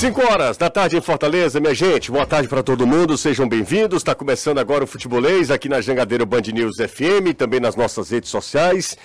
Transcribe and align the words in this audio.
5 0.00 0.18
horas 0.32 0.56
da 0.56 0.70
tarde 0.70 0.96
em 0.96 1.00
Fortaleza, 1.02 1.60
minha 1.60 1.74
gente. 1.74 2.10
Boa 2.10 2.24
tarde 2.24 2.48
para 2.48 2.62
todo 2.62 2.86
mundo, 2.86 3.18
sejam 3.18 3.46
bem-vindos. 3.46 3.98
Está 3.98 4.14
começando 4.14 4.56
agora 4.56 4.82
o 4.82 4.86
Futebolês 4.86 5.50
aqui 5.50 5.68
na 5.68 5.82
Jangadeira 5.82 6.24
Band 6.24 6.40
News 6.54 6.76
FM, 6.78 7.36
também 7.36 7.60
nas 7.60 7.76
nossas 7.76 8.08
redes 8.08 8.30
sociais. 8.30 8.96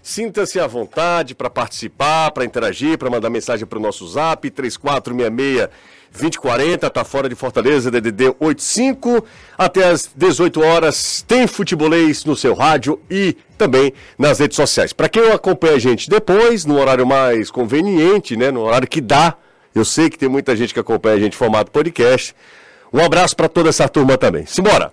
Sinta-se 0.00 0.60
à 0.60 0.66
vontade 0.68 1.34
para 1.34 1.50
participar, 1.50 2.30
para 2.30 2.44
interagir, 2.44 2.96
para 2.96 3.10
mandar 3.10 3.30
mensagem 3.30 3.66
para 3.66 3.80
o 3.80 3.82
nosso 3.82 4.06
zap 4.06 4.48
3466 4.48 5.70
2040, 6.12 6.88
tá 6.88 7.02
fora 7.02 7.28
de 7.28 7.34
Fortaleza, 7.34 7.90
DDD 7.90 8.36
85. 8.38 9.24
Até 9.58 9.88
às 9.88 10.08
18 10.14 10.60
horas 10.62 11.24
tem 11.26 11.48
futebolês 11.48 12.24
no 12.24 12.36
seu 12.36 12.54
rádio 12.54 13.00
e 13.10 13.36
também 13.58 13.92
nas 14.16 14.38
redes 14.38 14.54
sociais. 14.54 14.92
Para 14.92 15.08
quem 15.08 15.32
acompanha 15.32 15.74
a 15.74 15.80
gente 15.80 16.08
depois, 16.08 16.64
no 16.64 16.78
horário 16.78 17.04
mais 17.04 17.50
conveniente, 17.50 18.36
né, 18.36 18.52
no 18.52 18.60
horário 18.60 18.86
que 18.86 19.00
dá, 19.00 19.36
eu 19.74 19.84
sei 19.84 20.08
que 20.08 20.18
tem 20.18 20.28
muita 20.28 20.54
gente 20.54 20.72
que 20.72 20.80
acompanha 20.80 21.16
a 21.16 21.18
gente 21.18 21.34
em 21.34 21.36
formato 21.38 21.70
podcast. 21.70 22.34
Um 22.92 23.04
abraço 23.04 23.34
para 23.34 23.48
toda 23.48 23.68
essa 23.68 23.88
turma 23.88 24.16
também. 24.16 24.46
Simbora! 24.46 24.92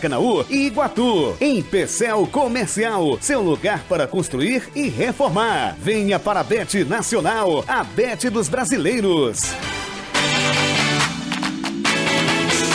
Maracanaú 0.01 0.45
e 0.49 0.67
Iguatu. 0.67 1.35
Em 1.39 1.61
Pecel 1.61 2.27
Comercial, 2.31 3.17
seu 3.21 3.41
lugar 3.41 3.83
para 3.87 4.07
construir 4.07 4.63
e 4.75 4.89
reformar. 4.89 5.75
Venha 5.77 6.17
para 6.17 6.39
a 6.39 6.43
Bet 6.43 6.83
Nacional, 6.85 7.63
a 7.67 7.83
Bet 7.83 8.29
dos 8.29 8.49
Brasileiros. 8.49 9.41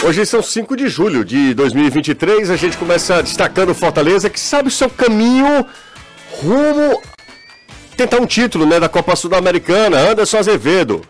Hoje 0.07 0.25
são 0.25 0.41
5 0.41 0.77
de 0.77 0.89
julho 0.89 1.25
de 1.25 1.53
2023. 1.55 2.51
A 2.51 2.57
gente 2.57 2.77
começa 2.77 3.23
destacando 3.23 3.75
Fortaleza, 3.75 4.31
que 4.31 4.39
sabe 4.39 4.69
o 4.69 4.71
seu 4.71 4.89
caminho 4.89 5.67
rumo 6.41 7.03
tentar 7.97 8.21
um 8.21 8.27
título 8.27 8.67
né, 8.67 8.79
da 8.79 8.89
Copa 8.89 9.17
Sul-Americana. 9.17 9.99
Anderson 9.99 10.39
Azevedo. 10.39 11.03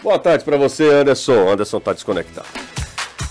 Boa 0.00 0.18
tarde 0.18 0.44
para 0.44 0.56
você, 0.56 0.88
Anderson. 0.88 1.50
Anderson 1.50 1.78
está 1.78 1.92
desconectado. 1.92 2.46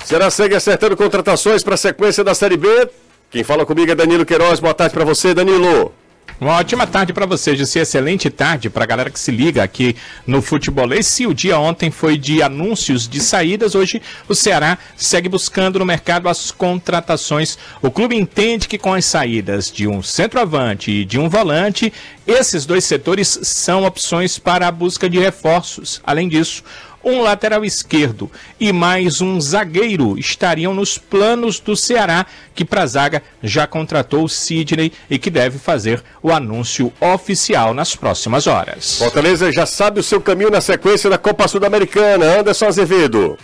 Será 0.10 0.32
segue 0.32 0.56
acertando 0.56 0.98
contratações 0.98 1.62
para 1.62 1.76
a 1.76 1.78
sequência 1.78 2.24
da 2.24 2.34
Série 2.34 2.58
B. 2.58 2.90
Quem 3.30 3.44
fala 3.44 3.64
comigo 3.64 3.92
é 3.92 3.94
Danilo 3.94 4.26
Queiroz. 4.26 4.60
Boa 4.60 4.74
tarde 4.74 4.92
para 4.92 5.06
você, 5.06 5.36
Danilo. 5.36 5.94
Uma 6.42 6.54
ótima 6.54 6.88
tarde 6.88 7.14
para 7.14 7.28
você, 7.28 7.56
Jussi. 7.56 7.78
Excelente 7.78 8.28
tarde 8.32 8.72
para 8.72 8.86
a 8.86 8.88
galera 8.88 9.12
que 9.12 9.20
se 9.20 9.30
liga 9.30 9.62
aqui 9.62 9.96
no 10.26 10.42
Futebolês. 10.42 11.06
Se 11.06 11.28
o 11.28 11.34
dia 11.34 11.60
ontem 11.60 11.92
foi 11.92 12.18
de 12.18 12.42
anúncios 12.42 13.08
de 13.08 13.20
saídas, 13.20 13.76
hoje 13.76 14.02
o 14.28 14.34
Ceará 14.34 14.80
segue 14.98 15.30
buscando 15.30 15.78
no 15.78 15.86
mercado 15.86 16.28
as 16.28 16.50
contratações. 16.50 17.60
O 17.80 17.92
clube 17.92 18.16
entende 18.16 18.68
que 18.68 18.80
com 18.80 18.96
as 18.96 19.06
saídas 19.06 19.72
de 19.72 19.88
um 19.88 20.02
centroavante 20.02 20.90
e 20.90 21.06
de 21.06 21.20
um 21.20 21.30
volante, 21.30 21.94
esses 22.26 22.66
dois 22.66 22.84
setores 22.84 23.40
são 23.44 23.84
opções 23.84 24.40
para 24.40 24.68
a 24.68 24.72
busca 24.72 25.08
de 25.08 25.20
reforços. 25.20 26.02
Além 26.04 26.28
disso, 26.28 26.64
um 27.03 27.22
lateral 27.22 27.64
esquerdo 27.64 28.30
e 28.59 28.72
mais 28.72 29.22
um 29.22 29.39
zagueiro 29.39 30.17
estariam 30.17 30.74
nos 30.74 30.97
planos 30.97 31.59
do 31.59 31.75
Ceará, 31.75 32.25
que 32.53 32.66
para 32.66 32.84
a 32.84 32.88
zaga 32.88 33.24
já 33.41 33.66
contratou 33.66 34.24
o 34.24 34.29
Sidney 34.29 34.91
e 35.09 35.18
que 35.18 35.29
deve 35.29 35.57
fazer 35.57 36.03
o 36.22 36.31
anúncio 36.31 36.91
oficial 37.00 37.74
nas 37.74 37.96
próximas 37.96 38.47
horas. 38.47 38.97
Fortaleza 38.97 39.51
já 39.51 39.66
sabe 39.66 40.00
o 40.00 40.03
seu 40.03 40.22
caminho 40.22 40.51
na 40.51 40.62
sequência 40.62 41.09
da 41.09 41.18
Copa 41.18 41.47
Sul-Americana. 41.47 42.40
Anderson 42.40 42.66
Azevedo. 42.66 43.38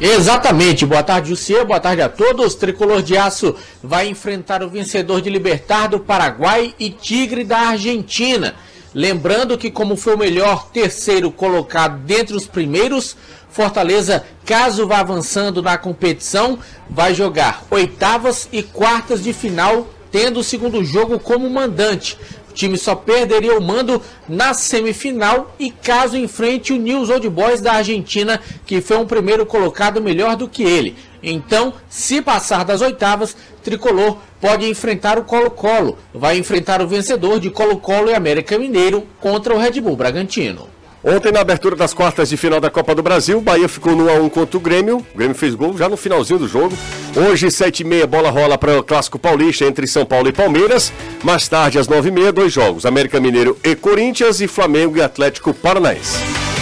Exatamente. 0.00 0.86
Boa 0.86 1.02
tarde, 1.02 1.28
Jussier. 1.28 1.64
Boa 1.64 1.80
tarde 1.80 2.02
a 2.02 2.08
todos. 2.08 2.54
Tricolor 2.54 3.02
de 3.02 3.16
Aço 3.16 3.54
vai 3.82 4.08
enfrentar 4.08 4.62
o 4.62 4.68
vencedor 4.68 5.20
de 5.20 5.30
Libertar 5.30 5.88
do 5.88 6.00
Paraguai 6.00 6.74
e 6.78 6.90
Tigre 6.90 7.44
da 7.44 7.58
Argentina. 7.58 8.54
Lembrando 8.94 9.58
que, 9.58 9.72
como 9.72 9.96
foi 9.96 10.14
o 10.14 10.18
melhor 10.18 10.68
terceiro 10.70 11.32
colocado 11.32 11.98
dentre 12.04 12.36
os 12.36 12.46
primeiros, 12.46 13.16
Fortaleza, 13.50 14.24
caso 14.44 14.86
vá 14.86 14.98
avançando 14.98 15.62
na 15.62 15.78
competição, 15.78 16.58
vai 16.90 17.14
jogar 17.14 17.64
oitavas 17.70 18.48
e 18.52 18.64
quartas 18.64 19.22
de 19.22 19.32
final, 19.32 19.88
tendo 20.10 20.40
o 20.40 20.44
segundo 20.44 20.84
jogo 20.84 21.20
como 21.20 21.48
mandante. 21.48 22.18
O 22.50 22.52
time 22.52 22.76
só 22.76 22.96
perderia 22.96 23.56
o 23.56 23.62
mando 23.62 24.02
na 24.28 24.54
semifinal 24.54 25.54
e 25.58 25.70
caso 25.70 26.16
enfrente 26.16 26.72
o 26.72 26.76
News 26.76 27.10
Old 27.10 27.28
Boys 27.28 27.60
da 27.60 27.74
Argentina, 27.74 28.40
que 28.66 28.80
foi 28.80 28.96
um 28.96 29.06
primeiro 29.06 29.44
colocado 29.46 30.00
melhor 30.00 30.36
do 30.36 30.48
que 30.48 30.62
ele. 30.62 30.96
Então, 31.24 31.72
se 31.88 32.20
passar 32.20 32.64
das 32.64 32.82
oitavas, 32.82 33.34
Tricolor 33.62 34.18
pode 34.40 34.68
enfrentar 34.68 35.18
o 35.18 35.24
Colo-Colo. 35.24 35.98
Vai 36.12 36.36
enfrentar 36.36 36.82
o 36.82 36.86
vencedor 36.86 37.40
de 37.40 37.50
Colo-Colo 37.50 38.10
e 38.10 38.14
América 38.14 38.58
Mineiro 38.58 39.06
contra 39.20 39.54
o 39.54 39.58
Red 39.58 39.80
Bull 39.80 39.96
Bragantino. 39.96 40.68
Ontem, 41.02 41.30
na 41.30 41.40
abertura 41.40 41.76
das 41.76 41.92
quartas 41.92 42.30
de 42.30 42.36
final 42.36 42.60
da 42.60 42.70
Copa 42.70 42.94
do 42.94 43.02
Brasil, 43.02 43.38
Bahia 43.38 43.68
ficou 43.68 43.94
no 43.94 44.06
1x1 44.06 44.30
contra 44.30 44.56
o 44.56 44.60
Grêmio. 44.60 45.06
O 45.14 45.18
Grêmio 45.18 45.34
fez 45.34 45.54
gol 45.54 45.76
já 45.76 45.86
no 45.86 45.98
finalzinho 45.98 46.38
do 46.38 46.48
jogo. 46.48 46.74
Hoje, 47.14 47.48
7h30, 47.48 48.06
bola 48.06 48.30
rola 48.30 48.56
para 48.56 48.78
o 48.78 48.82
Clássico 48.82 49.18
Paulista 49.18 49.66
entre 49.66 49.86
São 49.86 50.06
Paulo 50.06 50.28
e 50.28 50.32
Palmeiras. 50.32 50.90
Mais 51.22 51.46
tarde, 51.46 51.78
às 51.78 51.88
9h30, 51.88 52.32
dois 52.32 52.52
jogos: 52.52 52.86
América 52.86 53.20
Mineiro 53.20 53.58
e 53.62 53.76
Corinthians 53.76 54.40
e 54.40 54.48
Flamengo 54.48 54.96
e 54.96 55.02
Atlético 55.02 55.52
Paranaense. 55.52 56.53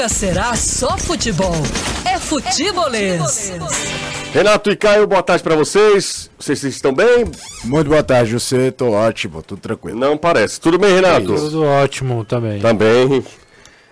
Nunca 0.00 0.08
será 0.08 0.56
só 0.56 0.96
futebol. 0.96 1.52
É 2.06 2.18
futebolês. 2.18 3.52
Renato 4.32 4.70
e 4.70 4.76
Caio, 4.76 5.06
boa 5.06 5.22
tarde 5.22 5.44
para 5.44 5.54
vocês. 5.54 6.30
Vocês 6.38 6.64
estão 6.64 6.90
bem? 6.90 7.26
Muito 7.64 7.88
boa 7.90 8.02
tarde, 8.02 8.32
você. 8.32 8.72
Tô 8.72 8.92
ótimo, 8.92 9.42
tudo 9.42 9.60
tranquilo. 9.60 9.98
Não 9.98 10.16
parece. 10.16 10.58
Tudo 10.58 10.78
bem, 10.78 10.94
Renato? 10.94 11.26
Tudo 11.26 11.64
ótimo 11.64 12.24
também. 12.24 12.60
Também. 12.60 13.22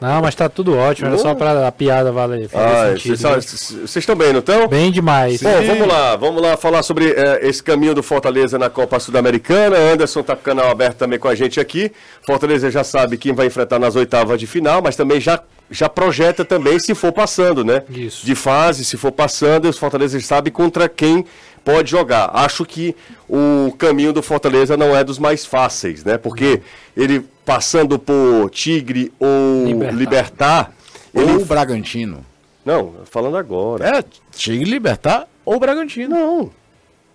Não, 0.00 0.22
mas 0.22 0.34
tá 0.34 0.48
tudo 0.48 0.78
ótimo, 0.78 1.08
era 1.08 1.18
só 1.18 1.34
pra 1.34 1.68
a 1.68 1.72
piada 1.72 2.10
valer. 2.10 2.48
Ah, 2.54 2.84
né? 2.84 2.94
Vocês 2.94 3.96
estão 3.96 4.16
bem, 4.16 4.32
não 4.32 4.38
estão? 4.38 4.66
Bem 4.66 4.90
demais. 4.90 5.42
Bom, 5.42 5.62
vamos 5.66 5.88
lá, 5.88 6.16
vamos 6.16 6.40
lá 6.40 6.56
falar 6.56 6.82
sobre 6.84 7.10
eh, 7.10 7.40
esse 7.42 7.62
caminho 7.62 7.94
do 7.94 8.02
Fortaleza 8.02 8.58
na 8.58 8.70
Copa 8.70 8.98
Sul-Americana. 8.98 9.76
Anderson 9.76 10.22
tá 10.22 10.34
com 10.34 10.40
o 10.40 10.44
canal 10.44 10.70
aberto 10.70 10.96
também 10.96 11.18
com 11.18 11.28
a 11.28 11.34
gente 11.34 11.60
aqui. 11.60 11.92
Fortaleza 12.24 12.70
já 12.70 12.82
sabe 12.82 13.18
quem 13.18 13.34
vai 13.34 13.48
enfrentar 13.48 13.78
nas 13.78 13.94
oitavas 13.94 14.38
de 14.38 14.46
final, 14.46 14.80
mas 14.80 14.94
também 14.94 15.20
já, 15.20 15.42
já 15.70 15.88
projeta 15.88 16.44
também 16.44 16.78
se 16.78 16.94
for 16.94 17.12
passando, 17.12 17.64
né? 17.64 17.82
Isso. 17.90 18.24
De 18.24 18.34
fase, 18.34 18.84
se 18.84 18.96
for 18.96 19.12
passando, 19.12 19.66
e 19.66 19.70
os 19.70 19.78
Fortaleza 19.78 20.18
sabe 20.20 20.50
contra 20.50 20.88
quem 20.88 21.24
pode 21.64 21.90
jogar. 21.90 22.30
Acho 22.32 22.64
que 22.64 22.96
o 23.28 23.72
caminho 23.76 24.12
do 24.12 24.22
Fortaleza 24.22 24.76
não 24.76 24.96
é 24.96 25.04
dos 25.04 25.18
mais 25.18 25.44
fáceis, 25.44 26.02
né? 26.04 26.16
Porque 26.16 26.62
ele 26.96 27.24
passando 27.44 27.98
por 27.98 28.50
Tigre 28.50 29.12
ou 29.18 29.64
Libertar. 29.66 29.96
Libertar, 29.98 30.72
Ou 31.14 31.22
ele 31.22 31.32
o 31.36 31.44
Bragantino. 31.44 32.24
não, 32.64 32.94
falando 33.04 33.36
agora. 33.36 33.98
É, 33.98 34.04
Tigre 34.32 34.70
Libertar 34.70 35.26
ou 35.44 35.58
Bragantino. 35.58 36.14
Não. 36.14 36.50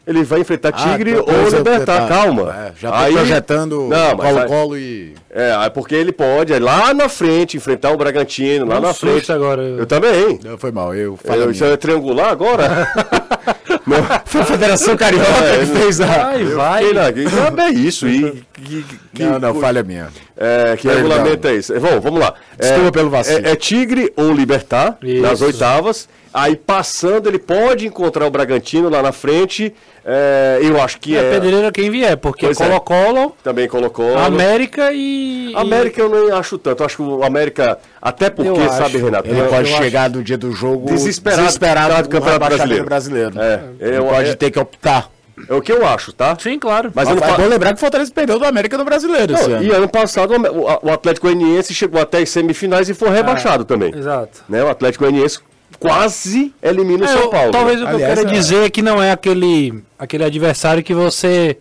Ele 0.05 0.21
vai 0.23 0.41
enfrentar 0.41 0.73
Tigre 0.73 1.13
Ah, 1.13 1.15
tô- 1.17 1.23
tô 1.23 1.31
ou 1.31 1.45
que 1.45 1.55
Libertar, 1.55 2.01
tá- 2.01 2.07
calma. 2.09 2.53
é, 2.53 2.71
já 2.77 2.91
tô 2.91 3.13
projetando 3.13 3.89
aí- 4.27 4.33
Colo-Colo 4.33 4.77
e. 4.77 5.13
É, 5.29 5.53
aí 5.53 5.69
porque 5.69 5.95
ele 5.95 6.11
pode 6.11 6.51
é 6.53 6.59
lá 6.59 6.94
na 6.94 7.07
frente 7.07 7.55
enfrentar 7.55 7.91
o 7.91 7.97
Bragantino, 7.97 8.65
lá 8.65 8.79
Um 8.79 8.81
na 8.81 8.94
frente. 8.94 9.31
agora. 9.31 9.61
Eu 9.61 9.85
também. 9.85 10.39
Não, 10.44 10.57
foi 10.57 10.71
mal, 10.73 10.94
eu 10.94 11.13
Eu, 11.13 11.17
falei. 11.17 11.50
isso 11.51 11.63
é 11.63 11.77
triangular 11.77 12.29
agora? 12.31 12.85
Não. 13.86 13.98
Foi 14.25 14.42
a 14.42 14.45
Federação 14.45 14.95
Carioca 14.95 15.25
É, 15.44 15.60
que 15.60 15.66
fez 15.66 16.01
a. 16.01 16.06
Vai, 16.06 16.42
Eu 16.44 16.56
vai. 16.56 16.86
fiquei 16.86 17.25
Não, 17.25 17.63
é 17.66 17.69
isso. 17.72 18.07
E, 18.07 18.44
que, 18.54 18.86
que, 19.13 19.24
Não, 19.24 19.40
não, 19.40 19.56
falha 19.56 19.84
minha. 19.84 20.07
é, 20.38 20.75
que 20.78 20.88
Perdão. 20.88 21.04
regulamento 21.10 21.48
é 21.48 21.56
esse? 21.56 21.78
Bom, 21.80 22.00
vamos 22.00 22.19
lá. 22.19 22.34
Desculpa 22.57 22.88
é, 22.88 22.92
pelo 22.92 23.10
vacilo. 23.10 23.45
É, 23.48 23.51
é 23.51 23.56
Tigre 23.56 24.12
ou 24.16 24.31
Libertar 24.31 24.98
Isso. 25.01 25.22
nas 25.22 25.42
oitavas. 25.42 26.07
Aí 26.34 26.56
passando, 26.56 27.28
ele 27.28 27.38
pode 27.38 27.86
encontrar 27.86 28.25
o 28.25 28.31
Bragantino 28.31 28.90
lá 28.90 29.04
na 29.04 29.12
frente. 29.12 29.74
É, 30.05 30.59
eu 30.61 30.81
acho 30.81 31.00
que 31.00 31.15
É, 31.15 31.19
é. 31.19 31.31
pedreira 31.31 31.71
quem 31.71 31.89
vier, 31.89 32.17
porque 32.17 32.45
é. 32.47 32.53
Colo-Colo, 32.53 33.35
Também 33.44 33.67
colocou. 33.69 34.17
América 34.17 34.91
e. 34.94 35.53
América 35.55 36.01
eu 36.01 36.09
não 36.09 36.35
acho 36.38 36.57
tanto. 36.57 36.81
Eu 36.81 36.85
acho 36.85 36.95
que 36.97 37.01
o 37.01 37.23
América, 37.23 37.77
até 38.01 38.29
porque, 38.29 38.50
Eu 38.50 38.61
acho. 38.63 38.77
sabe, 38.77 38.97
Renato? 38.97 39.29
Ele 39.29 39.39
eu- 39.39 39.47
pode 39.47 39.71
eu 39.71 39.77
chegar 39.77 40.09
no 40.09 40.21
dia 40.21 40.38
do 40.38 40.51
jogo 40.51 40.88
Desesperado 40.88 41.41
desesperado 41.44 42.03
do 42.03 42.09
Campeonato 42.09 42.45
Brasileiro. 42.45 42.85
brasileiro. 42.85 43.39
É, 43.41 43.61
Ele 43.79 43.97
eu- 43.97 44.05
pode 44.05 44.29
é- 44.31 44.35
ter 44.35 44.51
que 44.51 44.59
optar. 44.59 45.09
É 45.50 45.53
o 45.55 45.61
que 45.61 45.71
eu 45.71 45.85
acho, 45.85 46.13
tá? 46.13 46.38
Sim, 46.39 46.59
claro. 46.59 46.91
Mas 46.94 47.09
Mas 47.09 47.19
é 47.21 47.35
bom 47.38 47.47
lembrar 47.47 47.69
que 47.69 47.77
o 47.77 47.79
Fortaleza 47.79 48.11
perdeu 48.13 48.38
do 48.38 48.45
América 48.45 48.77
no 48.77 48.85
brasileiro 48.85 49.33
esse 49.33 49.47
Não, 49.49 49.56
ano. 49.57 49.63
e 49.65 49.71
ano 49.71 49.88
passado 49.89 50.31
o, 50.35 50.88
o 50.88 50.91
Atlético 50.91 51.25
Goianiense 51.27 51.73
chegou 51.73 51.99
até 51.99 52.19
as 52.19 52.29
semifinais 52.29 52.88
e 52.88 52.94
foi 52.94 53.09
rebaixado 53.09 53.65
também. 53.65 53.91
Exato. 53.97 54.44
Né? 54.47 54.63
O 54.63 54.69
Atlético 54.69 55.06
Goianiense 55.06 55.39
quase 55.79 56.53
elimina 56.61 57.03
o 57.05 57.05
É, 57.05 57.07
São 57.13 57.21
eu- 57.23 57.29
Paulo. 57.29 57.51
talvez 57.51 57.79
né? 57.79 57.85
o 57.85 57.87
que 57.89 57.93
Aliás, 57.95 58.11
eu 58.19 58.25
quero 58.25 58.29
é- 58.35 58.39
dizer 58.39 58.63
é 58.63 58.69
que 58.69 58.81
não 58.81 59.01
é 59.01 59.11
aquele, 59.11 59.83
aquele 59.97 60.23
adversário 60.23 60.83
que 60.83 60.93
você 60.93 61.57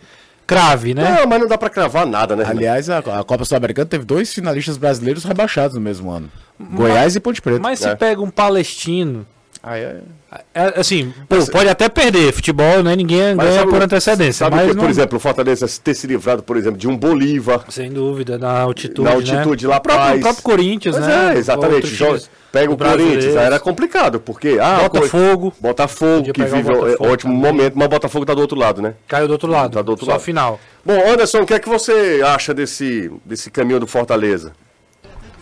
crave, 0.47 0.93
né? 0.95 1.19
Não, 1.21 1.27
mas 1.27 1.41
não 1.41 1.49
dá 1.49 1.57
pra 1.57 1.71
cravar 1.71 2.07
nada, 2.07 2.37
né? 2.37 2.45
Aliás, 2.47 2.91
a, 2.91 2.99
a 2.99 3.25
Copa 3.25 3.45
Sul-Americana 3.45 3.87
teve 3.87 4.05
dois 4.05 4.33
finalistas 4.35 4.77
brasileiros 4.77 5.25
rebaixados 5.25 5.75
no 5.77 5.81
mesmo 5.81 6.11
ano. 6.11 6.31
Goiás 6.61 7.17
e 7.17 7.21
Ponte 7.21 7.41
Preta. 7.41 7.61
Mas 7.61 7.79
se 7.81 7.89
É. 7.89 7.95
pega 7.95 8.21
um 8.21 8.31
palestino, 8.31 9.27
Ah, 9.63 9.79
é. 9.79 10.01
é, 10.55 10.81
assim, 10.81 11.15
pô, 11.29 11.37
pode 11.53 11.69
até 11.69 11.89
perder. 11.89 12.33
Futebol, 12.33 12.83
né? 12.83 12.97
Ninguém 12.97 13.35
Mas 13.37 13.47
ganha 13.47 13.61
sabe 13.61 13.71
por 13.71 13.81
antecedência. 13.83 14.33
Sabe 14.45 14.57
mas 14.57 14.67
que, 14.69 14.75
por 14.75 14.83
não- 14.83 14.91
exemplo, 14.91 15.17
o 15.17 15.21
Fortaleza 15.21 15.67
ter 15.85 15.95
se 15.95 16.07
livrado, 16.07 16.43
por 16.43 16.57
exemplo, 16.57 16.79
de 16.79 16.89
um 16.89 16.97
Bolívar, 16.97 17.65
Sem 17.69 17.93
dúvida, 17.93 18.37
na 18.39 18.61
altitude. 18.61 19.03
na 19.09 19.13
altitude 19.15 19.65
né? 19.67 19.71
lá 19.71 19.77
atrás. 19.77 20.19
o 20.19 20.21
próprio 20.21 20.43
Corinthians, 20.43 20.97
Pois 20.97 21.07
né? 21.07 21.35
é, 21.35 21.39
exatamente. 21.39 21.97
Pega 22.51 22.71
o 22.71 22.77
Corinthians, 22.77 23.37
aí 23.37 23.47
era 23.47 23.59
complicado, 23.61 24.21
porque. 24.21 24.59
Ah, 24.61 24.81
Botafogo. 24.89 25.53
Botafogo, 25.59 26.33
que 26.33 26.43
vive 26.45 26.57
um 26.57 26.63
Botafogo 26.63 27.09
ótimo 27.13 27.33
também. 27.35 27.53
momento, 27.53 27.73
mas 27.79 27.87
o 27.87 27.89
Botafogo 27.89 28.27
tá 28.27 28.35
do 28.35 28.41
outro 28.43 28.59
lado, 28.59 28.83
né? 28.83 28.95
Caiu 29.09 29.27
do 29.27 29.33
outro 29.33 29.49
lado. 29.49 29.73
Tá 29.75 29.81
do 29.83 29.91
outro 29.91 30.05
só 30.05 30.13
lado. 30.13 30.21
final. 30.21 30.61
Bom, 30.85 31.01
Anderson, 31.09 31.43
o 31.43 31.47
que 31.47 31.55
é 31.55 31.59
que 31.59 31.69
você 31.69 32.21
acha 32.27 32.53
desse, 32.53 33.11
desse 33.25 33.51
caminho 33.51 33.81
do 33.81 33.87
Fortaleza? 33.87 34.53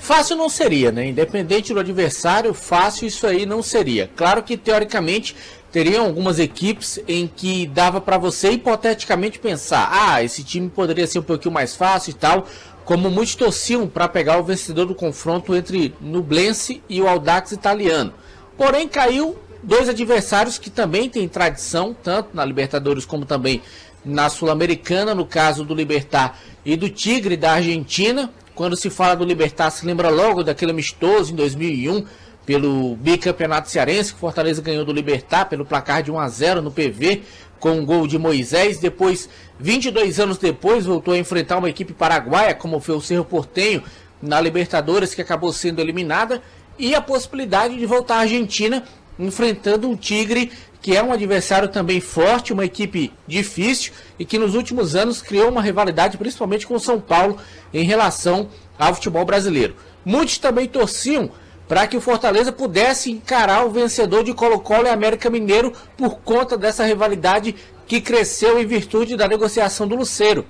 Fácil 0.01 0.35
não 0.35 0.49
seria, 0.49 0.91
né? 0.91 1.09
Independente 1.09 1.75
do 1.75 1.79
adversário, 1.79 2.55
fácil 2.55 3.07
isso 3.07 3.27
aí 3.27 3.45
não 3.45 3.63
seria. 3.63 4.11
Claro 4.17 4.43
que 4.43 4.57
teoricamente 4.57 5.37
teriam 5.71 6.07
algumas 6.07 6.39
equipes 6.39 6.99
em 7.07 7.29
que 7.29 7.67
dava 7.67 8.01
pra 8.01 8.17
você 8.17 8.53
hipoteticamente 8.53 9.39
pensar: 9.39 9.91
ah, 9.93 10.25
esse 10.25 10.43
time 10.43 10.71
poderia 10.71 11.07
ser 11.07 11.19
um 11.19 11.23
pouquinho 11.23 11.53
mais 11.53 11.77
fácil 11.77 12.13
e 12.13 12.15
tal, 12.15 12.47
como 12.83 13.11
muitos 13.11 13.35
torciam 13.35 13.87
para 13.87 14.09
pegar 14.09 14.39
o 14.39 14.43
vencedor 14.43 14.87
do 14.87 14.95
confronto 14.95 15.55
entre 15.55 15.95
Nublense 16.01 16.83
e 16.89 17.03
o 17.03 17.07
Audax 17.07 17.53
italiano. 17.53 18.15
Porém, 18.57 18.89
caiu 18.89 19.37
dois 19.63 19.87
adversários 19.87 20.57
que 20.57 20.71
também 20.71 21.11
têm 21.11 21.29
tradição, 21.29 21.95
tanto 22.03 22.31
na 22.33 22.45
Libertadores 22.45 23.05
como 23.05 23.27
também 23.27 23.61
na 24.03 24.31
Sul-Americana, 24.31 25.15
no 25.15 25.27
caso 25.27 25.63
do 25.63 25.75
Libertar 25.75 26.41
e 26.65 26.75
do 26.75 26.89
Tigre 26.89 27.37
da 27.37 27.53
Argentina. 27.53 28.33
Quando 28.61 28.77
se 28.77 28.91
fala 28.91 29.17
do 29.17 29.25
Libertar, 29.25 29.71
se 29.71 29.87
lembra 29.87 30.11
logo 30.11 30.43
daquele 30.43 30.73
amistoso 30.73 31.33
em 31.33 31.35
2001 31.35 32.05
pelo 32.45 32.95
bicampeonato 32.95 33.71
cearense, 33.71 34.13
que 34.13 34.21
Fortaleza 34.21 34.61
ganhou 34.61 34.85
do 34.85 34.93
Libertar 34.93 35.49
pelo 35.49 35.65
placar 35.65 36.03
de 36.03 36.13
1 36.13 36.19
a 36.19 36.29
0 36.29 36.61
no 36.61 36.71
PV, 36.71 37.23
com 37.59 37.71
um 37.71 37.87
gol 37.87 38.07
de 38.07 38.19
Moisés. 38.19 38.79
Depois, 38.79 39.31
22 39.59 40.21
anos 40.21 40.37
depois, 40.37 40.85
voltou 40.85 41.15
a 41.15 41.17
enfrentar 41.17 41.57
uma 41.57 41.71
equipe 41.71 41.95
paraguaia, 41.95 42.55
como 42.55 42.81
foi 42.81 42.97
o 42.97 43.01
Cerro 43.01 43.25
Portenho, 43.25 43.83
na 44.21 44.39
Libertadores, 44.39 45.15
que 45.15 45.23
acabou 45.23 45.55
sendo 45.55 45.81
eliminada. 45.81 46.43
E 46.79 46.95
a 46.95 47.01
possibilidade 47.01 47.79
de 47.79 47.87
voltar 47.87 48.17
à 48.17 48.21
Argentina, 48.21 48.85
enfrentando 49.19 49.89
um 49.89 49.97
Tigre, 49.97 50.53
que 50.81 50.97
é 50.97 51.03
um 51.03 51.13
adversário 51.13 51.69
também 51.69 52.01
forte, 52.01 52.53
uma 52.53 52.65
equipe 52.65 53.13
difícil 53.27 53.93
e 54.19 54.25
que 54.25 54.39
nos 54.39 54.55
últimos 54.55 54.97
anos 54.97 55.21
criou 55.21 55.51
uma 55.51 55.63
rivalidade, 55.63 56.17
principalmente 56.17 56.67
com 56.67 56.75
o 56.75 56.81
São 56.81 57.01
Paulo, 57.01 57.39
em 57.73 57.85
relação 57.85 58.49
ao 58.79 58.95
futebol 58.95 59.25
brasileiro. 59.25 59.77
Muitos 60.05 60.39
também 60.39 60.67
torciam 60.67 61.31
para 61.69 61.87
que 61.87 61.97
o 61.97 62.01
Fortaleza 62.01 62.51
pudesse 62.51 63.13
encarar 63.13 63.65
o 63.65 63.71
vencedor 63.71 64.25
de 64.25 64.35
Colo-Colo 64.35 64.87
e 64.87 64.91
América 64.91 65.31
Mineiro 65.31 65.73
por 65.97 66.19
conta 66.19 66.57
dessa 66.57 66.85
rivalidade 66.85 67.55
que 67.87 68.01
cresceu 68.01 68.61
em 68.61 68.67
virtude 68.67 69.17
da 69.17 69.29
negociação 69.29 69.87
do 69.87 69.95
Luceiro. 69.95 70.47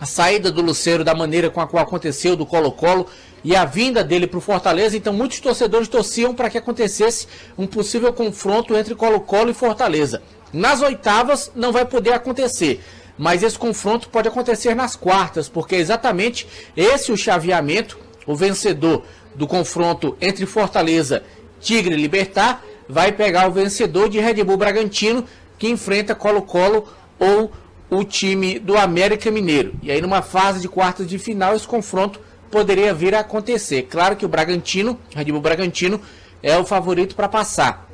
A 0.00 0.06
saída 0.06 0.50
do 0.50 0.62
Luceiro 0.62 1.04
da 1.04 1.14
maneira 1.14 1.50
com 1.50 1.60
a 1.60 1.66
qual 1.66 1.82
aconteceu 1.82 2.36
do 2.36 2.46
Colo-Colo 2.46 3.06
e 3.42 3.56
a 3.56 3.64
vinda 3.64 4.04
dele 4.04 4.26
para 4.26 4.38
o 4.38 4.42
Fortaleza, 4.42 4.96
então 4.96 5.12
muitos 5.12 5.40
torcedores 5.40 5.88
torciam 5.88 6.34
para 6.34 6.50
que 6.50 6.58
acontecesse 6.58 7.26
um 7.56 7.66
possível 7.66 8.12
confronto 8.12 8.76
entre 8.76 8.94
Colo-Colo 8.94 9.50
e 9.50 9.54
Fortaleza. 9.54 10.22
Nas 10.52 10.82
oitavas 10.82 11.50
não 11.54 11.72
vai 11.72 11.84
poder 11.84 12.12
acontecer, 12.12 12.82
mas 13.16 13.42
esse 13.42 13.58
confronto 13.58 14.08
pode 14.08 14.28
acontecer 14.28 14.74
nas 14.74 14.96
quartas, 14.96 15.48
porque 15.48 15.76
é 15.76 15.78
exatamente 15.78 16.46
esse 16.76 17.12
o 17.12 17.16
chaveamento, 17.16 17.98
o 18.26 18.34
vencedor 18.34 19.04
do 19.34 19.46
confronto 19.46 20.16
entre 20.20 20.46
Fortaleza, 20.46 21.22
Tigre 21.60 21.94
e 21.94 21.98
Libertar 21.98 22.62
vai 22.88 23.12
pegar 23.12 23.46
o 23.48 23.52
vencedor 23.52 24.08
de 24.08 24.18
Red 24.18 24.42
Bull 24.42 24.56
Bragantino, 24.56 25.24
que 25.58 25.68
enfrenta 25.68 26.14
Colo-Colo 26.14 26.88
ou 27.18 27.52
o 27.88 28.04
time 28.04 28.58
do 28.58 28.76
América 28.76 29.30
Mineiro. 29.30 29.74
E 29.82 29.90
aí, 29.90 30.00
numa 30.00 30.22
fase 30.22 30.60
de 30.60 30.68
quartas 30.68 31.06
de 31.06 31.18
final, 31.18 31.54
esse 31.54 31.66
confronto 31.66 32.20
poderia 32.50 32.92
vir 32.92 33.14
a 33.14 33.20
acontecer. 33.20 33.82
Claro 33.82 34.16
que 34.16 34.24
o 34.24 34.28
Bragantino, 34.28 34.98
Red 35.14 35.26
Bull 35.26 35.40
Bragantino, 35.40 36.00
é 36.42 36.56
o 36.58 36.64
favorito 36.64 37.14
para 37.14 37.28
passar. 37.28 37.88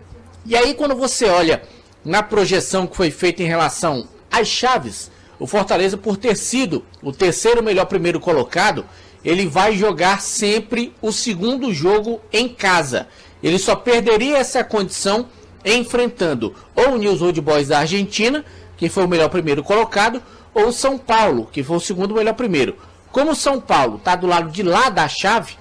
E 0.45 0.57
aí, 0.57 0.75
quando 0.75 0.95
você 0.95 1.27
olha 1.27 1.63
na 2.05 2.23
projeção 2.23 2.87
que 2.87 2.97
foi 2.97 3.11
feita 3.11 3.43
em 3.43 3.47
relação 3.47 4.09
às 4.31 4.47
chaves, 4.47 5.11
o 5.39 5.47
Fortaleza, 5.47 5.97
por 5.97 6.17
ter 6.17 6.37
sido 6.37 6.85
o 7.03 7.13
terceiro 7.13 7.63
melhor 7.63 7.87
primeiro 7.87 8.19
colocado, 8.21 8.85
ele 9.25 9.47
vai 9.47 9.77
jogar 9.77 10.21
sempre 10.21 10.95
o 11.03 11.11
segundo 11.11 11.73
jogo 11.73 12.21
em 12.33 12.49
casa. 12.49 13.09
Ele 13.43 13.59
só 13.59 13.75
perderia 13.75 14.39
essa 14.39 14.63
condição 14.63 15.27
enfrentando 15.65 16.55
ou 16.75 16.93
o 16.93 16.97
News 16.97 17.21
Old 17.21 17.41
Boys 17.41 17.69
da 17.69 17.81
Argentina, 17.81 18.45
que 18.77 18.89
foi 18.89 19.05
o 19.05 19.09
melhor 19.09 19.29
primeiro 19.29 19.65
colocado, 19.65 20.23
ou 20.55 20.69
o 20.69 20.73
São 20.73 20.97
Paulo, 20.97 21.49
que 21.51 21.63
foi 21.63 21.77
o 21.77 21.81
segundo 21.81 22.15
melhor 22.15 22.35
primeiro. 22.35 22.77
Como 23.17 23.35
São 23.35 23.59
Paulo 23.59 23.97
está 23.97 24.15
do 24.15 24.27
lado 24.27 24.51
de 24.51 24.63
lá 24.63 24.91
da 24.91 25.09
chave 25.09 25.55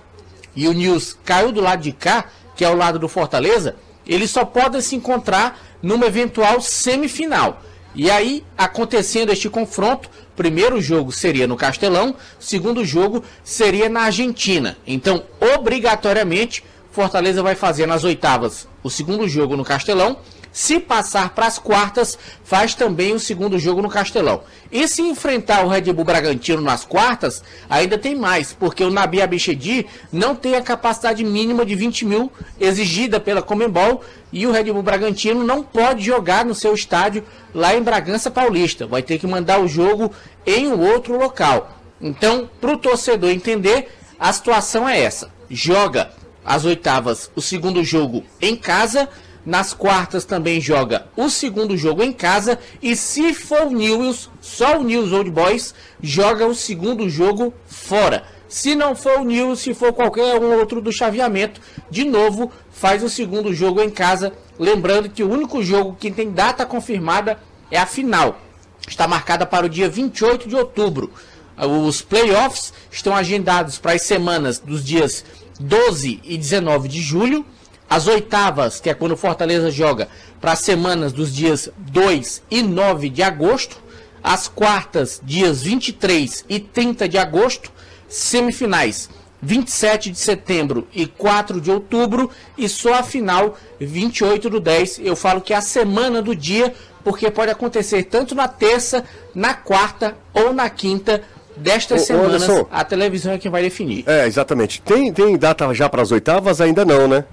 e 0.53 0.67
o 0.67 0.73
News 0.73 1.17
caiu 1.23 1.53
do 1.53 1.61
lado 1.61 1.81
de 1.81 1.93
cá, 1.93 2.25
que 2.53 2.65
é 2.65 2.69
o 2.69 2.75
lado 2.75 2.99
do 2.99 3.07
Fortaleza, 3.07 3.77
eles 4.05 4.29
só 4.29 4.43
podem 4.43 4.81
se 4.81 4.93
encontrar 4.93 5.57
numa 5.81 6.05
eventual 6.05 6.59
semifinal. 6.59 7.61
E 7.95 8.11
aí, 8.11 8.43
acontecendo 8.57 9.31
este 9.31 9.49
confronto, 9.49 10.09
primeiro 10.35 10.81
jogo 10.81 11.13
seria 11.13 11.47
no 11.47 11.55
Castelão, 11.55 12.17
segundo 12.41 12.83
jogo 12.83 13.23
seria 13.41 13.87
na 13.87 14.01
Argentina. 14.01 14.75
Então, 14.85 15.23
obrigatoriamente, 15.55 16.61
Fortaleza 16.91 17.41
vai 17.41 17.55
fazer 17.55 17.85
nas 17.85 18.03
oitavas 18.03 18.67
o 18.83 18.89
segundo 18.89 19.29
jogo 19.29 19.55
no 19.55 19.63
Castelão. 19.63 20.17
Se 20.55 20.79
passar 20.79 21.31
para 21.31 21.47
as 21.47 21.59
quartas, 21.59 22.17
faz 22.45 22.73
também 22.73 23.13
o 23.13 23.19
segundo 23.19 23.59
jogo 23.59 23.81
no 23.81 23.89
Castelão. 23.89 24.43
E 24.71 24.87
se 24.87 25.01
enfrentar 25.01 25.65
o 25.65 25.67
Red 25.67 25.91
Bull 25.91 26.05
Bragantino 26.05 26.61
nas 26.61 26.85
quartas, 26.85 27.43
ainda 27.69 27.97
tem 27.97 28.15
mais, 28.15 28.53
porque 28.53 28.81
o 28.81 28.89
Nabi 28.89 29.21
Abichedi 29.21 29.85
não 30.13 30.33
tem 30.33 30.55
a 30.55 30.61
capacidade 30.61 31.25
mínima 31.25 31.65
de 31.65 31.75
20 31.75 32.05
mil 32.05 32.31
exigida 32.57 33.19
pela 33.19 33.41
Comembol 33.41 34.01
e 34.31 34.47
o 34.47 34.51
Red 34.53 34.71
Bull 34.71 34.81
Bragantino 34.81 35.43
não 35.43 35.61
pode 35.61 36.05
jogar 36.05 36.45
no 36.45 36.55
seu 36.55 36.73
estádio 36.73 37.25
lá 37.53 37.75
em 37.75 37.83
Bragança 37.83 38.31
Paulista. 38.31 38.87
Vai 38.87 39.03
ter 39.03 39.19
que 39.19 39.27
mandar 39.27 39.59
o 39.59 39.67
jogo 39.67 40.09
em 40.45 40.69
um 40.69 40.79
outro 40.79 41.19
local. 41.19 41.77
Então, 41.99 42.49
para 42.61 42.71
o 42.71 42.77
torcedor 42.77 43.29
entender, 43.29 43.93
a 44.17 44.31
situação 44.31 44.87
é 44.87 45.01
essa: 45.01 45.29
joga 45.49 46.13
as 46.45 46.63
oitavas, 46.63 47.29
o 47.35 47.41
segundo 47.41 47.83
jogo 47.83 48.23
em 48.41 48.55
casa. 48.55 49.09
Nas 49.45 49.73
quartas 49.73 50.25
também 50.25 50.59
joga 50.59 51.07
o 51.15 51.29
segundo 51.29 51.77
jogo 51.77 52.01
em 52.01 52.11
casa. 52.11 52.57
E 52.81 52.95
se 52.95 53.33
for 53.33 53.67
o 53.67 53.71
News, 53.71 54.29
só 54.41 54.79
o 54.79 54.83
News 54.83 55.11
Old 55.11 55.29
Boys 55.29 55.75
joga 56.01 56.47
o 56.47 56.55
segundo 56.55 57.07
jogo 57.07 57.53
fora. 57.67 58.23
Se 58.47 58.73
não 58.73 58.95
for 58.95 59.19
o 59.19 59.23
News, 59.23 59.59
se 59.59 59.73
for 59.73 59.93
qualquer 59.93 60.39
um 60.39 60.57
outro 60.57 60.81
do 60.81 60.91
chaveamento, 60.91 61.61
de 61.89 62.05
novo 62.05 62.51
faz 62.71 63.03
o 63.03 63.09
segundo 63.09 63.53
jogo 63.53 63.81
em 63.81 63.89
casa. 63.89 64.33
Lembrando 64.57 65.09
que 65.09 65.23
o 65.23 65.29
único 65.29 65.61
jogo 65.61 65.95
que 65.99 66.09
tem 66.09 66.31
data 66.31 66.65
confirmada 66.65 67.39
é 67.69 67.77
a 67.77 67.85
final. 67.85 68.39
Está 68.87 69.07
marcada 69.07 69.45
para 69.45 69.65
o 69.65 69.69
dia 69.69 69.89
28 69.89 70.47
de 70.47 70.55
outubro. 70.55 71.11
Os 71.57 72.01
playoffs 72.01 72.73
estão 72.91 73.15
agendados 73.15 73.77
para 73.77 73.93
as 73.93 74.01
semanas 74.01 74.59
dos 74.59 74.83
dias 74.83 75.23
12 75.59 76.19
e 76.23 76.37
19 76.37 76.87
de 76.87 77.01
julho. 77.01 77.45
As 77.89 78.07
oitavas, 78.07 78.79
que 78.79 78.89
é 78.89 78.93
quando 78.93 79.11
o 79.11 79.17
Fortaleza 79.17 79.69
joga, 79.69 80.07
para 80.41 80.53
as 80.53 80.59
semanas 80.59 81.13
dos 81.13 81.33
dias 81.33 81.69
2 81.77 82.43
e 82.49 82.61
9 82.61 83.09
de 83.09 83.21
agosto. 83.23 83.77
As 84.23 84.47
quartas, 84.47 85.21
dias 85.23 85.61
23 85.61 86.45
e 86.49 86.59
30 86.59 87.07
de 87.07 87.17
agosto. 87.17 87.71
Semifinais, 88.07 89.09
27 89.41 90.09
de 90.09 90.17
setembro 90.17 90.87
e 90.93 91.05
4 91.05 91.61
de 91.61 91.69
outubro. 91.69 92.29
E 92.57 92.67
só 92.67 92.95
a 92.95 93.03
final, 93.03 93.55
28 93.79 94.49
do 94.49 94.59
10. 94.59 94.99
Eu 94.99 95.15
falo 95.15 95.41
que 95.41 95.53
é 95.53 95.57
a 95.57 95.61
semana 95.61 96.21
do 96.21 96.35
dia, 96.35 96.73
porque 97.03 97.29
pode 97.29 97.51
acontecer 97.51 98.03
tanto 98.03 98.33
na 98.33 98.47
terça, 98.47 99.03
na 99.33 99.53
quarta 99.53 100.17
ou 100.33 100.51
na 100.51 100.69
quinta 100.69 101.21
destas 101.55 102.01
Ô, 102.01 102.03
ô, 102.03 102.05
semanas. 102.05 102.43
Anderson. 102.43 102.67
A 102.71 102.83
televisão 102.83 103.33
é 103.33 103.37
quem 103.37 103.51
vai 103.51 103.61
definir. 103.61 104.03
É, 104.07 104.25
exatamente. 104.25 104.81
Tem, 104.81 105.13
tem 105.13 105.37
data 105.37 105.71
já 105.73 105.87
para 105.87 106.01
as 106.01 106.11
oitavas? 106.11 106.59
Ainda 106.59 106.83
não, 106.83 107.07
né? 107.07 107.25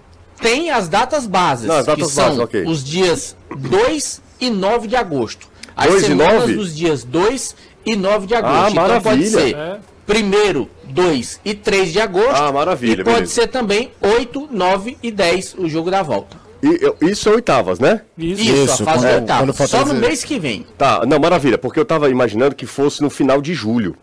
Tem 0.42 0.70
as 0.70 0.88
datas 0.88 1.26
bases, 1.26 1.66
Não, 1.66 1.76
as 1.76 1.86
datas 1.86 2.06
que 2.08 2.12
são 2.12 2.24
bases, 2.24 2.38
ok. 2.40 2.64
os 2.66 2.84
dias 2.84 3.36
2 3.56 4.20
e 4.40 4.50
9 4.50 4.88
de 4.88 4.96
agosto. 4.96 5.46
As 5.76 5.86
2 5.86 6.02
e 6.02 6.06
semanas 6.06 6.40
9? 6.40 6.54
dos 6.54 6.76
dias 6.76 7.04
2 7.04 7.56
e 7.86 7.96
9 7.96 8.26
de 8.26 8.34
agosto. 8.34 8.54
Ah, 8.54 8.70
então 8.70 8.84
pode 9.00 9.04
maravilha. 9.04 9.30
ser 9.30 9.56
É. 9.56 9.78
primeiro, 10.06 10.68
2 10.84 11.40
e 11.44 11.54
3 11.54 11.92
de 11.92 12.00
agosto. 12.00 12.34
Ah, 12.42 12.52
maravilha, 12.52 13.00
E 13.00 13.04
pode 13.04 13.14
beleza. 13.16 13.32
ser 13.32 13.46
também 13.46 13.90
8, 14.00 14.48
9 14.50 14.98
e 15.02 15.10
10 15.10 15.54
o 15.56 15.68
jogo 15.68 15.90
da 15.90 16.02
volta. 16.02 16.36
E, 16.62 16.78
eu- 16.80 16.96
isso 17.02 17.28
é 17.28 17.32
oitavas, 17.32 17.80
né? 17.80 18.02
Isso. 18.16 18.40
Isso, 18.42 18.52
Isso, 18.52 18.82
a 18.82 18.86
fase 18.86 18.98
quando- 18.98 19.02
da 19.02 19.14
oitava. 19.16 19.52
quando 19.52 19.68
Só 19.68 19.84
no 19.84 19.94
mês 19.94 20.22
que 20.22 20.38
vem. 20.38 20.64
Tá, 20.78 21.04
não, 21.06 21.18
maravilha, 21.18 21.58
porque 21.58 21.80
eu 21.80 21.84
tava 21.84 22.08
imaginando 22.08 22.54
que 22.54 22.66
fosse 22.66 23.02
no 23.02 23.10
final 23.10 23.40
de 23.40 23.52
julho. 23.54 23.96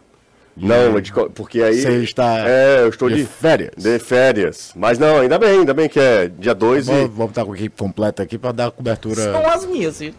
Não, 0.68 0.98
é 0.98 1.02
de 1.02 1.12
porque 1.34 1.62
aí. 1.62 1.82
Você 1.82 1.92
está 2.04 2.48
É, 2.48 2.82
eu 2.82 2.90
estou 2.90 3.10
de, 3.10 3.16
de 3.18 3.26
férias. 3.26 3.72
De 3.78 4.00
férias. 4.00 4.72
Mas 4.76 4.98
não, 5.00 5.18
ainda 5.20 5.38
bem, 5.38 5.60
ainda 5.60 5.74
bem 5.74 5.88
que 5.90 6.00
é 6.00 6.28
dia 6.28 6.54
2 6.54 6.88
Vamos, 6.88 7.02
e. 7.04 7.08
vamos 7.08 7.30
estar 7.32 7.46
com 7.46 7.54
a 7.54 7.56
equipe 7.56 7.76
completa 7.78 8.24
aqui 8.24 8.38
para 8.38 8.52
dar 8.52 8.72
cobertura. 8.72 9.16
São 9.32 9.48
as 9.50 9.66
minhas, 9.66 10.02
hein? 10.02 10.14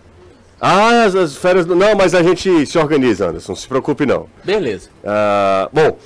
Ah, 0.60 1.04
as, 1.04 1.14
as 1.14 1.36
férias. 1.36 1.64
do- 1.66 1.74
Não, 1.74 1.94
mas 1.94 2.14
a 2.14 2.22
gente 2.22 2.66
se 2.66 2.76
organiza, 2.78 3.28
Anderson, 3.28 3.52
não 3.52 3.56
se 3.56 3.66
preocupe 3.68 4.04
não. 4.04 4.26
Beleza. 4.44 4.90
Ah, 5.04 5.68
bom, 5.72 5.96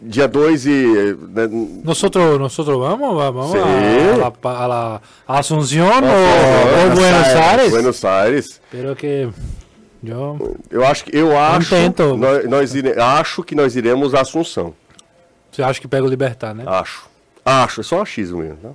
dia 0.00 0.26
2 0.26 0.64
e. 0.66 1.16
né, 1.28 1.46
Nosotros, 1.84 2.38
nosotros 2.38 2.78
vamos, 2.78 3.14
vamos 3.14 3.50
Sí. 3.50 3.58
a, 3.58 4.66
la, 4.66 5.00
a 5.26 5.38
Asunción 5.38 5.88
o, 5.90 6.00
Buenos 6.00 6.98
o 6.98 7.00
Buenos 7.00 7.26
Aires. 7.28 7.70
Buenos 7.70 8.04
Aires. 8.04 8.60
Pero 8.70 8.96
que 8.96 9.28
yo, 10.02 10.56
Eu 10.70 10.84
acho 10.84 11.04
que. 11.04 11.16
Eu 11.16 11.36
acho. 11.38 11.70
tento. 11.70 12.16
Nós, 12.16 12.44
nós 12.48 12.74
ire- 12.74 12.98
acho 13.00 13.42
que 13.42 13.54
nós 13.54 13.74
iremos 13.76 14.14
a 14.14 14.20
Assunção. 14.20 14.74
você 15.50 15.62
acha 15.62 15.80
que 15.80 15.88
pega 15.88 16.04
o 16.04 16.08
Libertar, 16.08 16.54
né? 16.54 16.64
Acho. 16.66 17.08
Acho, 17.44 17.80
é 17.80 17.84
só 17.84 18.02
achismo 18.02 18.38
mesmo, 18.40 18.56
tá? 18.58 18.70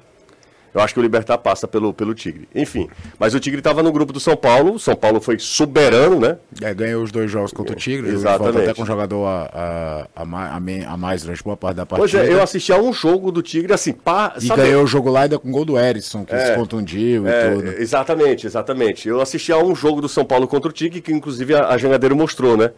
Eu 0.73 0.81
acho 0.81 0.93
que 0.93 0.99
o 0.99 1.03
Libertar 1.03 1.37
passa 1.37 1.67
pelo, 1.67 1.93
pelo 1.93 2.13
Tigre. 2.15 2.47
Enfim, 2.55 2.89
mas 3.19 3.35
o 3.35 3.39
Tigre 3.39 3.59
estava 3.59 3.83
no 3.83 3.91
grupo 3.91 4.11
do 4.11 4.19
São 4.19 4.35
Paulo. 4.35 4.73
O 4.73 4.79
São 4.79 4.95
Paulo 4.95 5.21
foi 5.21 5.37
soberano, 5.37 6.19
né? 6.19 6.37
É, 6.61 6.73
ganhou 6.73 7.03
os 7.03 7.11
dois 7.11 7.29
jogos 7.29 7.51
contra 7.53 7.73
o 7.73 7.77
Tigre. 7.77 8.09
Exatamente. 8.09 8.63
Até 8.63 8.73
com 8.73 8.81
um 8.81 8.85
jogador 8.85 9.25
a, 9.27 10.07
a, 10.15 10.21
a, 10.23 10.97
mais 10.97 11.21
durante 11.23 11.43
boa 11.43 11.55
parte 11.55 11.75
da 11.77 11.85
Pois 11.85 12.11
partida. 12.11 12.31
é, 12.31 12.35
eu 12.35 12.41
assisti 12.41 12.71
a 12.73 12.77
um 12.77 12.91
jogo 12.91 13.31
do 13.31 13.41
Tigre, 13.43 13.71
assim, 13.73 13.93
pá, 13.93 14.33
E 14.37 14.47
sabe- 14.47 14.63
ganhou 14.63 14.83
o 14.83 14.87
jogo 14.87 15.09
lá 15.11 15.21
ainda 15.21 15.37
com 15.37 15.51
gol 15.51 15.63
do 15.65 15.77
Erisson, 15.77 16.25
que 16.25 16.33
É. 16.33 16.47
se 16.47 16.55
contundiu 16.55 17.25
e 17.27 17.29
É, 17.29 17.51
tudo. 17.51 17.67
exatamente, 17.73 18.47
exatamente. 18.47 19.07
Eu 19.07 19.21
assisti 19.21 19.51
a 19.51 19.57
um 19.57 19.75
jogo 19.75 20.01
do 20.01 20.09
São 20.09 20.25
Paulo 20.25 20.47
contra 20.47 20.69
o 20.69 20.73
Tigre, 20.73 21.01
que 21.01 21.11
inclusive 21.13 21.53
a, 21.55 21.67
a 21.69 21.77
Jangadeiro 21.77 22.15
mostrou, 22.15 22.57
né? 22.57 22.71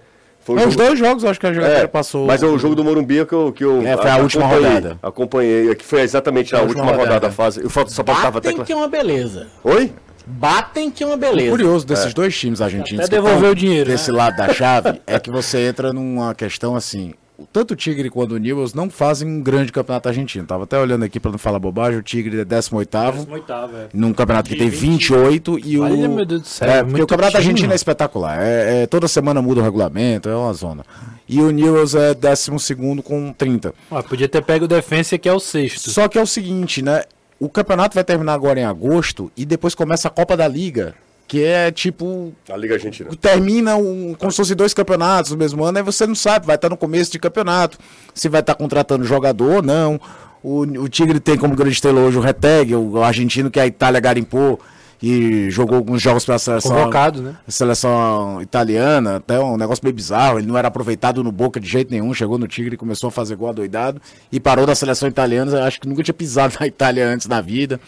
Foi 0.45 0.61
É, 0.61 0.67
os 0.67 0.75
dois 0.75 0.99
jogos, 0.99 1.25
acho 1.25 1.39
que 1.39 1.47
a 1.47 1.51
jogadora 1.51 1.79
É, 1.79 1.87
passou. 1.87 2.27
Mas 2.27 2.43
é 2.43 2.45
o 2.45 2.55
jogo 2.59 2.75
do 2.75 2.83
Morumbi 2.83 3.25
que 3.25 3.33
eu, 3.33 3.51
que 3.51 3.63
eu 3.63 3.81
É, 3.85 3.97
foi 3.97 4.11
a 4.11 4.17
última 4.17 4.45
acompanhei, 4.45 4.73
rodada. 4.75 4.99
Acompanhei, 5.01 5.75
que 5.75 5.83
foi 5.83 6.01
exatamente 6.01 6.55
a, 6.55 6.59
A 6.59 6.61
última, 6.61 6.83
última 6.83 7.01
rodada 7.01 7.19
da 7.21 7.31
fase. 7.31 7.65
O 7.65 7.69
Falta 7.69 7.89
só 7.89 8.03
até 8.03 8.31
Batem 8.31 8.63
que 8.63 8.71
é 8.71 8.75
uma 8.75 8.87
beleza. 8.87 9.47
Oi? 9.63 9.91
Batem 10.27 10.91
que 10.91 11.03
é 11.03 11.07
uma 11.07 11.17
beleza. 11.17 11.49
curioso 11.49 11.85
desses 11.87 12.13
dois 12.13 12.37
times 12.37 12.61
argentinos. 12.61 13.05
Até 13.05 13.15
devolver 13.15 13.49
o 13.49 13.55
dinheiro, 13.55 13.89
Desse 13.89 14.11
né? 14.11 14.17
lado 14.17 14.37
da 14.37 14.53
chave, 14.53 15.01
é 15.07 15.19
que 15.19 15.31
você 15.31 15.67
entra 15.67 15.91
numa 15.91 16.35
questão 16.35 16.75
assim. 16.75 17.15
Tanto 17.51 17.72
o 17.72 17.75
Tigre 17.75 18.10
quanto 18.10 18.36
o 18.36 18.38
Newells 18.38 18.75
não 18.75 18.89
fazem 18.89 19.27
um 19.27 19.42
grande 19.42 19.72
campeonato 19.72 20.08
argentino. 20.08 20.46
Tava 20.46 20.63
até 20.63 20.80
olhando 20.80 21.04
aqui 21.04 21.20
para 21.20 21.32
não 21.32 21.38
falar 21.38 21.60
bobagem. 21.60 22.00
O 22.00 22.04
Tigre 22.04 22.39
é 22.39 22.46
18 22.46 22.75
Oitavo, 22.75 23.27
é. 23.75 23.88
num 23.94 24.13
campeonato 24.13 24.50
que 24.50 24.56
tem 24.56 24.70
20. 24.70 25.10
28 25.12 25.60
e 25.60 25.77
o. 25.77 25.84
Olha, 25.84 26.08
meu 26.08 26.25
Deus 26.25 26.42
do 26.44 26.48
céu, 26.48 26.68
É, 26.70 26.72
é 26.72 26.75
porque 26.77 26.88
o 26.94 26.98
muito 26.98 27.08
campeonato 27.08 27.38
time. 27.38 27.44
argentino 27.50 27.74
é 27.74 27.75
espetacular. 27.75 28.42
É, 28.42 28.84
é- 28.84 28.88
toda 28.88 29.08
semana 29.08 29.42
muda 29.42 29.62
o 29.62 29.63
regulamento, 29.63 30.30
é 30.30 30.36
uma 30.36 30.54
zona. 30.54 30.86
E 31.27 31.42
o 31.42 31.50
Newells 31.51 31.96
é 31.98 32.13
12 32.13 33.01
com 33.04 33.34
30. 33.34 33.74
Ó, 33.92 34.01
podia 34.04 34.30
ter 34.30 34.42
pego 34.44 34.65
o 34.65 34.68
Defensa, 34.68 35.18
que 35.18 35.27
é 35.27 35.34
o 35.34 35.39
sexto. 35.39 35.89
Só 35.89 36.08
que 36.08 36.18
é 36.18 36.22
o 36.22 36.27
seguinte, 36.27 36.82
né? 36.82 37.04
O 37.39 37.50
campeonato 37.50 37.96
vai 37.96 38.04
terminar 38.04 38.34
agora 38.34 38.60
em 38.60 38.63
agosto 38.63 39.32
e 39.36 39.44
depois 39.46 39.75
começa 39.75 40.08
a 40.08 40.12
Copa 40.12 40.38
da 40.38 40.48
Liga, 40.48 40.96
que 41.27 41.44
é 41.44 41.72
tipo 41.72 42.34
A 42.50 42.55
Liga 42.55 42.75
Argentina. 42.75 43.10
termina 43.20 43.75
um, 43.75 44.13
como 44.13 44.32
se 44.32 44.38
fosse 44.38 44.55
dois 44.55 44.74
campeonatos 44.74 45.32
no 45.32 45.38
mesmo 45.38 45.63
ano, 45.63 45.77
aí 45.77 45.84
você 45.84 46.05
não 46.05 46.15
sabe, 46.15 46.46
vai 46.46 46.55
estar 46.55 46.70
no 46.70 46.77
começo 46.77 47.12
de 47.12 47.20
campeonato, 47.20 47.77
se 48.13 48.29
vai 48.29 48.41
estar 48.41 48.55
contratando 48.55 49.03
jogador 49.03 49.55
ou 49.58 49.62
não. 49.62 50.00
O, 50.44 50.62
o 50.62 50.88
Tigre 50.88 51.20
tem 51.20 51.38
como 51.38 51.55
grande 51.55 51.74
estrela 51.74 52.01
hoje 52.01 52.17
o 52.17 52.22
Reteg, 52.22 52.75
o 52.75 53.01
argentino 53.01 53.50
que 53.50 53.60
a 53.60 53.65
Itália 53.65 54.00
garimpou 54.00 54.60
e 55.01 55.50
jogou 55.50 55.77
alguns 55.77 56.01
jogos 56.01 56.24
pela 56.25 56.39
seleção, 56.39 56.72
Convocado, 56.72 57.22
né? 57.22 57.36
seleção 57.48 58.41
italiana, 58.41 59.17
até 59.17 59.39
um 59.39 59.58
negócio 59.58 59.84
meio 59.84 59.96
bizarro, 59.96 60.39
ele 60.39 60.48
não 60.48 60.58
era 60.58 60.67
aproveitado 60.67 61.24
no 61.24 61.32
Boca 61.32 61.60
de 61.60 61.67
jeito 61.67 61.91
nenhum, 61.91 62.13
chegou 62.13 62.38
no 62.38 62.48
Tigre 62.48 62.75
e 62.75 62.77
começou 62.77 63.10
a 63.10 63.12
fazer 63.12 63.36
gol 63.36 63.50
adoidado 63.50 64.01
e 64.32 64.39
parou 64.39 64.65
da 64.65 64.75
seleção 64.75 65.10
italiana, 65.10 65.65
acho 65.65 65.82
que 65.82 65.88
nunca 65.88 66.01
tinha 66.03 66.13
pisado 66.13 66.55
na 66.60 66.67
Itália 66.67 67.08
antes 67.08 67.27
na 67.27 67.41
vida. 67.41 67.79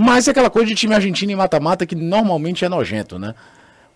Mas 0.00 0.28
é 0.28 0.30
aquela 0.30 0.48
coisa 0.48 0.68
de 0.68 0.76
time 0.76 0.94
argentino 0.94 1.32
em 1.32 1.34
mata-mata 1.34 1.84
que 1.84 1.96
normalmente 1.96 2.64
é 2.64 2.68
nojento, 2.68 3.18
né? 3.18 3.34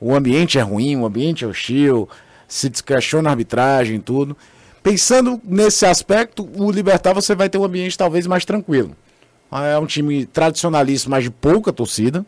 O 0.01 0.13
ambiente 0.17 0.59
é 0.59 0.61
ruim, 0.61 0.97
o 0.97 1.07
ambiente 1.07 1.45
é 1.45 1.47
hostil, 1.47 2.09
se 2.49 2.69
questiona 2.71 3.29
a 3.29 3.33
arbitragem 3.33 3.99
e 3.99 4.01
tudo. 4.01 4.37
Pensando 4.83 5.41
nesse 5.45 5.87
aspecto, 5.87 6.51
o 6.57 6.73
Libertar 6.73 7.13
você 7.13 7.37
vai 7.37 7.49
ter 7.49 7.57
um 7.57 7.63
ambiente 7.63 7.97
talvez 7.97 8.27
mais 8.27 8.45
tranquilo. 8.45 8.97
É 9.53 9.79
um 9.79 9.87
time 9.87 10.27
tradicionalista, 10.27 11.09
mas 11.09 11.23
de 11.23 11.31
pouca 11.31 11.73
torcida. 11.73 12.27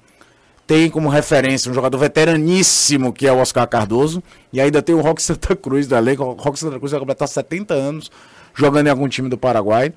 Tem 0.68 0.88
como 0.88 1.08
referência 1.08 1.68
um 1.68 1.74
jogador 1.74 1.98
veteraníssimo, 1.98 3.12
que 3.12 3.26
é 3.26 3.32
o 3.32 3.38
Oscar 3.38 3.66
Cardoso. 3.66 4.22
E 4.52 4.60
ainda 4.60 4.80
tem 4.82 4.94
o 4.94 5.00
Roque 5.00 5.20
Santa 5.20 5.56
Cruz 5.56 5.88
do 5.88 5.96
elenco. 5.96 6.22
O 6.22 6.34
Roque 6.34 6.60
Santa 6.60 6.78
Cruz 6.78 6.92
vai 6.92 7.00
completar 7.00 7.26
70 7.26 7.74
anos 7.74 8.08
jogando 8.54 8.86
em 8.86 8.90
algum 8.90 9.08
time 9.08 9.28
do 9.28 9.36
Paraguai. 9.36 9.92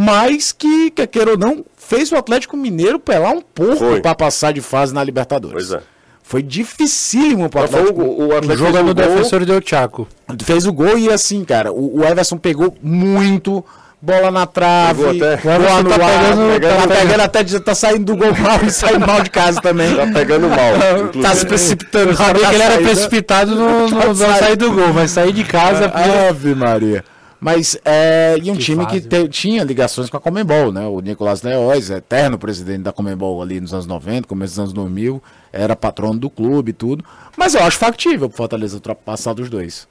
Mas 0.00 0.52
que, 0.52 0.90
quer 0.90 1.06
queira 1.08 1.32
ou 1.32 1.38
não, 1.38 1.64
fez 1.76 2.12
o 2.12 2.16
Atlético 2.16 2.56
Mineiro 2.56 3.00
pelar 3.00 3.32
um 3.32 3.40
pouco 3.40 4.00
para 4.00 4.14
passar 4.14 4.52
de 4.52 4.60
fase 4.60 4.94
na 4.94 5.02
Libertadores. 5.02 5.52
Pois 5.68 5.72
é. 5.72 5.84
Foi 6.22 6.42
dificílimo 6.42 7.48
para 7.48 7.60
o 7.60 7.62
Mas 7.62 7.70
foi 7.70 7.80
Atlético. 7.80 8.02
o, 8.02 8.26
o 8.28 8.36
Atlético 8.36 8.68
no 8.70 8.78
um 8.78 8.84
gol- 8.84 8.94
Defensor 8.94 9.44
deu 9.44 9.60
Chaco. 9.64 10.06
Fez 10.44 10.66
o 10.66 10.72
gol 10.72 10.98
e 10.98 11.10
assim, 11.10 11.42
cara, 11.44 11.72
o, 11.72 11.98
o 12.00 12.04
Everson 12.04 12.36
pegou 12.36 12.76
muito. 12.82 13.64
Bola 14.00 14.30
na 14.30 14.46
trave, 14.46 15.02
Pegou 15.02 15.26
até- 15.26 15.36
gol 15.42 15.66
tá 15.66 15.76
anulado, 15.78 15.98
pegando- 15.98 16.52
pegando, 16.52 16.76
tá 16.82 16.86
tá 16.86 16.94
pegando 17.00 17.20
até 17.22 17.42
de- 17.42 17.58
tá 17.60 17.74
saindo 17.74 18.04
do 18.04 18.16
gol 18.16 18.32
mal 18.38 18.60
e 18.64 18.70
saindo 18.70 19.04
mal 19.04 19.20
de 19.22 19.30
casa 19.30 19.60
também. 19.60 19.92
Tá 19.96 20.06
pegando 20.06 20.48
mal. 20.48 20.56
tá 20.78 21.00
inclusive. 21.00 21.34
se 21.34 21.46
precipitando. 21.46 22.10
Eu 22.10 22.16
sabia 22.16 22.42
tá 22.42 22.48
que 22.48 22.54
ele 22.54 22.62
era 22.62 22.78
precipitado 22.78 23.56
no, 23.56 23.88
no, 23.88 23.96
Tá 23.96 24.14
saindo. 24.14 24.38
sair 24.38 24.56
do 24.56 24.70
gol, 24.72 24.92
mas 24.94 25.10
sair 25.10 25.32
de 25.32 25.42
casa. 25.42 25.90
Ave 26.28 26.54
Maria. 26.54 27.04
Mas 27.40 27.78
é, 27.84 28.36
e 28.42 28.50
um 28.50 28.56
Que 28.56 28.62
time 28.62 28.84
que 28.86 29.00
fase. 29.00 29.08
te- 29.08 29.28
tinha 29.28 29.62
ligações 29.62 30.10
com 30.10 30.16
a 30.16 30.20
Comembol, 30.20 30.72
né? 30.72 30.86
O 30.86 31.00
Nicolás 31.00 31.40
Leóis, 31.42 31.88
eterno 31.88 32.36
presidente 32.36 32.82
da 32.82 32.92
Comembol 32.92 33.40
ali 33.40 33.60
nos 33.60 33.72
anos 33.72 33.86
90, 33.86 34.26
começo 34.26 34.52
dos 34.54 34.58
anos 34.58 34.72
2000, 34.72 35.22
era 35.52 35.76
patrono 35.76 36.18
do 36.18 36.28
clube 36.28 36.70
e 36.70 36.72
tudo. 36.72 37.04
Mas 37.36 37.54
eu 37.54 37.62
acho 37.62 37.78
factível 37.78 38.28
pro 38.28 38.36
Fortaleza 38.36 38.74
ultrapassar 38.74 39.34
dos 39.34 39.48
dois. 39.48 39.86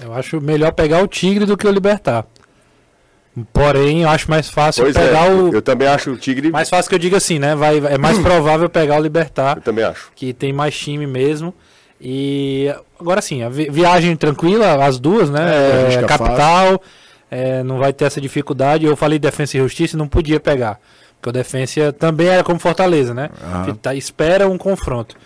Eu 0.00 0.12
acho 0.14 0.40
melhor 0.40 0.72
pegar 0.72 1.02
o 1.02 1.08
Tigre 1.08 1.44
do 1.44 1.56
que 1.56 1.66
o 1.66 1.70
Libertar. 1.72 2.24
Porém, 3.52 4.02
eu 4.02 4.08
acho 4.10 4.30
mais 4.30 4.48
fácil 4.50 4.84
Pois 4.84 4.94
pegar 4.94 5.26
é, 5.26 5.34
o. 5.34 5.52
eu 5.54 5.62
também 5.62 5.88
acho 5.88 6.10
o 6.12 6.16
Tigre. 6.18 6.50
Mais 6.50 6.68
fácil 6.68 6.88
que 6.90 6.94
eu 6.94 6.98
diga 6.98 7.16
assim, 7.16 7.38
né? 7.38 7.54
Vai, 7.56 7.78
é 7.78 7.96
mais 7.96 8.18
provável 8.20 8.68
pegar 8.68 8.98
o 8.98 9.02
Libertar, 9.02 9.56
Eu 9.56 9.62
também 9.62 9.84
acho. 9.84 10.10
que 10.14 10.32
tem 10.34 10.52
mais 10.52 10.78
time 10.78 11.06
mesmo. 11.06 11.54
E 11.98 12.74
agora 13.02 13.20
sim, 13.20 13.42
a 13.42 13.48
vi- 13.48 13.68
viagem 13.70 14.16
tranquila, 14.16 14.84
as 14.84 14.98
duas, 14.98 15.28
né? 15.30 15.40
É, 15.50 15.94
É, 15.94 15.94
é 15.98 16.02
capital, 16.04 16.82
é, 17.30 17.62
não 17.62 17.78
vai 17.78 17.92
ter 17.92 18.04
essa 18.06 18.20
dificuldade. 18.20 18.86
Eu 18.86 18.96
falei 18.96 19.18
Defensa 19.18 19.56
e 19.56 19.60
Justiça 19.60 19.96
e 19.96 19.98
não 19.98 20.08
podia 20.08 20.38
pegar. 20.40 20.78
Porque 21.16 21.28
o 21.28 21.32
Defensa 21.32 21.92
também 21.92 22.28
era 22.28 22.42
como 22.42 22.58
Fortaleza, 22.58 23.12
né? 23.14 23.30
Que 23.64 23.72
tá- 23.74 23.94
espera 23.94 24.48
um 24.48 24.56
confronto. 24.58 25.16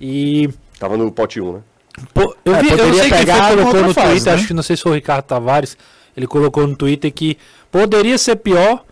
E 0.00 0.48
Tava 0.78 0.96
no 0.96 1.10
pote 1.10 1.40
1, 1.40 1.52
né? 1.54 1.58
Pô, 2.12 2.34
eu, 2.44 2.54
É, 2.54 2.60
vi, 2.62 2.70
eu 2.70 2.76
não 2.76 2.84
poderia 2.86 3.00
sei 3.02 3.10
que 3.10 3.30
em 3.30 3.56
colocou 3.56 3.82
no 3.82 3.94
fase, 3.94 4.08
Twitter, 4.10 4.32
né? 4.32 4.38
acho 4.38 4.46
que 4.48 4.54
não 4.54 4.62
sei 4.62 4.76
se 4.76 4.82
foi 4.82 4.92
o 4.92 4.94
Ricardo 4.96 5.24
Tavares, 5.24 5.76
ele 6.16 6.26
colocou 6.26 6.66
no 6.66 6.74
Twitter 6.74 7.12
que 7.12 7.38
poderia 7.70 8.18
ser 8.18 8.36
pior, 8.36 8.84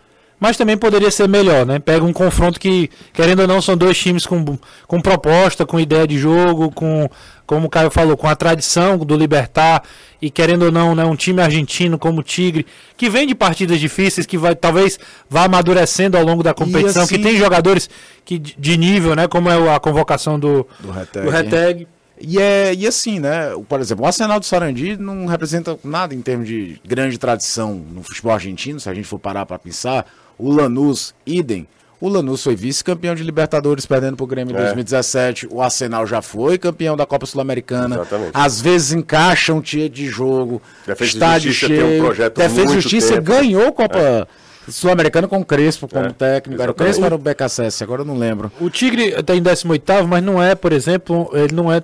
mas 0.42 0.56
também 0.56 0.76
poderia 0.76 1.08
ser 1.08 1.28
melhor, 1.28 1.64
né? 1.64 1.78
Pega 1.78 2.04
um 2.04 2.12
confronto 2.12 2.58
que, 2.58 2.90
querendo 3.12 3.40
ou 3.42 3.46
não, 3.46 3.62
são 3.62 3.76
dois 3.76 3.96
times 3.96 4.26
com, 4.26 4.58
com 4.88 5.00
proposta, 5.00 5.64
com 5.64 5.78
ideia 5.78 6.04
de 6.04 6.18
jogo, 6.18 6.72
com, 6.72 7.08
como 7.46 7.68
o 7.68 7.70
Caio 7.70 7.92
falou, 7.92 8.16
com 8.16 8.26
a 8.28 8.34
tradição 8.34 8.98
do 8.98 9.16
Libertar, 9.16 9.84
e 10.20 10.30
querendo 10.32 10.64
ou 10.64 10.72
não, 10.72 10.96
né, 10.96 11.04
um 11.04 11.14
time 11.14 11.40
argentino 11.40 11.96
como 11.96 12.18
o 12.20 12.22
Tigre, 12.24 12.66
que 12.96 13.08
vem 13.08 13.24
de 13.24 13.36
partidas 13.36 13.78
difíceis, 13.78 14.26
que 14.26 14.36
vai 14.36 14.56
talvez 14.56 14.98
vá 15.30 15.44
amadurecendo 15.44 16.16
ao 16.18 16.24
longo 16.24 16.42
da 16.42 16.52
competição, 16.52 17.04
assim- 17.04 17.14
que 17.16 17.22
tem 17.22 17.36
jogadores 17.36 17.88
que, 18.24 18.36
de 18.36 18.76
nível, 18.76 19.14
né? 19.14 19.28
Como 19.28 19.48
é 19.48 19.74
a 19.74 19.78
convocação 19.78 20.40
do, 20.40 20.66
Do 20.80 20.90
Reteg. 20.90 21.24
do 21.24 21.30
Reteg. 21.30 21.86
E, 22.20 22.38
é, 22.40 22.74
e 22.74 22.84
assim, 22.86 23.18
né? 23.20 23.50
Por 23.68 23.80
exemplo, 23.80 24.04
o 24.04 24.06
Arsenal 24.06 24.38
do 24.40 24.46
Sarandi 24.46 24.96
não 24.96 25.26
representa 25.26 25.76
nada 25.84 26.14
em 26.14 26.20
termos 26.20 26.46
de 26.48 26.80
grande 26.84 27.16
tradição 27.16 27.74
no 27.74 28.02
futebol 28.02 28.32
argentino, 28.32 28.78
se 28.80 28.88
a 28.88 28.94
gente 28.94 29.06
for 29.06 29.18
parar 29.20 29.46
para 29.46 29.56
pensar. 29.58 30.04
O 30.42 30.52
Lanús, 30.52 31.14
idem. 31.26 31.68
O 32.00 32.08
Lanús 32.08 32.42
foi 32.42 32.56
vice-campeão 32.56 33.14
de 33.14 33.22
Libertadores, 33.22 33.86
perdendo 33.86 34.16
pro 34.16 34.26
Grêmio 34.26 34.52
em 34.52 34.58
É. 34.58 34.62
2017. 34.62 35.46
O 35.48 35.62
Arsenal 35.62 36.04
já 36.04 36.20
foi 36.20 36.58
campeão 36.58 36.96
da 36.96 37.06
Copa 37.06 37.26
Sul-Americana. 37.26 37.94
Exatamente. 37.94 38.30
Às 38.34 38.60
vezes 38.60 38.92
encaixa 38.92 39.54
um 39.54 39.60
dia 39.60 39.88
de 39.88 40.08
jogo. 40.08 40.60
Defesa 40.84 41.10
estádio 41.12 41.52
Justiça 41.52 41.68
cheio. 41.72 41.86
tem 41.88 42.00
um 42.00 42.04
projeto 42.04 42.36
Defesa 42.38 42.60
e 42.60 42.64
muito 42.64 42.80
Justiça 42.80 43.14
tempo. 43.14 43.32
É. 43.32 43.36
ganhou 43.36 43.72
Copa 43.72 44.26
Sul-Americana 44.68 45.28
com 45.28 45.38
o 45.40 45.44
Crespo 45.44 45.86
como 45.86 46.06
É, 46.06 46.10
técnico. 46.12 46.60
Era 46.60 46.72
o. 46.72 46.74
Crespo 46.74 47.02
ou 47.02 47.06
era 47.06 47.14
o 47.14 47.18
BKSS? 47.18 47.84
Agora 47.84 48.02
eu 48.02 48.04
não 48.04 48.18
lembro. 48.18 48.50
O 48.60 48.68
Tigre 48.68 49.12
tá 49.22 49.34
em 49.36 49.42
18, 49.42 50.06
mas 50.08 50.22
não 50.24 50.42
é, 50.42 50.56
por 50.56 50.72
exemplo, 50.72 51.30
ele 51.34 51.54
não 51.54 51.72
é. 51.72 51.80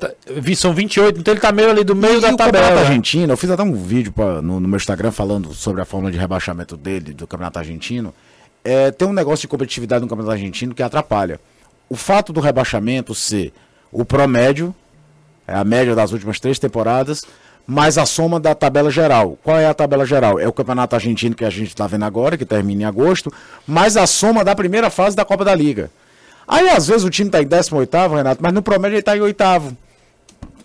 São 0.57 0.73
28, 0.75 1.21
então 1.21 1.33
ele 1.33 1.41
tá 1.41 1.53
meio 1.53 1.71
ali 1.71 1.85
do 1.85 1.95
meio 1.95 2.19
e 2.19 2.21
da 2.21 2.29
o 2.29 2.31
Campeonato 2.33 2.53
tabela. 2.57 2.75
né? 2.81 2.87
Argentino, 2.89 3.33
eu 3.33 3.37
fiz 3.37 3.51
até 3.51 3.63
um 3.63 3.73
vídeo 3.75 4.11
pra- 4.13 4.43
no, 4.43 4.59
no 4.59 4.67
meu 4.69 4.77
Instagram 4.79 5.13
falando 5.13 5.53
sobre 5.55 5.81
a 5.81 5.85
forma 5.85 6.11
de 6.11 6.19
rebaixamento 6.19 6.77
dele, 6.77 7.13
do 7.13 7.25
Campeonato 7.27 7.59
Argentino. 7.61 8.13
É, 8.65 8.91
tem 8.91 9.09
um 9.09 9.13
negócio 9.13 9.43
de 9.43 9.49
competitividade 9.49 10.03
no 10.03 10.09
Campeonato 10.09 10.33
Argentino 10.33 10.75
que 10.75 10.83
atrapalha. 10.83 11.41
O 11.89 11.97
fato 11.97 12.33
do 12.33 12.41
rebaixamento 12.41 13.15
ser 13.15 13.53
o 13.91 14.05
promédio, 14.05 14.75
é 15.47 15.55
a 15.55 15.65
média 15.65 15.95
das 15.95 16.13
últimas 16.13 16.39
três 16.39 16.59
temporadas, 16.59 17.25
mais 17.67 17.99
a 17.99 18.05
soma 18.05 18.39
da 18.39 18.55
tabela 18.55 18.91
geral. 18.91 19.39
Qual 19.43 19.59
é 19.59 19.67
a 19.67 19.75
tabela 19.75 20.05
geral? 20.05 20.39
É 20.39 20.47
o 20.47 20.53
Campeonato 20.53 20.95
Argentino 20.95 21.35
que 21.35 21.45
a 21.45 21.51
gente 21.51 21.69
está 21.69 21.87
vendo 21.87 22.05
agora, 22.05 22.37
que 22.37 22.45
termina 22.45 22.83
em 22.83 22.85
agosto, 22.85 23.33
mais 23.67 23.97
a 23.97 24.07
soma 24.07 24.45
da 24.45 24.55
primeira 24.55 24.91
fase 24.91 25.17
da 25.17 25.25
Copa 25.25 25.45
da 25.45 25.55
Liga. 25.55 25.91
Aí, 26.47 26.69
às 26.71 26.87
vezes, 26.87 27.05
o 27.05 27.11
time 27.11 27.29
está 27.29 27.43
em 27.43 27.47
18, 27.47 28.15
Renato, 28.15 28.43
mas 28.43 28.53
no 28.53 28.63
promédio 28.63 28.95
ele 28.95 29.01
está 29.01 29.17
em 29.17 29.21
oitavo 29.21 29.77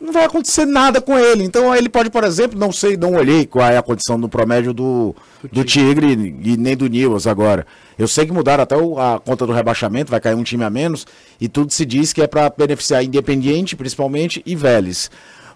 não 0.04 0.12
vai 0.12 0.26
acontecer 0.26 0.66
nada 0.66 1.00
com 1.02 1.18
ele. 1.18 1.44
Então 1.44 1.74
ele 1.74 1.88
pode, 1.88 2.10
por 2.10 2.24
exemplo, 2.26 2.60
não 2.60 2.72
sei, 2.72 2.98
não 2.98 3.14
olhei 3.14 3.46
qual 3.46 3.66
é 3.68 3.78
a 3.78 3.82
condição 3.82 4.20
do 4.20 4.28
promédio 4.28 4.74
do, 4.74 5.16
do 5.52 5.64
Tigre 5.64 6.12
e 6.44 6.58
nem 6.58 6.76
do 6.76 6.88
Newell's 6.88 7.26
agora. 7.26 7.66
Eu 7.98 8.08
sei 8.08 8.26
que 8.26 8.32
mudaram 8.34 8.64
até 8.64 8.76
o- 8.76 9.00
a 9.00 9.20
conta 9.20 9.46
do 9.48 9.54
rebaixamento, 9.54 10.12
vai 10.12 10.20
cair 10.20 10.36
um 10.36 10.44
time 10.44 10.64
a 10.64 10.70
menos, 10.70 11.06
e 11.40 11.48
tudo 11.48 11.72
se 11.72 11.86
diz 11.86 12.12
que 12.12 12.22
é 12.22 12.28
para 12.28 12.50
beneficiar 12.50 13.04
Independiente, 13.04 13.76
principalmente, 13.76 14.44
e 14.46 14.56
Vélez. 14.56 15.10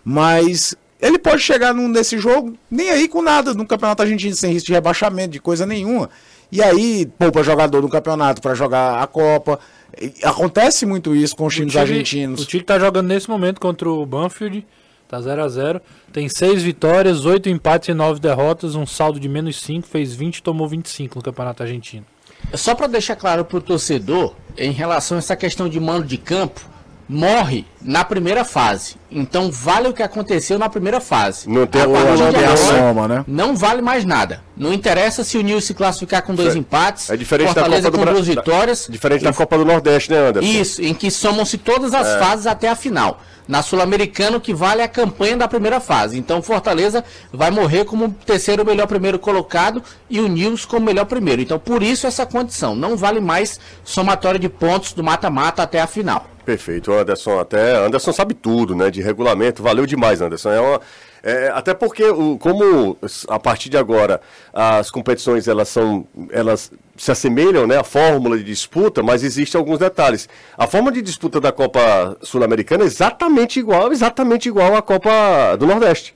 Mas 0.04 0.74
ele 1.02 1.20
pode 1.20 1.42
chegar 1.42 1.74
num, 1.74 1.88
nesse 1.90 2.18
jogo 2.18 2.54
nem 2.72 2.90
aí 2.90 3.08
com 3.08 3.22
nada, 3.22 3.54
no 3.54 3.68
Campeonato 3.68 4.02
Argentino, 4.04 4.36
sem 4.36 4.54
risco 4.54 4.68
de 4.68 4.74
rebaixamento, 4.74 5.32
de 5.32 5.40
coisa 5.42 5.66
nenhuma. 5.66 6.10
E 6.50 6.64
aí, 6.64 7.06
poupa 7.20 7.44
jogador 7.44 7.82
no 7.82 7.90
campeonato 7.90 8.42
para 8.42 8.56
jogar 8.56 9.04
a 9.04 9.08
Copa. 9.08 9.60
E 10.02 10.14
Acontece 10.24 10.86
muito 10.86 11.16
isso 11.16 11.36
com 11.36 11.46
os 11.46 11.54
times 11.56 11.72
Tigre- 11.74 11.90
argentinos. 11.92 12.42
O 12.42 12.46
Tigre 12.46 12.66
tá 12.66 12.78
jogando 12.80 13.08
nesse 13.08 13.30
momento 13.30 13.60
contra 13.62 13.90
o 13.90 14.06
Banfield. 14.06 14.66
Tá 15.08 15.22
0 15.22 15.42
a 15.44 15.48
0 15.48 15.82
Tem 16.12 16.28
6 16.28 16.62
vitórias, 16.64 17.26
8 17.26 17.48
empates 17.50 17.90
e 17.90 17.94
9 17.94 18.20
derrotas. 18.20 18.76
Um 18.76 18.86
saldo 18.86 19.20
de 19.20 19.30
menos 19.30 19.60
5. 19.62 19.88
Fez 19.88 20.14
20 20.14 20.44
tomou 20.44 20.68
25 20.68 21.16
no 21.16 21.22
Campeonato 21.24 21.64
Argentino. 21.64 22.06
Só 22.54 22.76
para 22.76 22.88
deixar 22.88 23.16
claro 23.16 23.44
para 23.46 23.58
o 23.58 23.62
torcedor, 23.62 24.34
em 24.58 24.72
relação 24.72 25.18
a 25.18 25.20
essa 25.20 25.36
questão 25.36 25.68
de 25.70 25.80
mando 25.80 26.06
de 26.06 26.18
campo, 26.18 26.62
morre 27.08 27.66
na 27.82 28.04
primeira 28.04 28.44
fase. 28.44 28.96
Então 29.10 29.50
vale 29.50 29.88
o 29.88 29.94
que 29.94 30.04
aconteceu 30.04 30.60
na 30.60 30.68
primeira 30.68 31.00
fase. 31.00 31.50
Não 31.50 31.66
tem 31.66 31.82
a 31.82 31.88
não 31.88 32.16
de 32.16 32.38
tem 32.38 32.46
a 32.46 32.58
soma, 32.58 33.08
né? 33.08 33.24
Não 33.28 33.56
vale 33.56 33.82
mais 33.82 34.04
nada. 34.04 34.44
Não 34.56 34.74
interessa 34.74 35.24
se 35.24 35.38
o 35.38 35.42
Nil 35.42 35.62
se 35.62 35.74
classificar 35.74 36.22
com 36.24 36.36
dois 36.36 36.56
É- 36.56 36.60
empates, 36.60 37.10
É 37.10 37.16
diferente 37.16 37.48
da 37.48 37.54
Fortaleza 37.54 37.84
Copa 37.90 37.92
do 37.92 37.98
com 37.98 38.04
Bra- 38.04 38.14
duas 38.14 38.28
da- 38.28 38.34
vitórias. 38.42 38.88
Diferente 38.90 39.24
da 39.24 39.32
Copa 39.34 39.58
do 39.58 39.64
Nordeste, 39.66 40.12
né, 40.12 40.18
Anderson? 40.28 40.50
Isso, 40.50 40.82
em 40.82 40.94
que 40.94 41.10
somam-se 41.10 41.58
todas 41.58 41.94
as 41.94 42.08
É. 42.08 42.20
fases 42.20 42.46
até 42.48 42.68
a 42.70 42.76
final. 42.76 43.22
Na 43.48 43.62
Sul-Americana, 43.62 44.36
o 44.36 44.42
que 44.42 44.54
vale 44.54 44.82
é 44.82 44.84
a 44.84 44.90
campanha 44.90 45.38
da 45.38 45.48
primeira 45.48 45.80
fase. 45.80 46.18
Então, 46.18 46.42
Fortaleza 46.42 47.02
vai 47.32 47.50
morrer 47.50 47.86
como 47.86 48.10
terceiro 48.26 48.66
melhor 48.66 48.88
primeiro 48.88 49.18
colocado 49.18 49.82
e 50.10 50.20
o 50.20 50.28
Nils 50.28 50.66
como 50.66 50.86
melhor 50.86 51.06
primeiro. 51.06 51.42
Então, 51.42 51.58
por 51.58 51.82
isso 51.82 52.06
essa 52.06 52.26
condição. 52.26 52.76
Não 52.76 52.98
vale 52.98 53.22
mais 53.22 53.58
somatória 53.86 54.38
de 54.38 54.50
pontos 54.50 54.92
do 54.92 55.02
mata-mata 55.02 55.64
até 55.64 55.80
a 55.80 55.88
final. 55.88 56.28
Perfeito, 56.48 56.94
Anderson. 56.94 57.40
Até 57.42 57.76
Anderson 57.76 58.14
sabe 58.14 58.34
tudo, 58.34 58.74
né? 58.74 58.90
De 58.90 59.02
regulamento. 59.02 59.62
Valeu 59.62 59.86
demais, 59.86 60.22
Anderson. 60.22 60.50
É 60.50 60.62
uma, 60.62 60.82
é, 61.22 61.50
até 61.54 61.74
porque, 61.74 62.04
como 62.40 62.98
a 63.28 63.38
partir 63.38 63.68
de 63.68 63.76
agora 63.76 64.22
as 64.54 64.90
competições 64.90 65.46
elas 65.50 65.68
são, 65.68 66.08
elas 66.32 66.72
se 66.96 67.12
assemelham, 67.12 67.68
né? 67.68 67.78
A 67.78 67.84
fórmula 67.84 68.38
de 68.38 68.46
disputa, 68.46 69.04
mas 69.04 69.24
existem 69.26 69.60
alguns 69.60 69.78
detalhes. 69.78 70.30
A 70.58 70.66
forma 70.68 70.90
de 70.90 71.02
disputa 71.02 71.42
da 71.42 71.52
Copa 71.52 72.16
Sul-Americana 72.22 72.86
é 72.86 72.88
exatamente 72.88 73.60
igual, 73.60 73.92
exatamente 73.92 74.48
igual 74.48 74.74
à 74.74 74.82
Copa 74.82 75.58
do 75.60 75.68
Nordeste. 75.68 76.16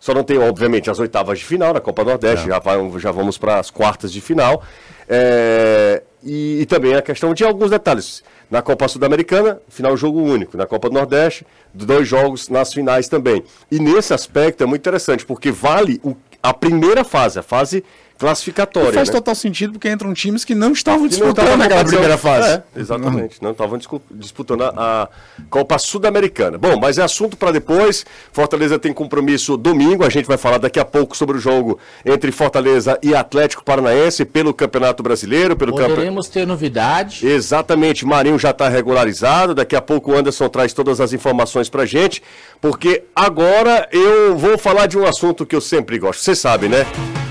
Só 0.00 0.14
não 0.14 0.24
tem, 0.24 0.38
obviamente, 0.38 0.88
as 0.90 0.98
oitavas 0.98 1.38
de 1.38 1.44
final 1.44 1.74
da 1.74 1.80
Copa 1.82 2.02
Nordeste, 2.02 2.46
já, 2.48 2.58
vai- 2.60 2.78
já 2.98 3.10
vamos 3.10 3.36
para 3.36 3.58
as 3.58 3.70
quartas 3.70 4.10
de 4.10 4.22
final. 4.22 4.62
É, 5.06 6.02
e, 6.26 6.60
e 6.60 6.66
também 6.66 6.94
a 6.94 7.00
questão 7.02 7.32
de 7.32 7.44
alguns 7.44 7.70
detalhes. 7.70 8.22
Na 8.50 8.60
Copa 8.60 8.86
Sul-Americana, 8.88 9.60
final 9.68 9.96
jogo 9.96 10.20
único. 10.22 10.56
Na 10.56 10.66
Copa 10.66 10.88
do 10.88 10.94
Nordeste, 10.94 11.46
dois 11.72 12.06
jogos 12.06 12.48
nas 12.48 12.72
finais 12.74 13.08
também. 13.08 13.42
E 13.70 13.78
nesse 13.78 14.12
aspecto 14.12 14.62
é 14.62 14.66
muito 14.66 14.82
interessante, 14.82 15.24
porque 15.24 15.50
vale 15.50 16.00
o- 16.04 16.14
a 16.42 16.52
primeira 16.52 17.02
fase, 17.04 17.38
a 17.38 17.42
fase 17.42 17.82
classificatória. 18.18 18.92
faz 18.92 19.08
né? 19.08 19.14
total 19.14 19.34
sentido 19.34 19.72
porque 19.72 19.90
entram 19.90 20.12
times 20.14 20.44
que 20.44 20.54
não 20.54 20.72
estavam 20.72 21.08
Que 21.08 21.18
não 21.18 21.28
disputando 21.28 21.48
na 21.50 21.56
naquela 21.56 21.84
primeira 21.84 22.18
fase. 22.18 22.48
É, 22.48 22.62
exatamente. 22.76 23.42
Não 23.42 23.50
estavam 23.50 23.78
disputando 24.10 24.62
a, 24.62 25.08
Copa 25.50 25.78
Sul-Americana. 25.78 26.58
Bom, 26.58 26.78
mas 26.78 26.98
é 26.98 27.02
assunto 27.02 27.36
para 27.36 27.52
depois. 27.52 28.04
Fortaleza 28.32 28.78
tem 28.78 28.92
compromisso 28.92 29.56
domingo. 29.56 30.04
A 30.04 30.08
gente 30.08 30.26
vai 30.26 30.36
falar 30.36 30.58
daqui 30.58 30.80
a 30.80 30.84
pouco 30.84 31.16
sobre 31.16 31.36
o 31.36 31.40
jogo 31.40 31.78
entre 32.04 32.32
Fortaleza 32.32 32.98
e 33.02 33.14
Atlético 33.14 33.64
Paranaense 33.64 34.24
pelo 34.24 34.54
Campeonato 34.54 35.02
Brasileiro, 35.02 35.56
pelo. 35.56 35.72
Poderemos 35.72 36.28
ter 36.28 36.46
novidade. 36.46 37.26
Exatamente, 37.26 38.06
Marinho 38.06 38.38
já 38.38 38.50
está 38.50 38.68
regularizado. 38.68 39.54
Daqui 39.54 39.76
a 39.76 39.82
pouco 39.82 40.12
o 40.12 40.16
Anderson 40.16 40.48
traz 40.48 40.72
todas 40.72 41.00
as 41.00 41.12
informações 41.12 41.68
pra 41.68 41.84
gente, 41.84 42.22
porque 42.60 43.04
agora 43.14 43.88
eu 43.92 44.36
vou 44.36 44.56
falar 44.56 44.86
de 44.86 44.98
um 44.98 45.06
assunto 45.06 45.44
que 45.44 45.54
eu 45.54 45.60
sempre 45.60 45.98
gosto. 45.98 46.22
Você 46.22 46.34
sabe, 46.34 46.68
né? 46.68 46.86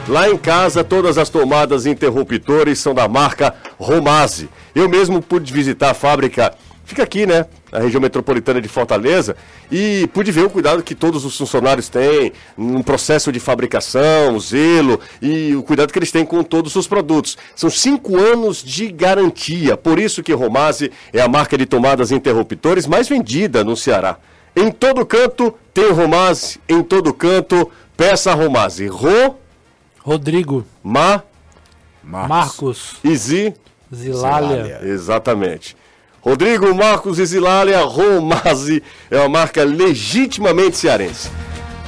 Lá 0.08 0.30
em 0.30 0.38
casa, 0.38 0.84
todas 0.84 1.18
as 1.18 1.30
tomadas 1.30 1.88
interruptores 1.88 2.78
são 2.78 2.94
da 2.94 3.08
marca 3.08 3.56
Romase. 3.80 4.48
Eu 4.76 4.88
mesmo 4.88 5.20
pude 5.20 5.52
visitar 5.52 5.90
a 5.90 5.94
fábrica, 5.96 6.54
fica 6.84 7.02
aqui, 7.02 7.26
né? 7.26 7.48
Na 7.72 7.80
região 7.80 8.00
metropolitana 8.00 8.62
de 8.62 8.68
Fortaleza, 8.68 9.36
e 9.72 10.08
pude 10.14 10.32
ver 10.32 10.46
o 10.46 10.50
cuidado 10.50 10.84
que 10.84 10.94
todos 10.94 11.26
os 11.26 11.36
funcionários 11.36 11.90
têm 11.90 12.34
no 12.56 12.84
processo 12.84 13.32
de 13.32 13.40
fabricação, 13.40 14.36
o 14.36 14.40
zelo 14.40 15.00
e 15.20 15.56
o 15.56 15.64
cuidado 15.64 15.92
que 15.92 15.98
eles 15.98 16.12
têm 16.12 16.24
com 16.24 16.44
todos 16.44 16.76
os 16.76 16.86
produtos. 16.86 17.36
São 17.56 17.72
cinco 17.72 18.16
anos 18.16 18.64
de 18.64 18.92
garantia, 18.92 19.76
por 19.76 19.98
isso 19.98 20.22
que 20.22 20.34
Romase 20.34 20.92
é 21.12 21.20
a 21.20 21.28
marca 21.28 21.58
de 21.58 21.66
tomadas 21.66 22.12
interruptores 22.12 22.86
mais 22.86 23.10
vendida 23.10 23.64
no 23.64 23.76
Ceará. 23.76 24.18
Em 24.56 24.72
todo 24.72 25.04
canto 25.04 25.52
tem 25.74 25.92
Romase, 25.92 26.60
em 26.70 26.84
todo 26.84 27.12
canto 27.12 27.72
peça 27.98 28.34
Romase. 28.36 28.86
Ro, 28.86 29.36
Rodrigo, 30.06 30.64
Ma, 30.84 31.24
Marcos, 32.04 32.98
Izi, 33.04 33.56
Zilália. 33.92 34.82
Exatamente. 34.84 35.76
Rodrigo 36.22 36.74
Marcos 36.76 37.18
e 37.18 37.26
Zilália 37.26 37.80
Romazzi 37.82 38.84
é 39.10 39.18
uma 39.20 39.30
marca 39.30 39.64
legitimamente 39.64 40.78
cearense. 40.78 41.32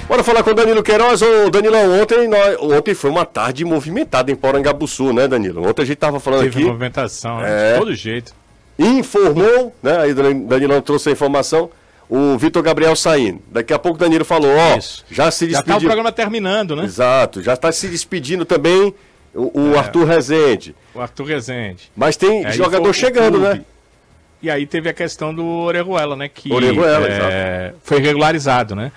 Bora 0.08 0.24
falar 0.24 0.42
com 0.42 0.50
o 0.50 0.54
Danilo 0.56 0.82
Queiroz. 0.82 1.22
Ô, 1.22 1.50
Danilão, 1.52 2.02
ontem, 2.02 2.28
nós- 2.28 2.58
ontem 2.60 2.96
foi 2.96 3.10
uma 3.12 3.26
tarde 3.26 3.64
movimentada 3.64 4.32
em 4.32 4.36
Porangabuçu, 4.36 5.14
né, 5.14 5.28
Danilo? 5.28 5.68
Ontem 5.68 5.82
a 5.84 5.86
gente 5.86 5.98
tava 5.98 6.20
falando 6.20 6.42
Teve 6.44 6.56
aqui, 6.60 6.66
movimentação, 6.68 7.40
né? 7.40 7.48
É. 7.70 7.74
de 7.74 7.80
todo 7.80 7.94
jeito. 7.94 8.34
informou, 8.80 9.76
né? 9.84 9.98
Aí 10.00 10.12
o 10.12 10.16
Dan- 10.16 10.40
Danilão 10.46 10.82
trouxe 10.82 11.10
a 11.10 11.12
informação, 11.12 11.70
o 12.10 12.38
Vitor 12.38 12.62
Gabriel 12.64 12.96
saindo. 12.96 13.42
Daqui 13.52 13.74
a 13.74 13.80
pouco 13.80 13.98
o 13.98 14.00
Danilo 14.00 14.24
falou, 14.26 14.56
ó, 14.56 14.78
Isso. 14.78 15.04
já 15.12 15.30
se 15.32 15.50
Já 15.50 15.58
tá 15.58 15.64
o 15.64 15.66
despediu. 15.66 15.88
programa 15.90 16.12
terminando, 16.12 16.76
né? 16.76 16.84
Exato, 16.86 17.42
já 17.44 17.54
está 17.54 17.72
se 17.72 17.88
despedindo 17.88 18.46
também 18.46 18.94
o, 19.34 19.60
o 19.72 19.76
É. 19.76 19.78
Arthur 19.80 20.06
Rezende. 20.06 20.76
O 20.96 21.02
Arthur 21.02 21.26
Rezende. 21.26 21.92
Mas 21.96 22.16
tem 22.18 22.46
Aí 22.46 22.54
jogador 22.54 22.94
chegando, 22.94 23.40
né? 23.40 23.62
E 24.42 24.50
aí 24.52 24.66
teve 24.68 24.88
a 24.88 24.94
questão 24.94 25.34
do 25.34 25.44
Orejuela, 25.46 26.16
né? 26.16 26.30
Que 26.30 26.54
Orejuela, 26.54 27.08
é, 27.10 27.74
foi 27.84 28.00
regularizado, 28.00 28.76
né? 28.76 28.92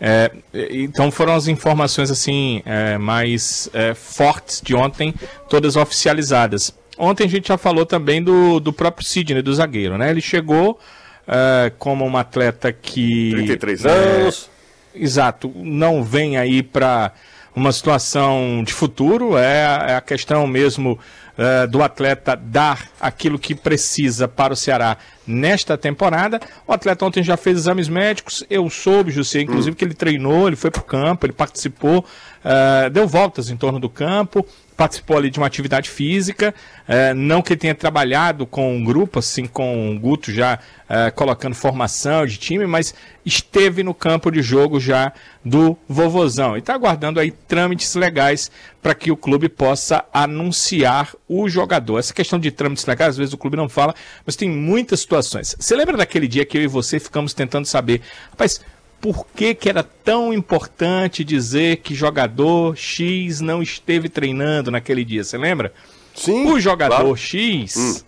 É, 0.00 0.30
então 0.70 1.10
foram 1.10 1.34
as 1.34 1.46
informações 1.48 2.10
assim 2.10 2.62
é, 2.64 2.98
mais 2.98 3.68
é, 3.72 3.94
fortes 3.94 4.60
de 4.60 4.74
ontem, 4.74 5.14
todas 5.48 5.76
oficializadas. 5.76 6.74
Ontem 6.98 7.24
a 7.24 7.28
gente 7.28 7.48
já 7.48 7.56
falou 7.58 7.84
também 7.86 8.22
do, 8.22 8.60
do 8.60 8.72
próprio 8.72 9.06
Sidney, 9.06 9.42
do 9.42 9.52
zagueiro, 9.54 9.96
né? 9.98 10.10
Ele 10.10 10.20
chegou 10.20 10.78
é, 11.26 11.72
como 11.78 12.04
um 12.04 12.16
atleta 12.16 12.72
que 12.72 13.30
33 13.34 13.84
é, 13.84 13.90
anos. 13.90 14.50
Exato, 14.94 15.50
não 15.56 16.02
vem 16.04 16.36
aí 16.36 16.62
para 16.62 17.12
uma 17.54 17.72
situação 17.72 18.62
de 18.64 18.72
futuro, 18.72 19.36
é, 19.36 19.64
a- 19.64 19.86
é 19.90 19.96
a 19.96 20.00
questão 20.00 20.46
mesmo 20.46 20.98
eh, 21.36 21.66
do 21.66 21.82
atleta 21.82 22.36
dar 22.36 22.88
aquilo 23.00 23.40
que 23.40 23.56
precisa 23.56 24.28
para 24.28 24.52
o 24.52 24.56
Ceará 24.56 24.96
nesta 25.26 25.76
temporada. 25.76 26.40
O 26.64 26.72
atleta 26.72 27.04
ontem 27.04 27.24
já 27.24 27.36
fez 27.36 27.56
exames 27.58 27.88
médicos, 27.88 28.44
eu 28.48 28.70
soube, 28.70 29.10
José, 29.10 29.40
inclusive, 29.40 29.74
que 29.74 29.84
ele 29.84 29.94
treinou, 29.94 30.46
ele 30.46 30.54
foi 30.54 30.70
para 30.70 30.80
o 30.80 30.84
campo, 30.84 31.26
ele 31.26 31.32
participou, 31.32 32.04
eh, 32.44 32.88
deu 32.90 33.08
voltas 33.08 33.50
em 33.50 33.56
torno 33.56 33.80
do 33.80 33.88
campo, 33.90 34.46
participou 34.76 35.16
ali 35.16 35.30
de 35.30 35.38
uma 35.38 35.46
atividade 35.46 35.88
física, 35.88 36.54
eh, 36.86 37.14
não 37.14 37.40
que 37.40 37.56
tenha 37.56 37.74
trabalhado 37.74 38.44
com 38.46 38.76
um 38.76 38.82
grupo, 38.84 39.18
assim, 39.18 39.46
com 39.46 39.94
o 39.94 39.98
Guto 39.98 40.32
já 40.32 40.58
eh, 40.88 41.10
colocando 41.12 41.54
formação 41.54 42.26
de 42.26 42.36
time, 42.36 42.66
mas 42.66 42.94
esteve 43.24 43.82
no 43.82 43.94
campo 43.94 44.30
de 44.30 44.42
jogo 44.42 44.78
já 44.78 45.12
do 45.44 45.78
Vovozão. 45.88 46.56
E 46.56 46.58
está 46.58 46.74
aguardando 46.74 47.20
aí 47.20 47.30
trâmites 47.30 47.94
legais 47.94 48.50
para 48.82 48.94
que 48.94 49.10
o 49.10 49.16
clube 49.16 49.48
possa 49.48 50.04
anunciar 50.12 51.14
o 51.28 51.48
jogador. 51.48 51.98
Essa 51.98 52.12
questão 52.12 52.38
de 52.38 52.50
trâmites 52.50 52.84
legais, 52.84 53.10
às 53.10 53.16
vezes 53.16 53.32
o 53.32 53.38
clube 53.38 53.56
não 53.56 53.68
fala, 53.68 53.94
mas 54.26 54.36
tem 54.36 54.50
muitas 54.50 55.00
situações. 55.00 55.56
Você 55.58 55.74
lembra 55.74 55.96
daquele 55.96 56.28
dia 56.28 56.44
que 56.44 56.58
eu 56.58 56.62
e 56.62 56.66
você 56.66 57.00
ficamos 57.00 57.32
tentando 57.32 57.66
saber, 57.66 58.02
rapaz, 58.30 58.60
por 59.04 59.26
que, 59.36 59.54
que 59.54 59.68
era 59.68 59.82
tão 59.82 60.32
importante 60.32 61.22
dizer 61.22 61.76
que 61.76 61.94
jogador 61.94 62.74
X 62.74 63.38
não 63.42 63.60
esteve 63.62 64.08
treinando 64.08 64.70
naquele 64.70 65.04
dia? 65.04 65.22
Você 65.22 65.36
lembra? 65.36 65.74
Sim. 66.14 66.46
O 66.46 66.58
jogador 66.58 66.94
claro. 66.96 67.14
X 67.16 67.76
Hum. 67.76 68.00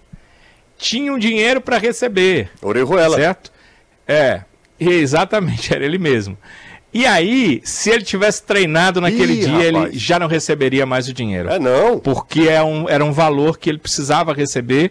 tinha 0.78 1.12
um 1.12 1.18
dinheiro 1.18 1.61
para 1.61 1.76
receber, 1.76 2.48
Orejuela. 2.62 3.14
certo? 3.14 3.52
É, 4.09 4.40
exatamente, 4.80 5.70
era 5.76 5.85
ele 5.85 5.98
mesmo. 5.98 6.38
E 6.94 7.04
aí, 7.04 7.61
se 7.62 7.90
ele 7.90 8.02
tivesse 8.02 8.42
treinado 8.42 8.98
naquele 8.98 9.35
Ih, 9.35 9.40
dia, 9.44 9.70
rapaz. 9.70 9.90
ele 9.90 9.98
já 9.98 10.18
não 10.18 10.26
receberia 10.28 10.87
mais 10.87 11.09
o 11.09 11.12
dinheiro 11.12 11.50
É 11.50 11.59
não. 11.59 11.98
porque 11.98 12.48
é 12.48 12.62
um, 12.62 12.88
era 12.88 13.04
um 13.04 13.12
valor 13.12 13.59
que 13.59 13.68
ele 13.68 13.76
precisava 13.76 14.32
receber 14.32 14.90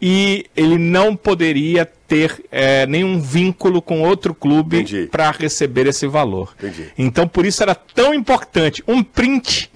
e 0.00 0.46
ele 0.56 0.78
não 0.78 1.14
poderia 1.14 1.84
ter 2.12 2.44
eh, 2.52 2.86
nenhum 2.86 3.18
vínculo 3.18 3.80
com 3.80 4.02
outro 4.02 4.34
clube 4.34 5.08
para 5.10 5.30
receber 5.30 5.86
esse 5.86 6.06
valor. 6.06 6.54
Entendi. 6.58 6.88
Então, 6.98 7.26
por 7.26 7.46
isso 7.46 7.62
era 7.62 7.74
tão 7.74 8.12
importante. 8.12 8.84
Um 8.86 9.02
print 9.02 9.71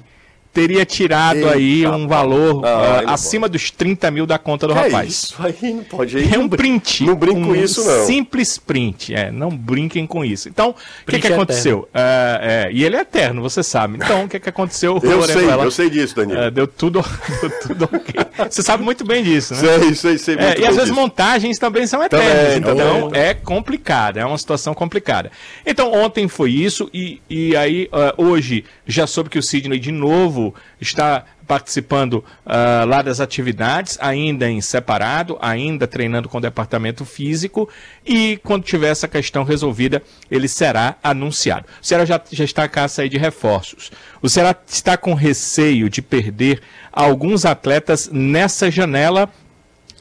teria 0.56 0.86
tirado 0.86 1.36
Eita, 1.36 1.50
aí 1.52 1.86
um 1.86 2.08
valor 2.08 2.64
ah, 2.64 3.02
não 3.02 3.12
acima 3.12 3.46
dos 3.46 3.70
30 3.70 4.10
mil 4.10 4.24
da 4.26 4.38
conta 4.38 4.66
do 4.66 4.72
Que 4.72 4.78
é 4.78 4.82
rapaz. 4.84 5.08
isso 5.10 5.36
aí 5.38 5.74
não 5.74 5.84
pode 5.84 6.16
aí. 6.16 6.32
É 6.32 6.38
um 6.38 6.48
print. 6.48 7.04
Não 7.04 7.14
brinco 7.14 7.40
um 7.40 7.46
com 7.48 7.54
isso, 7.54 7.84
não. 7.84 8.06
Simples 8.06 8.56
print. 8.56 9.14
É, 9.14 9.30
não 9.30 9.50
brinquem 9.50 10.06
com 10.06 10.24
isso. 10.24 10.48
Então, 10.48 10.70
o 10.70 10.72
que, 10.72 10.80
Print 11.04 11.20
que 11.20 11.26
é 11.28 11.34
aconteceu? 11.34 11.86
Ah, 11.92 12.38
é, 12.40 12.70
e 12.72 12.84
ele 12.84 12.96
é 12.96 13.00
eterno, 13.00 13.42
você 13.42 13.62
sabe. 13.62 13.96
Então, 13.96 14.24
o 14.24 14.28
que, 14.28 14.40
que 14.40 14.48
aconteceu? 14.48 14.94
Eu 14.94 15.00
sei, 15.00 15.34
Orejuela? 15.36 15.64
eu 15.64 15.70
sei 15.70 15.90
disso, 15.90 16.16
Danilo. 16.16 16.40
É, 16.40 16.50
deu 16.50 16.66
tudo, 16.66 17.04
deu 17.42 17.50
tudo 17.60 17.84
ok. 17.84 18.14
Você 18.50 18.62
sabe 18.62 18.82
muito 18.82 19.04
bem 19.04 19.22
disso, 19.22 19.54
né? 19.54 19.60
Sei, 19.60 19.94
sei, 19.94 20.18
sei. 20.18 20.34
É, 20.36 20.58
e 20.58 20.64
às 20.64 20.74
vezes 20.74 20.84
disso. 20.90 20.94
montagens 20.94 21.58
também 21.58 21.86
são 21.86 22.02
eternas, 22.02 22.54
Também, 22.54 22.56
então 22.58 23.08
também. 23.10 23.20
é 23.20 23.34
complicado, 23.34 24.16
é 24.16 24.24
uma 24.24 24.38
situação 24.38 24.72
complicada. 24.72 25.30
Então 25.66 25.92
ontem 25.92 26.28
foi 26.28 26.50
isso 26.50 26.88
e, 26.94 27.20
e 27.28 27.54
aí 27.56 27.90
hoje 28.16 28.64
já 28.86 29.06
soube 29.06 29.28
que 29.28 29.38
o 29.38 29.42
Sidney 29.42 29.78
de 29.78 29.92
novo 29.92 30.45
está 30.80 31.24
participando 31.46 32.24
ah, 32.44 32.84
lá 32.86 33.02
das 33.02 33.20
atividades, 33.20 33.96
ainda 34.00 34.50
em 34.50 34.60
separado, 34.60 35.38
ainda 35.40 35.86
treinando 35.86 36.28
com 36.28 36.38
o 36.38 36.40
departamento 36.40 37.04
físico 37.04 37.68
e 38.04 38.38
quando 38.42 38.64
tiver 38.64 38.88
essa 38.88 39.06
questão 39.06 39.44
resolvida, 39.44 40.02
ele 40.30 40.48
será 40.48 40.96
anunciado. 41.02 41.66
O 41.80 41.86
Ceará 41.86 42.04
já, 42.04 42.20
já 42.30 42.44
está 42.44 42.64
a 42.64 42.68
caça 42.68 43.02
aí 43.02 43.08
de 43.08 43.16
reforços. 43.16 43.90
O 44.20 44.28
Ceará 44.28 44.54
está 44.66 44.96
com 44.96 45.14
receio 45.14 45.88
de 45.88 46.02
perder 46.02 46.60
alguns 46.92 47.44
atletas 47.44 48.10
nessa 48.12 48.70
janela 48.70 49.30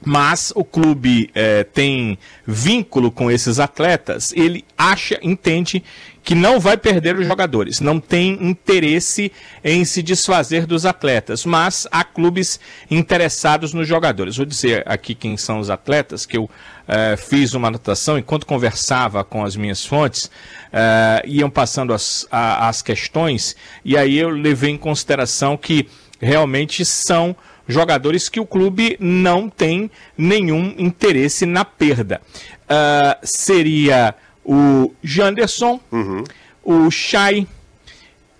mas 0.05 0.53
o 0.55 0.63
clube 0.63 1.29
eh, 1.33 1.63
tem 1.63 2.17
vínculo 2.45 3.11
com 3.11 3.29
esses 3.31 3.59
atletas, 3.59 4.31
ele 4.33 4.63
acha, 4.77 5.19
entende 5.23 5.83
que 6.23 6.33
não 6.35 6.59
vai 6.59 6.75
perder 6.77 7.17
os 7.17 7.25
jogadores, 7.27 7.79
não 7.79 7.99
tem 7.99 8.33
interesse 8.47 9.31
em 9.63 9.83
se 9.85 10.01
desfazer 10.01 10.65
dos 10.65 10.85
atletas, 10.85 11.45
mas 11.45 11.87
há 11.91 12.03
clubes 12.03 12.59
interessados 12.89 13.73
nos 13.73 13.87
jogadores. 13.87 14.37
Vou 14.37 14.45
dizer 14.45 14.83
aqui 14.87 15.13
quem 15.13 15.37
são 15.37 15.59
os 15.59 15.69
atletas, 15.69 16.25
que 16.25 16.37
eu 16.37 16.49
eh, 16.87 17.15
fiz 17.17 17.53
uma 17.53 17.67
anotação 17.67 18.17
enquanto 18.17 18.45
conversava 18.45 19.23
com 19.23 19.43
as 19.43 19.55
minhas 19.55 19.85
fontes, 19.85 20.29
eh, 20.71 21.23
iam 21.25 21.49
passando 21.49 21.93
as, 21.93 22.27
a- 22.31 22.69
as 22.69 22.81
questões, 22.81 23.55
e 23.83 23.95
aí 23.97 24.17
eu 24.17 24.29
levei 24.29 24.71
em 24.71 24.77
consideração 24.77 25.55
que 25.57 25.87
realmente 26.19 26.83
são 26.85 27.35
jogadores 27.67 28.29
que 28.29 28.39
o 28.39 28.45
clube 28.45 28.97
não 28.99 29.49
tem 29.49 29.89
nenhum 30.17 30.73
interesse 30.77 31.45
na 31.45 31.65
perda. 31.65 32.21
Ah, 32.67 33.17
seria 33.23 34.15
o 34.43 34.93
Janderson, 35.03 35.79
o 36.63 36.89
Chay, 36.91 37.47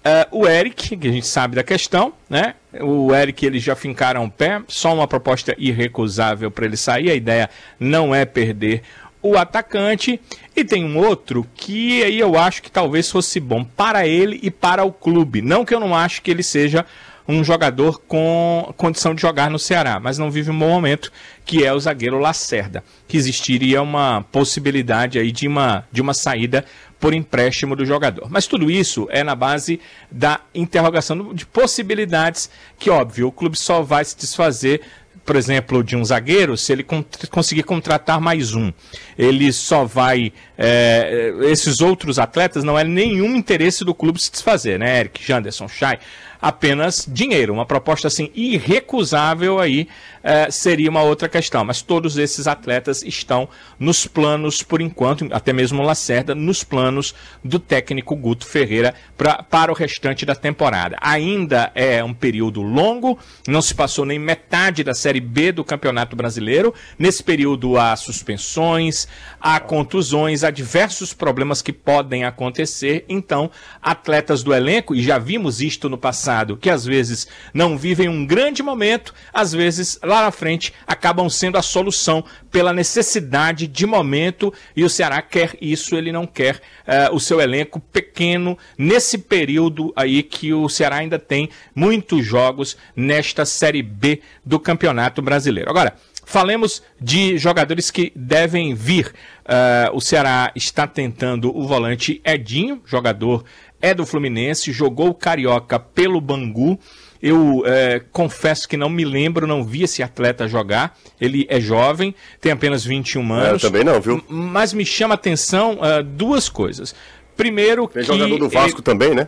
ah, 0.03 0.27
o 0.31 0.47
Eric, 0.47 0.95
que 0.97 1.07
a 1.07 1.11
gente 1.11 1.27
sabe 1.27 1.55
da 1.55 1.63
questão, 1.63 2.13
né? 2.29 2.55
O 2.81 3.13
Eric, 3.13 3.45
eles 3.45 3.63
já 3.63 3.75
fincaram 3.75 4.25
o 4.25 4.31
pé, 4.31 4.61
só 4.67 4.93
uma 4.93 5.07
proposta 5.07 5.55
irrecusável 5.57 6.51
para 6.51 6.65
ele 6.65 6.77
sair. 6.77 7.09
A 7.09 7.15
ideia 7.15 7.49
não 7.79 8.13
é 8.13 8.25
perder 8.25 8.83
o 9.25 9.35
atacante. 9.37 10.21
E 10.55 10.63
tem 10.63 10.85
um 10.85 10.99
outro 10.99 11.47
que 11.55 12.03
aí 12.03 12.19
eu 12.19 12.37
acho 12.37 12.61
que 12.61 12.69
talvez 12.69 13.09
fosse 13.09 13.39
bom 13.39 13.63
para 13.63 14.07
ele 14.07 14.39
e 14.43 14.51
para 14.51 14.83
o 14.83 14.91
clube. 14.91 15.41
Não 15.41 15.65
que 15.65 15.73
eu 15.73 15.79
não 15.79 15.95
acho 15.95 16.21
que 16.21 16.29
ele 16.29 16.43
seja 16.43 16.85
um 17.27 17.43
jogador 17.43 18.01
com 18.07 18.73
condição 18.77 19.15
de 19.15 19.21
jogar 19.21 19.49
no 19.49 19.57
Ceará, 19.57 19.99
mas 19.99 20.17
não 20.17 20.29
vive 20.29 20.51
um 20.51 20.59
bom 20.59 20.69
momento, 20.69 21.11
que 21.43 21.63
é 21.63 21.73
o 21.73 21.79
zagueiro 21.79 22.19
Lacerda, 22.19 22.83
que 23.07 23.17
existiria 23.17 23.81
uma 23.81 24.23
possibilidade 24.31 25.17
aí 25.17 25.31
de 25.31 25.47
uma, 25.47 25.85
de 25.91 26.01
uma 26.01 26.13
saída 26.13 26.63
por 26.99 27.13
empréstimo 27.13 27.75
do 27.75 27.85
jogador. 27.85 28.27
Mas 28.29 28.47
tudo 28.47 28.69
isso 28.69 29.07
é 29.11 29.23
na 29.23 29.35
base 29.35 29.79
da 30.11 30.39
interrogação 30.53 31.33
de 31.33 31.45
possibilidades 31.45 32.49
que, 32.77 32.89
óbvio, 32.89 33.27
o 33.27 33.31
clube 33.31 33.57
só 33.57 33.81
vai 33.81 34.05
se 34.05 34.15
desfazer 34.17 34.81
por 35.25 35.35
exemplo, 35.35 35.83
de 35.83 35.95
um 35.95 36.05
zagueiro, 36.05 36.55
se 36.55 36.71
ele 36.71 36.83
con- 36.83 37.03
conseguir 37.31 37.63
contratar 37.63 38.21
mais 38.21 38.53
um, 38.53 38.71
ele 39.17 39.51
só 39.51 39.83
vai. 39.83 40.31
é, 40.55 41.33
esses 41.45 41.81
outros 41.81 42.19
atletas 42.19 42.63
não 42.63 42.77
é 42.77 42.83
nenhum 42.83 43.35
interesse 43.35 43.83
do 43.83 43.95
clube 43.95 44.21
se 44.21 44.31
desfazer, 44.31 44.77
né? 44.77 44.99
Eric, 44.99 45.25
Janderson, 45.25 45.67
Chay. 45.67 45.97
Apenas 46.45 47.09
dinheiro. 47.11 47.51
Uma 47.51 47.65
proposta 47.65 48.07
assim 48.07 48.29
irrecusável 48.35 49.59
aí 49.59 49.87
é, 50.23 50.51
seria 50.51 50.91
uma 50.91 51.01
outra 51.01 51.27
questão. 51.27 51.65
Mas 51.65 51.81
todos 51.81 52.19
esses 52.19 52.45
atletas 52.45 53.01
estão 53.01 53.49
nos 53.79 54.05
planos, 54.05 54.61
por 54.61 54.79
enquanto, 54.79 55.27
até 55.31 55.51
mesmo 55.51 55.81
o 55.81 55.85
Lacerda, 55.85 56.35
nos 56.35 56.63
planos 56.63 57.15
do 57.43 57.57
técnico 57.57 58.15
Guto 58.15 58.45
Ferreira 58.45 58.93
pra, 59.17 59.41
para 59.41 59.71
o 59.71 59.75
restante 59.75 60.23
da 60.23 60.35
temporada. 60.35 60.95
Ainda 61.01 61.71
é 61.73 62.03
um 62.03 62.13
período 62.13 62.61
longo, 62.61 63.17
não 63.47 63.61
se 63.61 63.73
passou 63.73 64.05
nem 64.05 64.19
metade 64.19 64.83
da 64.83 64.93
Série 64.93 65.19
B 65.19 65.51
do 65.51 65.63
Campeonato 65.63 66.15
Brasileiro. 66.15 66.75
Nesse 66.99 67.23
período 67.23 67.75
há 67.75 67.95
suspensões, 67.95 69.07
há 69.41 69.59
contusões, 69.59 70.43
há 70.43 70.51
diversos 70.51 71.11
problemas 71.11 71.63
que 71.63 71.73
podem 71.73 72.23
acontecer. 72.23 73.03
Então, 73.09 73.49
atletas 73.81 74.43
do 74.43 74.53
elenco, 74.53 74.93
e 74.93 75.01
já 75.01 75.17
vimos 75.17 75.59
isto 75.59 75.89
no 75.89 75.97
passado, 75.97 76.34
que 76.57 76.69
às 76.69 76.85
vezes 76.85 77.27
não 77.53 77.77
vivem 77.77 78.09
um 78.09 78.25
grande 78.25 78.61
momento, 78.61 79.13
às 79.33 79.53
vezes 79.53 79.99
lá 80.03 80.23
na 80.23 80.31
frente 80.31 80.73
acabam 80.85 81.29
sendo 81.29 81.57
a 81.57 81.61
solução 81.61 82.23
pela 82.51 82.73
necessidade 82.73 83.67
de 83.67 83.85
momento 83.85 84.53
e 84.75 84.83
o 84.83 84.89
Ceará 84.89 85.21
quer 85.21 85.55
isso, 85.61 85.95
ele 85.95 86.11
não 86.11 86.25
quer 86.25 86.61
eh, 86.87 87.09
o 87.11 87.19
seu 87.19 87.39
elenco 87.39 87.79
pequeno 87.79 88.57
nesse 88.77 89.17
período 89.17 89.93
aí 89.95 90.23
que 90.23 90.53
o 90.53 90.67
Ceará 90.67 90.97
ainda 90.97 91.19
tem 91.19 91.49
muitos 91.73 92.25
jogos 92.25 92.75
nesta 92.95 93.45
Série 93.45 93.83
B 93.83 94.21
do 94.43 94.59
Campeonato 94.59 95.21
Brasileiro. 95.21 95.69
Agora, 95.69 95.93
Falemos 96.25 96.81
de 96.99 97.37
jogadores 97.37 97.91
que 97.91 98.11
devem 98.15 98.73
vir. 98.73 99.13
Eh, 99.47 99.91
o 99.93 100.01
Ceará 100.01 100.51
está 100.55 100.87
tentando 100.87 101.55
o 101.55 101.67
volante 101.67 102.19
Edinho, 102.25 102.81
jogador 102.83 103.45
é 103.81 103.93
do 103.93 104.05
Fluminense, 104.05 104.71
jogou 104.71 105.09
o 105.09 105.13
Carioca 105.13 105.77
pelo 105.79 106.19
Bangu. 106.21 106.79
Eu 107.21 107.63
eh, 107.65 108.01
confesso 108.11 108.67
que 108.69 108.77
não 108.77 108.89
me 108.89 109.03
lembro, 109.03 109.47
não 109.47 109.63
vi 109.63 109.83
esse 109.83 110.03
atleta 110.03 110.47
jogar. 110.47 110.95
Ele 111.19 111.45
é 111.49 111.59
jovem, 111.59 112.13
tem 112.39 112.51
apenas 112.51 112.83
21 112.85 113.21
É, 113.21 113.23
eu 113.41 113.49
anos. 113.49 113.61
também 113.61 113.83
não, 113.83 113.99
viu? 113.99 114.23
Mas 114.29 114.73
me 114.73 114.85
chama 114.85 115.13
a 115.13 115.15
atenção 115.15 115.79
ah, 115.81 116.01
duas 116.03 116.49
coisas. 116.49 116.93
Primeiro, 117.35 117.87
Tem 117.87 118.03
que 118.03 118.07
jogador 118.07 118.37
do 118.37 118.49
Vasco 118.49 118.77
ele- 118.77 118.83
também, 118.83 119.15
né? 119.15 119.27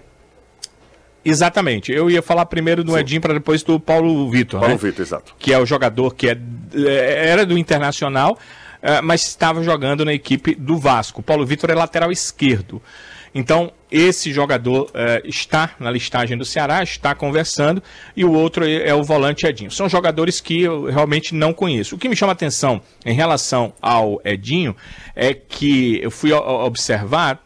Exatamente. 1.26 1.92
Eu 1.92 2.10
ia 2.10 2.22
falar 2.22 2.46
primeiro 2.46 2.84
do 2.84 2.98
Edinho 2.98 3.20
para 3.20 3.34
depois 3.34 3.62
do 3.64 3.80
Paulo 3.80 4.30
Vitor. 4.30 4.60
Paulo 4.60 4.76
né? 4.76 4.80
Vitor, 4.82 5.02
exato. 5.06 5.36
que 5.38 5.54
é 5.54 5.60
o 5.60 5.66
jogador 5.66 6.16
que 6.16 6.30
é, 6.30 6.38
é- 6.74 7.28
era 7.30 7.46
do 7.46 7.58
Internacional, 7.58 8.38
eh, 8.82 9.02
mas 9.02 9.26
estava 9.26 9.62
jogando 9.62 10.06
na 10.06 10.14
equipe 10.14 10.56
do 10.56 10.78
Vasco. 10.78 11.22
Paulo 11.22 11.46
Vitor 11.46 11.70
é 11.70 11.76
lateral 11.76 12.12
esquerdo. 12.12 12.82
Então, 13.34 13.72
esse 13.92 14.34
jogador 14.34 14.90
eh, 14.94 15.22
está 15.26 15.72
na 15.80 15.90
listagem 15.90 16.38
do 16.38 16.44
Ceará, 16.44 16.84
está 16.84 17.16
conversando, 17.16 17.82
e 18.16 18.26
o 18.26 18.32
outro 18.34 18.66
é, 18.66 18.90
é 18.90 18.94
o 18.94 19.04
volante 19.04 19.46
Edinho. 19.46 19.72
São 19.72 19.88
jogadores 19.88 20.42
que 20.42 20.62
eu 20.62 20.86
realmente 20.86 21.34
não 21.34 21.54
conheço. 21.54 21.96
O 21.96 21.98
que 21.98 22.10
me 22.10 22.16
chama 22.16 22.34
atenção 22.34 22.82
em 23.06 23.14
relação 23.14 23.74
ao 23.82 24.22
Edinho 24.26 24.76
é 25.16 25.34
que 25.34 26.00
eu 26.02 26.12
fui 26.12 26.32
observar, 26.34 27.42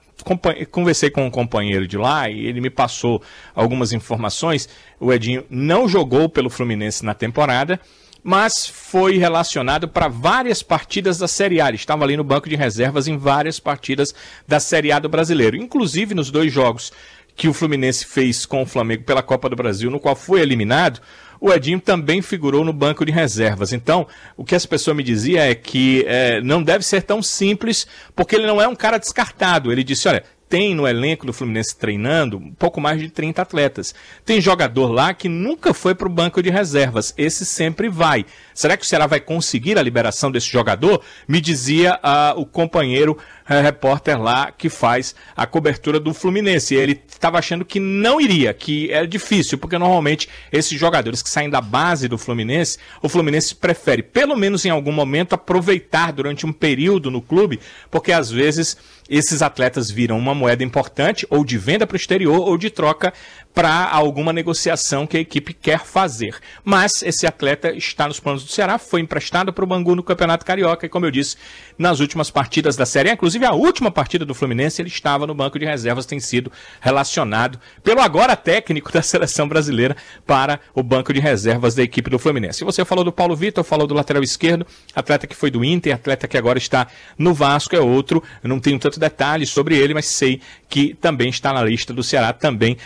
conversei 0.72 1.10
com 1.10 1.26
um 1.26 1.32
companheiro 1.32 1.88
de 1.88 1.98
lá 1.98 2.30
e 2.30 2.46
ele 2.46 2.62
me 2.62 2.70
passou 2.70 3.22
algumas 3.56 3.92
informações. 3.92 4.68
O 5.00 5.12
Edinho 5.12 5.44
não 5.50 5.88
jogou 5.88 6.30
pelo 6.30 6.50
Fluminense 6.50 7.04
na 7.06 7.14
temporada, 7.14 7.80
mas 8.24 8.68
foi 8.68 9.18
relacionado 9.18 9.88
para 9.88 10.08
várias 10.08 10.62
partidas 10.62 11.18
da 11.18 11.28
Série 11.28 11.60
A. 11.60 11.68
Ele 11.68 11.78
estava 11.78 12.04
ali 12.04 12.16
no 12.16 12.24
banco 12.24 12.50
de 12.50 12.56
reservas 12.56 13.08
em 13.08 13.18
várias 13.18 13.60
partidas 13.60 14.14
da 14.48 14.60
Série 14.60 14.92
A 14.92 15.00
do 15.00 15.10
brasileiro, 15.10 15.58
inclusive 15.58 16.14
nos 16.14 16.30
dois 16.30 16.52
jogos 16.52 16.92
que 17.36 17.48
o 17.48 17.54
Fluminense 17.54 18.06
fez 18.06 18.46
com 18.46 18.62
o 18.62 18.66
Flamengo 18.66 19.04
pela 19.04 19.24
Copa 19.24 19.50
do 19.50 19.56
Brasil, 19.56 19.90
no 19.90 20.00
qual 20.00 20.16
foi 20.16 20.42
eliminado. 20.42 21.02
O 21.40 21.52
Edinho 21.52 21.80
também 21.80 22.22
figurou 22.22 22.64
no 22.64 22.72
banco 22.72 23.04
de 23.04 23.12
reservas. 23.12 23.74
Então, 23.74 24.06
o 24.38 24.46
que 24.46 24.54
as 24.54 24.66
pessoas 24.66 24.96
me 24.96 25.02
diziam 25.02 25.42
é 25.42 25.56
que 25.56 26.06
eh, 26.08 26.40
não 26.42 26.62
deve 26.62 26.86
ser 26.86 27.02
tão 27.02 27.24
simples, 27.24 27.88
porque 28.16 28.36
ele 28.36 28.46
não 28.46 28.62
é 28.62 28.68
um 28.68 28.76
cara 28.76 29.00
descartado. 29.00 29.72
Ele 29.72 29.84
disse: 29.84 30.08
olha, 30.08 30.24
tem 30.52 30.76
no 30.76 30.86
elenco 30.86 31.26
do 31.26 31.32
Fluminense 31.32 31.74
treinando 31.74 32.38
um 32.38 32.54
pouco 32.54 32.82
mais 32.82 33.00
de 33.00 33.10
30 33.10 33.42
atletas. 33.42 33.96
Tem 34.26 34.42
jogador 34.42 34.92
lá 34.92 35.14
que 35.14 35.30
nunca 35.30 35.74
foi 35.74 35.96
para 35.96 36.10
o 36.10 36.12
banco 36.12 36.44
de 36.44 36.50
reservas. 36.50 37.14
Esse 37.18 37.46
sempre 37.46 37.88
vai. 37.88 38.26
Será 38.54 38.78
que 38.78 38.84
o 38.84 38.88
Ceará 38.88 39.08
vai 39.08 39.20
conseguir 39.20 39.78
a 39.78 39.82
liberação 39.82 40.32
desse 40.32 40.48
jogador? 40.48 41.02
Me 41.28 41.40
dizia 41.42 42.00
ah, 42.02 42.34
o 42.36 42.46
companheiro 42.46 43.18
eh, 43.52 43.60
repórter 43.60 44.22
lá 44.22 44.50
que 44.50 44.70
faz 44.70 45.14
a 45.36 45.46
cobertura 45.46 46.00
do 46.00 46.14
Fluminense. 46.14 46.74
Ele 46.74 47.02
estava 47.08 47.38
achando 47.38 47.66
que 47.66 47.80
não 47.80 48.22
iria, 48.22 48.54
que 48.54 48.92
é 48.92 49.06
difícil, 49.06 49.58
porque 49.58 49.78
normalmente 49.78 50.30
esses 50.52 50.80
jogadores 50.80 51.22
que 51.22 51.30
saem 51.30 51.50
da 51.50 51.60
base 51.60 52.08
do 52.08 52.18
Fluminense, 52.18 52.78
o 53.02 53.10
Fluminense 53.10 53.54
prefere, 53.54 54.04
pelo 54.04 54.38
menos 54.38 54.64
em 54.64 54.70
algum 54.70 54.92
momento, 54.94 55.34
aproveitar 55.34 56.14
durante 56.14 56.46
um 56.46 56.54
período 56.54 57.12
no 57.12 57.22
clube, 57.22 57.60
porque 57.90 58.14
às 58.14 58.32
vezes 58.32 58.78
esses 59.10 59.42
atletas 59.42 59.92
viram 59.92 60.18
uma 60.18 60.34
moeda 60.34 60.64
importante, 60.64 61.28
ou 61.30 61.44
de 61.44 61.58
venda 61.58 61.86
para 61.86 61.96
o 61.96 61.98
exterior, 62.00 62.40
ou 62.48 62.58
de 62.58 62.70
troca 62.70 63.14
para 63.54 63.90
alguma 63.90 64.32
negociação 64.32 65.06
que 65.06 65.18
a 65.18 65.20
equipe 65.20 65.54
quer 65.54 65.80
fazer. 65.80 66.36
Mas 66.64 67.04
esse 67.04 67.28
atleta 67.28 67.72
está 67.72 68.08
nos 68.08 68.20
planos 68.20 68.44
do 68.44 68.52
Ceará, 68.52 68.78
foi 68.78 69.02
emprestado 69.02 69.52
para 69.52 69.64
o 69.64 69.68
Bangu 69.68 69.96
no 69.96 70.04
Campeonato 70.04 70.46
Carioca, 70.46 70.86
e 70.86 70.90
como 70.90 71.06
eu 71.06 71.12
disse, 71.12 71.36
nas 71.78 72.00
últimas 72.00 72.30
partidas 72.30 72.76
da 72.76 72.86
Série 72.86 73.12
inclusive 73.12 73.46
a 73.46 73.54
última 73.54 73.92
partida 73.92 74.26
do 74.26 74.34
Fluminense, 74.34 74.82
ele 74.82 74.90
estava 74.90 75.26
no 75.28 75.34
banco 75.34 75.58
de 75.58 75.66
reservas, 75.66 76.06
tem 76.06 76.20
sido 76.20 76.52
relacionado 76.80 77.60
pelo 77.84 78.02
agora 78.02 78.36
técnico 78.36 78.92
da 78.94 79.02
seleção 79.02 79.48
brasileira 79.48 79.96
para 80.26 80.60
o 80.74 80.84
banco 80.84 81.14
de 81.14 81.20
reservas 81.20 81.76
da 81.76 81.84
equipe 81.84 82.10
do 82.10 82.20
Fluminense. 82.20 82.64
Você 82.64 82.86
falou 82.86 83.04
do 83.04 83.12
Paulo 83.12 83.36
Vitor, 83.36 83.64
falou 83.64 83.88
do 83.88 83.94
lateral 83.94 84.24
esquerdo, 84.24 84.66
atleta 84.96 85.28
que 85.28 85.36
foi 85.36 85.52
do 85.52 85.64
Inter, 85.64 85.94
atleta 85.94 86.28
que 86.28 86.38
agora 86.38 86.58
está 86.58 86.88
no 87.18 87.34
Vasco, 87.34 87.76
é 87.76 87.80
outro, 87.80 88.24
eu 88.44 88.50
não 88.50 88.60
tenho 88.60 88.80
tanto 88.80 89.00
detalhe 89.00 89.46
sobre 89.46 89.78
ele, 89.78 89.94
mas 89.94 90.06
sei 90.06 90.42
que 90.70 90.94
também 90.94 91.30
está 91.30 91.52
na 91.52 91.64
lista 91.64 91.94
do 91.94 92.04
Ceará, 92.04 92.32
também 92.32 92.78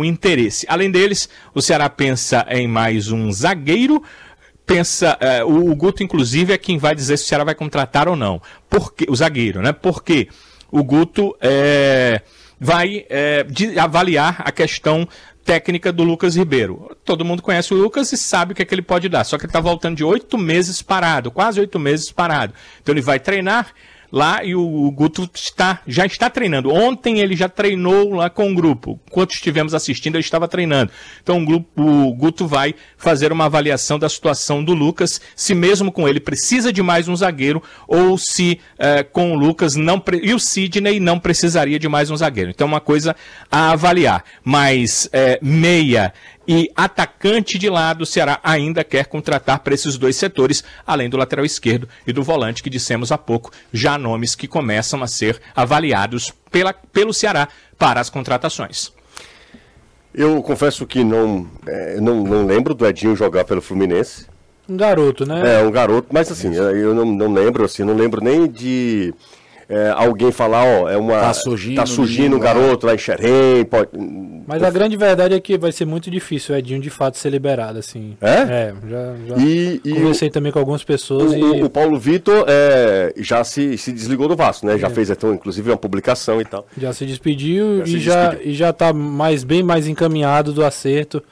um 0.00 0.04
interesse. 0.10 0.66
Além 0.68 0.90
deles, 0.90 1.28
o 1.54 1.62
Ceará 1.62 1.88
pensa 1.88 2.44
em 2.50 2.66
mais 2.68 3.10
um 3.10 3.32
zagueiro, 3.32 4.02
pensa, 4.66 5.16
eh, 5.20 5.42
o, 5.44 5.70
o 5.70 5.74
Guto 5.74 6.02
inclusive 6.02 6.52
é 6.52 6.58
quem 6.58 6.76
vai 6.78 6.94
dizer 6.94 7.16
se 7.16 7.24
o 7.24 7.26
Ceará 7.28 7.44
vai 7.44 7.54
contratar 7.54 8.08
ou 8.08 8.16
não. 8.16 8.40
Porque 8.68 9.06
o 9.08 9.16
zagueiro, 9.16 9.62
né? 9.62 9.72
Porque 9.72 10.28
o 10.70 10.84
Guto 10.84 11.34
eh, 11.40 12.20
vai 12.58 13.06
eh, 13.08 13.44
de- 13.44 13.78
avaliar 13.78 14.42
a 14.44 14.52
questão 14.52 15.08
técnica 15.44 15.90
do 15.90 16.04
Lucas 16.04 16.36
Ribeiro. 16.36 16.96
Todo 17.04 17.24
mundo 17.24 17.42
conhece 17.42 17.72
o 17.74 17.76
Lucas 17.76 18.12
e 18.12 18.16
sabe 18.16 18.52
o 18.52 18.54
que, 18.54 18.62
é 18.62 18.64
que 18.64 18.74
ele 18.74 18.82
pode 18.82 19.08
dar. 19.08 19.24
Só 19.24 19.36
que 19.38 19.44
ele 19.44 19.48
está 19.50 19.58
voltando 19.60 19.96
de 19.96 20.04
oito 20.04 20.36
meses 20.38 20.82
parado, 20.82 21.30
quase 21.30 21.58
oito 21.58 21.78
meses 21.78 22.12
parado. 22.12 22.52
Então 22.80 22.92
ele 22.92 23.00
vai 23.00 23.18
treinar 23.18 23.68
lá 24.12 24.44
e 24.44 24.54
o, 24.54 24.86
o 24.86 24.90
Guto 24.90 25.28
está, 25.34 25.80
já 25.86 26.06
está 26.06 26.28
treinando. 26.28 26.72
Ontem 26.72 27.20
ele 27.20 27.36
já 27.36 27.48
treinou 27.48 28.14
lá 28.14 28.28
com 28.30 28.50
o 28.50 28.54
grupo. 28.54 28.98
Enquanto 29.06 29.32
estivemos 29.32 29.74
assistindo, 29.74 30.16
ele 30.16 30.24
estava 30.24 30.48
treinando. 30.48 30.90
Então 31.22 31.42
o, 31.42 31.44
grupo, 31.44 31.82
o 31.82 32.14
Guto 32.14 32.46
vai 32.46 32.74
fazer 32.96 33.32
uma 33.32 33.46
avaliação 33.46 33.98
da 33.98 34.08
situação 34.08 34.62
do 34.62 34.74
Lucas, 34.74 35.20
se 35.34 35.54
mesmo 35.54 35.92
com 35.92 36.08
ele 36.08 36.20
precisa 36.20 36.72
de 36.72 36.82
mais 36.82 37.08
um 37.08 37.16
zagueiro 37.16 37.62
ou 37.86 38.16
se 38.18 38.60
eh, 38.78 39.02
com 39.02 39.32
o 39.32 39.36
Lucas 39.36 39.76
não 39.76 40.02
e 40.22 40.34
o 40.34 40.38
Sidney 40.38 41.00
não 41.00 41.18
precisaria 41.18 41.78
de 41.78 41.88
mais 41.88 42.10
um 42.10 42.16
zagueiro. 42.16 42.50
Então 42.50 42.66
é 42.66 42.68
uma 42.70 42.80
coisa 42.80 43.14
a 43.50 43.70
avaliar. 43.72 44.24
Mas 44.44 45.08
eh, 45.12 45.38
meia 45.42 46.12
e 46.52 46.68
atacante 46.74 47.56
de 47.56 47.70
lado, 47.70 48.02
o 48.02 48.06
Ceará 48.06 48.40
ainda 48.42 48.82
quer 48.82 49.06
contratar 49.06 49.60
para 49.60 49.72
esses 49.72 49.96
dois 49.96 50.16
setores, 50.16 50.64
além 50.84 51.08
do 51.08 51.16
lateral 51.16 51.44
esquerdo 51.44 51.88
e 52.04 52.12
do 52.12 52.24
volante 52.24 52.60
que 52.60 52.68
dissemos 52.68 53.12
há 53.12 53.16
pouco, 53.16 53.52
já 53.72 53.96
nomes 53.96 54.34
que 54.34 54.48
começam 54.48 55.00
a 55.00 55.06
ser 55.06 55.40
avaliados 55.54 56.32
pela, 56.50 56.72
pelo 56.72 57.14
Ceará 57.14 57.46
para 57.78 58.00
as 58.00 58.10
contratações. 58.10 58.92
Eu 60.12 60.42
confesso 60.42 60.84
que 60.88 61.04
não, 61.04 61.48
é, 61.64 62.00
não, 62.00 62.24
não 62.24 62.44
lembro 62.44 62.74
do 62.74 62.84
Edinho 62.84 63.14
jogar 63.14 63.44
pelo 63.44 63.62
Fluminense. 63.62 64.26
Um 64.68 64.76
garoto, 64.76 65.24
né? 65.24 65.60
É, 65.60 65.62
um 65.62 65.70
garoto, 65.70 66.08
mas 66.10 66.32
assim, 66.32 66.52
eu 66.52 66.92
não, 66.92 67.04
não 67.04 67.32
lembro, 67.32 67.64
assim, 67.64 67.84
não 67.84 67.94
lembro 67.94 68.20
nem 68.20 68.48
de 68.48 69.14
é, 69.70 69.88
alguém 69.94 70.32
falar, 70.32 70.64
ó, 70.64 70.90
é 70.90 70.96
uma. 70.96 71.20
Tá 71.20 71.32
surgindo 71.32 71.76
tá 71.76 71.86
surgindo 71.86 72.36
um 72.36 72.40
garoto 72.40 72.86
lá 72.86 72.94
em 72.94 72.98
Xerém, 72.98 73.64
pode. 73.64 73.88
Mas 74.46 74.62
a 74.64 74.70
grande 74.70 74.96
verdade 74.96 75.32
é 75.32 75.38
que 75.40 75.56
vai 75.56 75.70
ser 75.70 75.84
muito 75.84 76.10
difícil 76.10 76.54
o 76.54 76.58
Edinho 76.58 76.80
de 76.80 76.90
fato 76.90 77.16
ser 77.16 77.30
liberado, 77.30 77.78
assim. 77.78 78.16
É? 78.20 78.34
É, 78.40 78.74
já, 78.88 79.14
já 79.28 79.36
E, 79.42 79.80
e 79.84 79.94
conversei 79.94 80.28
também 80.28 80.50
com 80.50 80.58
algumas 80.58 80.82
pessoas 80.82 81.30
o- 81.32 81.54
e. 81.56 81.62
o 81.62 81.70
Paulo 81.70 81.96
Vitor 81.98 82.44
é, 82.48 83.12
já 83.18 83.44
se, 83.44 83.78
se 83.78 83.92
desligou 83.92 84.26
do 84.26 84.34
Vasco, 84.34 84.66
né? 84.66 84.76
Já 84.76 84.90
fez, 84.90 85.08
então, 85.08 85.32
inclusive, 85.32 85.70
uma 85.70 85.76
publicação 85.76 86.40
e 86.40 86.44
tal. 86.44 86.66
Já 86.76 86.92
se 86.92 87.06
despediu 87.06 87.78
Já 87.78 87.86
se 87.86 87.96
e, 87.96 88.00
já, 88.00 88.28
despediu. 88.30 88.50
e 88.52 88.54
já 88.56 88.72
tá 88.72 88.92
mais, 88.92 89.44
bem 89.44 89.62
mais 89.62 89.86
encaminhado 89.86 90.52
do 90.52 90.64
acerto. 90.64 91.22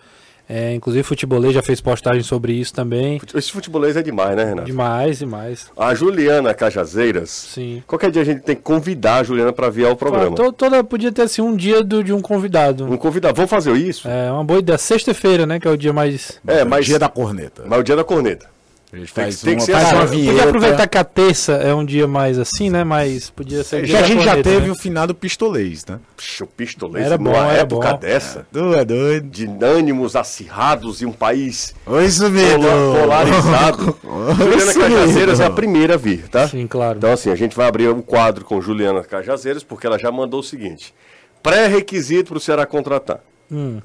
É, 0.49 0.73
inclusive, 0.73 1.03
o 1.03 1.05
Futebolês 1.05 1.53
já 1.53 1.61
fez 1.63 1.81
postagem 1.81 2.23
sobre 2.23 2.53
isso 2.55 2.73
também. 2.73 3.21
Esse 3.35 3.53
futebolês 3.53 3.97
é 3.97 4.03
demais, 4.03 4.35
né, 4.35 4.45
Renato? 4.45 4.67
Demais, 4.67 5.19
demais. 5.19 5.67
A 5.77 5.95
Juliana 5.95 6.55
Cajazeiras. 6.55 7.29
Sim. 7.31 7.83
Qualquer 7.87 8.11
dia 8.11 8.23
a 8.23 8.25
gente 8.25 8.41
tem 8.41 8.57
que 8.57 8.63
convidar 8.63 9.17
a 9.17 9.23
Juliana 9.23 9.53
para 9.53 9.69
vir 9.69 9.87
ao 9.87 9.95
programa. 9.95 10.33
Ah, 10.33 10.35
to- 10.37 10.53
toda, 10.53 10.83
podia 10.83 11.13
ter 11.13 11.23
assim 11.23 11.43
um 11.43 11.55
dia 11.55 11.83
do, 11.85 12.03
de 12.03 12.13
um 12.15 12.21
convidado. 12.23 12.91
Um 12.91 12.97
convidado. 12.97 13.35
Vamos 13.35 13.51
fazer 13.51 13.73
isso? 13.77 14.09
É 14.09 14.33
uma 14.33 14.43
boa 14.45 14.61
ideia. 14.61 14.79
Sexta-feira, 14.79 15.45
né? 15.45 15.61
Que 15.61 15.69
é 15.69 15.71
o 15.71 15.77
dia 15.77 15.93
mais. 15.93 16.41
É, 16.47 16.65
mas, 16.65 16.87
Dia 16.87 16.99
da 16.99 17.09
corneta. 17.11 17.65
mas 17.67 17.81
o 17.81 17.83
dia 17.83 17.97
da 17.97 18.05
corneta. 18.05 18.47
A 18.91 18.97
gente 18.97 19.13
Tem 19.13 19.25
faz 19.25 19.43
que- 19.43 19.51
uma, 19.51 19.61
faz 19.61 19.69
assim. 19.85 19.95
uma 19.97 20.07
Podia 20.07 20.19
vinheta. 20.33 20.49
aproveitar 20.49 20.87
que 20.89 20.97
a 20.97 21.05
terça 21.05 21.53
é 21.53 21.75
um 21.75 21.85
dia 21.85 22.09
mais 22.09 22.39
assim, 22.39 22.71
né? 22.71 22.85
Mas 22.85 23.29
podia 23.29 23.63
ser. 23.63 23.85
Já, 23.85 24.01
a 24.01 24.03
gente 24.03 24.25
já 24.25 24.43
teve 24.43 24.67
né? 24.67 24.71
o 24.71 24.75
finado 24.75 25.15
pistolês, 25.15 25.85
né? 25.85 25.99
Puxa, 26.17 26.45
o 26.45 26.47
pistolês 26.47 27.05
Era 27.05 27.19
bom, 27.19 27.25
numa 27.25 27.53
era 27.53 27.61
época 27.63 27.93
bom. 27.93 27.99
dessa, 27.99 28.47
Tu 28.51 28.73
é 28.75 28.85
doido. 28.87 29.29
de 29.29 29.47
ânimos 29.63 30.17
acirrados 30.17 31.03
e 31.03 31.07
um 31.07 31.13
país 31.13 31.75
Oi, 31.85 32.09
sumido. 32.11 32.61
polarizado. 32.99 33.99
Juliana. 34.39 34.75
Cajazeiras 34.75 35.41
é 35.41 35.45
a 35.45 35.51
primeira 35.51 35.95
a 35.95 35.99
vir, 35.99 36.27
tá? 36.29 36.49
Sim, 36.49 36.67
claro. 36.67 36.97
Então, 36.97 37.13
assim, 37.13 37.31
a 37.31 37.35
gente 37.37 37.55
vai 37.55 37.69
abrir 37.69 37.91
um 37.91 38.01
quadro 38.01 38.43
com 38.43 38.59
Juliana 38.59 39.03
Cajazeiras, 39.05 39.63
porque 39.63 39.87
ela 39.87 39.99
já 39.99 40.11
mandou 40.11 40.41
o 40.41 40.43
seguinte: 40.43 40.95
pré-requisito 41.43 42.29
para 42.31 42.39
o 42.39 42.41
Ceará 42.41 42.65
contratar. 42.65 43.21
Hum. 43.53 43.81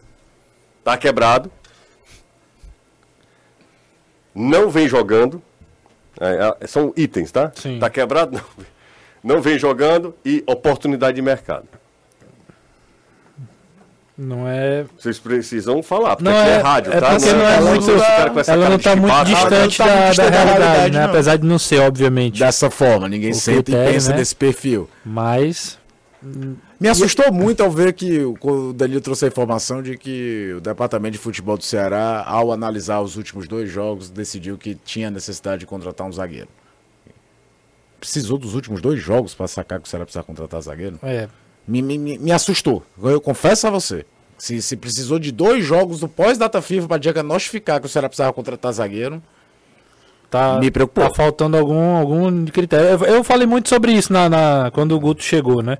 Tá 0.82 0.96
quebrado. 0.98 1.52
Não 4.34 4.70
vem 4.70 4.88
jogando. 4.88 5.42
É, 6.20 6.56
é, 6.62 6.68
são 6.68 6.94
itens, 6.96 7.32
tá? 7.32 7.52
Sim. 7.56 7.80
Tá 7.80 7.90
quebrado? 7.90 8.34
Não. 9.24 9.36
Não 9.36 9.42
vem 9.42 9.58
jogando 9.58 10.14
e 10.26 10.44
oportunidade 10.46 11.16
de 11.16 11.22
mercado. 11.22 11.66
Não 14.18 14.48
é. 14.48 14.86
Vocês 14.98 15.18
precisam 15.18 15.82
falar, 15.82 16.16
porque 16.18 16.30
Não 16.30 16.38
aqui 16.38 16.50
é, 16.50 16.54
é- 16.54 16.58
rádio, 16.62 16.94
é 16.94 17.00
tá? 17.00 17.10
porque 17.12 17.32
não 17.34 17.48
é 17.48 17.56
ela 17.56 17.70
muito- 17.72 17.92
ela 17.92 18.30
com 18.30 18.40
essa 18.40 18.52
Ela 18.52 18.70
não 18.70 18.78
de 18.78 18.84
tá 18.84 18.96
muito 18.96 19.24
distante 19.26 19.30
não 19.32 19.32
tá 19.32 19.50
da, 19.50 19.60
muito 19.60 19.78
da 19.80 20.08
distante 20.10 20.18
da 20.18 20.30
realidade, 20.30 20.60
realidade, 20.60 20.94
né? 20.94 21.04
não. 21.04 21.10
Apesar 21.10 21.38
de 21.38 21.46
não 21.48 21.58
ser, 21.58 21.80
obviamente. 21.80 22.40
Dessa 22.40 22.70
forma, 22.70 23.10
ninguém 23.10 23.32
critério, 23.32 23.90
e 23.90 23.94
pensa 23.94 24.12
né? 24.12 24.18
nesse 24.18 24.36
perfil. 24.36 24.88
Mas. 25.04 25.80
Me 26.80 26.88
assustou 26.88 27.32
muito 27.34 27.62
ao 27.62 27.70
ver 27.70 27.94
que 27.94 28.20
o 28.24 28.72
Danilo 28.74 29.02
trouxe 29.02 29.26
a 29.26 29.28
informação 29.28 29.82
de 29.82 29.98
que 29.98 30.54
o 30.58 30.62
Departamento 30.62 31.14
de 31.14 31.18
Futebol 31.18 31.58
do 31.58 31.64
Ceará, 31.64 32.24
ao 32.26 32.52
analisar 32.52 33.02
os 33.02 33.18
últimos 33.18 33.48
dois 33.48 33.70
jogos, 33.70 34.10
decidiu 34.10 34.58
que 34.58 34.74
tinha 34.76 35.12
necessidade 35.12 35.62
de 35.62 35.66
contratar 35.66 36.08
um 36.08 36.12
zagueiro. 36.12 36.48
Precisou 38.00 38.38
dos 38.38 38.54
últimos 38.54 38.82
dois 38.82 39.02
jogos 39.02 39.34
para 39.34 39.48
sacar 39.48 39.80
que 39.80 39.88
o 39.88 39.90
Ceará 39.90 40.06
precisava 40.06 40.26
contratar 40.26 40.62
zagueiro? 40.62 41.00
É. 41.04 41.28
Me, 41.68 41.82
me, 41.82 41.98
me- 41.98 42.18
me 42.18 42.32
assustou. 42.32 42.84
Eu 43.02 43.22
confesso 43.22 43.66
a 43.68 43.70
você. 43.70 44.06
Se, 44.38 44.62
se 44.62 44.76
precisou 44.76 45.18
de 45.20 45.32
dois 45.32 45.64
jogos 45.66 46.00
do 46.02 46.10
pós-data 46.10 46.62
FIFA 46.62 46.88
para 46.88 46.98
diagnosticar 46.98 47.80
que 47.80 47.86
o 47.86 47.90
Ceará 47.90 48.10
precisava 48.10 48.34
contratar 48.34 48.72
zagueiro, 48.74 49.22
Tá, 50.30 50.58
Me 50.60 50.72
preocupou. 50.72 51.08
Tá 51.08 51.14
faltando 51.16 51.56
algum, 51.56 51.96
algum 51.96 52.46
critério. 52.46 52.88
Eu, 53.06 53.16
eu 53.18 53.24
falei 53.24 53.46
muito 53.46 53.70
sobre 53.70 53.92
isso 53.92 54.12
na, 54.12 54.28
na- 54.28 54.72
quando 54.74 54.94
o 54.94 55.00
Guto 55.00 55.22
chegou, 55.24 55.62
né? 55.62 55.78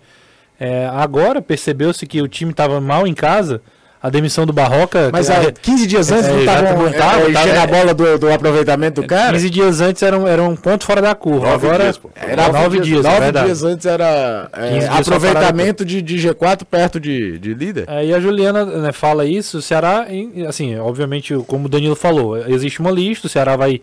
É, 0.60 0.88
agora 0.88 1.42
percebeu-se 1.42 2.06
que 2.06 2.22
o 2.22 2.28
time 2.28 2.52
estava 2.52 2.80
mal 2.80 3.08
em 3.08 3.14
casa. 3.14 3.62
A 4.02 4.10
demissão 4.10 4.46
do 4.46 4.52
Barroca. 4.52 5.10
Mas 5.14 5.30
que- 5.30 5.34
ah, 5.34 5.50
15 5.50 5.88
dias 5.88 6.12
antes 6.12 6.28
É, 6.28 6.34
não 6.34 6.44
já 6.44 6.54
tava, 6.54 6.74
não 6.78 6.88
é, 6.88 6.92
é, 7.32 7.58
a 7.58 7.64
é- 7.64 7.68
bola 7.68 7.94
do, 7.94 8.20
do 8.20 8.34
aproveitamento 8.34 9.02
do 9.02 9.08
cara? 9.08 9.32
15 9.32 9.50
dias 9.50 9.80
antes 9.80 10.04
era 10.04 10.20
um, 10.20 10.28
era 10.28 10.44
um 10.44 10.58
ponto 10.58 10.86
fora 10.86 11.02
da 11.02 11.16
curva. 11.16 11.48
Nove 11.48 11.68
agora 11.68 11.84
dias, 11.84 11.98
pô. 11.98 12.10
Era 12.14 12.52
nove 12.52 12.82
dias, 12.82 13.06
é 13.06 13.08
nove 13.08 13.20
verdade. 13.22 13.46
dias 13.46 13.64
antes 13.64 13.86
era 13.86 14.50
é, 14.52 14.68
15 14.74 14.80
dias 14.90 15.00
aproveitamento 15.00 15.86
de, 15.86 16.02
de 16.02 16.18
G4 16.18 16.66
perto 16.70 17.00
de, 17.00 17.40
de 17.40 17.54
líder. 17.54 17.86
É, 17.88 18.06
e 18.06 18.14
a 18.14 18.20
Juliana 18.20 18.66
né, 18.66 18.92
fala 18.92 19.26
isso, 19.26 19.60
o 19.60 19.62
Ceará, 19.62 20.06
assim, 20.50 20.76
obviamente, 20.78 21.34
como 21.48 21.68
o 21.68 21.70
Danilo 21.70 21.96
falou, 21.96 22.38
existe 22.46 22.82
uma 22.82 22.92
lista, 22.92 23.28
o 23.28 23.30
Ceará 23.30 23.56
vai, 23.56 23.80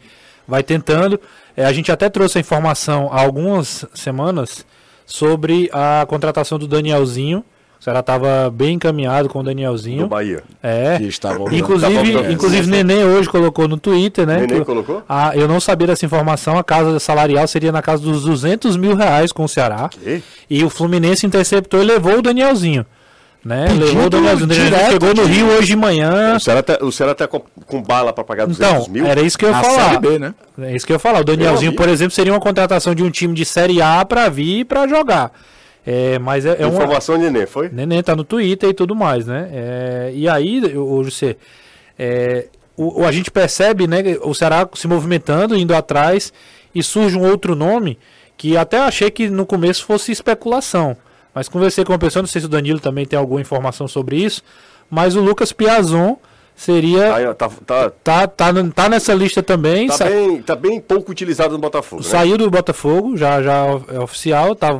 vai 0.46 0.62
tentando. 0.62 1.18
É, 1.56 1.64
a 1.64 1.72
gente 1.72 1.90
até 1.90 2.10
trouxe 2.10 2.36
a 2.36 2.42
informação 2.42 3.08
há 3.10 3.22
algumas 3.22 3.86
semanas 3.94 4.66
sobre 5.10 5.68
a 5.72 6.04
contratação 6.08 6.58
do 6.58 6.66
Danielzinho. 6.68 7.44
O 7.78 7.82
Ceará 7.82 8.00
estava 8.00 8.50
bem 8.50 8.74
encaminhado 8.74 9.28
com 9.30 9.38
o 9.38 9.42
Do 9.42 9.46
Danielzinho. 9.46 10.06
Bahia. 10.06 10.42
É. 10.62 10.98
Que 10.98 11.04
estava 11.06 11.46
Tá 11.46 11.56
Inclusive, 11.56 12.32
inclusive 12.32 12.66
Nenê 12.70 13.04
hoje 13.04 13.26
colocou 13.28 13.66
no 13.66 13.78
Twitter, 13.78 14.26
né? 14.26 14.40
Nenê 14.42 14.58
que- 14.58 14.64
colocou? 14.66 15.02
Ah, 15.08 15.32
eu 15.34 15.48
não 15.48 15.58
sabia 15.58 15.86
dessa 15.86 16.04
informação. 16.04 16.58
A 16.58 16.62
casa 16.62 17.00
salarial 17.00 17.48
seria 17.48 17.72
na 17.72 17.80
casa 17.80 18.02
dos 18.02 18.22
200 18.22 18.76
mil 18.76 18.94
reais 18.94 19.32
com 19.32 19.44
o 19.44 19.48
Ceará. 19.48 19.88
Quê? 19.88 20.20
E 20.48 20.62
o 20.62 20.68
Fluminense 20.68 21.26
interceptou 21.26 21.80
e 21.82 21.84
levou 21.86 22.18
o 22.18 22.22
Danielzinho. 22.22 22.84
Né? 23.42 23.66
Pedido 23.68 23.84
levou 23.86 24.04
o 24.06 24.10
Danielzinho. 24.10 24.44
O 24.44 24.46
Danielzinho 24.48 24.70
direto 24.76 24.92
chegou 24.92 25.14
no 25.14 25.24
Rio 25.24 25.46
hoje 25.48 25.66
de 25.68 25.76
manhã. 25.76 26.36
O 26.36 26.40
Ceará 26.40 26.62
tá, 26.62 26.78
o 26.82 26.92
Ceará 26.92 27.14
tá 27.14 27.26
com, 27.26 27.40
com 27.66 27.80
bala 27.82 28.12
pra 28.12 28.22
pagar 28.22 28.46
200 28.46 28.70
Então, 28.82 28.92
mil? 28.92 29.06
era 29.06 29.22
isso 29.22 29.38
que 29.38 29.46
eu 29.46 29.48
ia 29.48 29.54
na 29.56 29.62
falar. 29.62 29.84
Série 29.88 29.98
B, 29.98 30.18
né? 30.18 30.34
É 30.60 30.76
isso 30.76 30.86
que 30.86 30.92
eu 30.92 30.96
ia 30.96 30.98
falar. 31.00 31.20
O 31.20 31.24
Danielzinho, 31.24 31.74
por 31.74 31.88
exemplo, 31.88 32.10
seria 32.12 32.32
uma 32.32 32.40
contratação 32.40 32.94
de 32.94 33.02
um 33.02 33.10
time 33.10 33.32
de 33.34 33.44
Série 33.46 33.80
A 33.80 34.04
pra 34.04 34.28
vir 34.28 34.58
e 34.60 34.64
pra 34.64 34.86
jogar. 34.86 35.32
É, 35.86 36.18
mas 36.18 36.44
é, 36.44 36.56
é 36.60 36.66
uma. 36.66 36.74
Informação 36.74 37.16
de 37.16 37.24
Nenê, 37.30 37.46
foi? 37.46 37.70
Neném 37.72 38.02
tá 38.02 38.14
no 38.14 38.24
Twitter 38.24 38.68
e 38.68 38.74
tudo 38.74 38.94
mais, 38.94 39.24
né? 39.26 39.48
É, 39.50 40.10
e 40.14 40.28
aí, 40.28 40.60
o 40.76 41.02
José, 41.02 41.36
é, 41.98 42.44
o, 42.76 43.00
o- 43.00 43.06
a 43.06 43.10
gente 43.12 43.30
percebe, 43.30 43.86
né, 43.86 44.02
o 44.22 44.34
Ceará 44.34 44.68
se 44.74 44.86
movimentando, 44.86 45.56
indo 45.56 45.74
atrás, 45.74 46.30
e 46.74 46.82
surge 46.82 47.16
um 47.16 47.26
outro 47.26 47.54
nome 47.56 47.98
que 48.36 48.56
até 48.58 48.78
achei 48.80 49.10
que 49.10 49.30
no 49.30 49.46
começo 49.46 49.84
fosse 49.86 50.12
especulação. 50.12 50.94
Mas 51.34 51.48
conversei 51.48 51.84
com 51.84 51.92
uma 51.92 51.98
pessoa, 51.98 52.22
não 52.22 52.28
sei 52.28 52.40
se 52.40 52.46
o 52.46 52.50
Danilo 52.50 52.80
também 52.80 53.06
tem 53.06 53.18
alguma 53.18 53.40
informação 53.40 53.86
sobre 53.86 54.16
isso, 54.16 54.42
mas 54.90 55.14
o 55.16 55.20
Lucas 55.20 55.52
Piazon 55.52 56.16
seria. 56.56 57.14
Aí, 57.14 57.26
ó, 57.26 57.32
tá, 57.34 57.48
tá, 57.64 57.90
Tá, 58.02 58.26
tá, 58.26 58.46
tá 58.74 58.88
nessa 58.88 59.14
lista 59.14 59.42
também. 59.42 59.86
tá, 59.86 59.94
sa- 59.94 60.04
bem, 60.06 60.42
tá 60.42 60.56
bem 60.56 60.80
pouco 60.80 61.10
utilizado 61.12 61.52
no 61.54 61.58
Botafogo. 61.60 62.02
né? 62.02 62.08
Saiu 62.08 62.36
do 62.36 62.50
Botafogo, 62.50 63.16
já, 63.16 63.40
já 63.42 63.64
é 63.92 63.98
oficial, 64.00 64.54
tá, 64.56 64.70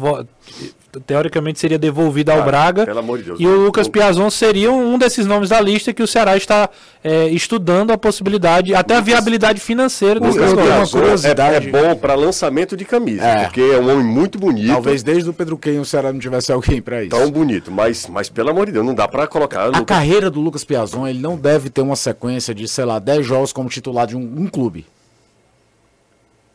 teoricamente 1.07 1.59
seria 1.61 1.79
devolvido 1.79 2.31
ao 2.33 2.41
Ah, 2.41 2.43
Braga. 2.43 2.85
pelo 2.87 2.99
amor 2.99 3.19
de 3.19 3.25
Deus, 3.25 3.39
e 3.41 3.47
o 3.47 3.65
Lucas 3.65 3.87
Piazon 3.89 4.29
seria 4.31 4.73
um 4.73 4.99
desses 4.99 5.27
nomes 5.27 5.49
da 5.51 5.61
lista 5.61 5.93
que 5.93 6.03
o 6.03 6.07
Ceará 6.07 6.37
está 6.37 6.69
é, 7.05 7.29
estudando 7.29 7.93
a 7.93 7.99
possibilidade, 7.99 8.75
até 8.75 8.97
a 8.97 9.01
viabilidade 9.01 9.61
financeira 9.61 10.19
desse 10.19 10.39
Lucas. 10.39 11.25
É, 11.25 11.31
é 11.31 11.61
bom 11.61 11.95
pra 11.97 12.15
lançamento 12.15 12.77
de 12.77 12.85
camisa, 12.85 13.25
É. 13.25 13.45
porque 13.45 13.61
é 13.61 13.79
um 13.79 13.91
homem 13.91 14.05
muito 14.05 14.39
bonito. 14.39 14.69
Talvez 14.73 15.03
desde 15.03 15.29
o 15.31 15.33
Pedro 15.33 15.57
Quem 15.57 15.79
o 15.79 15.85
Ceará 15.85 16.13
não 16.13 16.19
tivesse 16.21 16.51
alguém 16.53 16.81
pra 16.83 17.03
isso. 17.03 17.11
Tão 17.11 17.31
bonito, 17.31 17.71
mas, 17.71 18.07
mas 18.07 18.29
pelo 18.29 18.51
amor 18.51 18.67
de 18.67 18.73
Deus, 18.73 18.85
não 18.85 18.95
dá 18.95 19.07
pra 19.07 19.27
colocar. 19.27 19.61
A 19.63 19.67
Lucas- 19.67 19.85
carreira 19.87 20.31
do 20.31 20.41
Lucas 20.41 20.65
Piazon, 20.65 21.07
ele 21.07 21.19
não 21.21 21.37
deve 21.37 21.71
ter 21.71 21.81
uma 21.83 21.97
sequência 21.97 22.55
de, 22.55 22.67
sei 22.67 22.85
lá, 22.85 22.99
10 22.99 23.25
jogos 23.25 23.53
como 23.53 23.69
titular 23.69 24.07
de 24.07 24.17
um, 24.17 24.21
um 24.21 24.47
clube. 24.47 24.87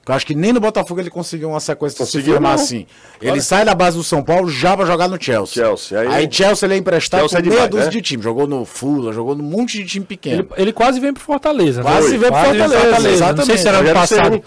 Eu 0.07 0.13
acho 0.13 0.25
que 0.25 0.35
nem 0.35 0.53
no 0.53 0.59
Botafogo 0.59 0.99
ele 1.01 1.09
conseguiu 1.09 1.49
uma 1.49 1.59
sequência 1.59 2.05
de 2.05 2.11
se 2.11 2.17
Conseguiu, 2.17 2.33
formar 2.35 2.49
não. 2.49 2.63
assim. 2.63 2.85
Ele 3.19 3.41
sai 3.41 3.65
da 3.65 3.73
base 3.73 3.97
do 3.97 4.03
São 4.03 4.21
Paulo 4.21 4.47
já 4.49 4.77
pra 4.77 4.85
jogar 4.85 5.07
no 5.07 5.19
Chelsea. 5.19 5.63
Chelsea, 5.63 5.99
aí- 5.99 6.07
Aí, 6.07 6.27
Chelsea 6.31 6.67
ele 6.67 6.75
é 6.75 6.77
emprestado 6.77 7.21
Chelsea 7.21 7.39
é 7.39 7.41
por 7.41 7.47
meia 7.49 7.55
demais, 7.61 7.71
dúzia 7.71 7.85
né? 7.85 7.91
de 7.91 8.01
time. 8.01 8.21
Jogou 8.23 8.45
no 8.47 8.65
Fula, 8.65 9.11
jogou 9.11 9.33
num 9.35 9.43
monte 9.43 9.79
de 9.79 9.85
time 9.85 10.05
pequeno. 10.05 10.41
Ele, 10.41 10.61
ele 10.63 10.73
quase 10.73 10.99
veio 10.99 11.13
pro 11.13 11.23
Fortaleza. 11.23 11.81
né? 11.83 11.89
Quase 11.89 12.17
veio 12.17 12.31
pro 12.31 12.41
Fortaleza, 12.41 13.33
Não 13.33 13.45
sei 13.45 13.57
se 13.57 13.67
era 13.67 13.77
ano 13.79 13.93
passado. 13.93 14.31
Não 14.31 14.43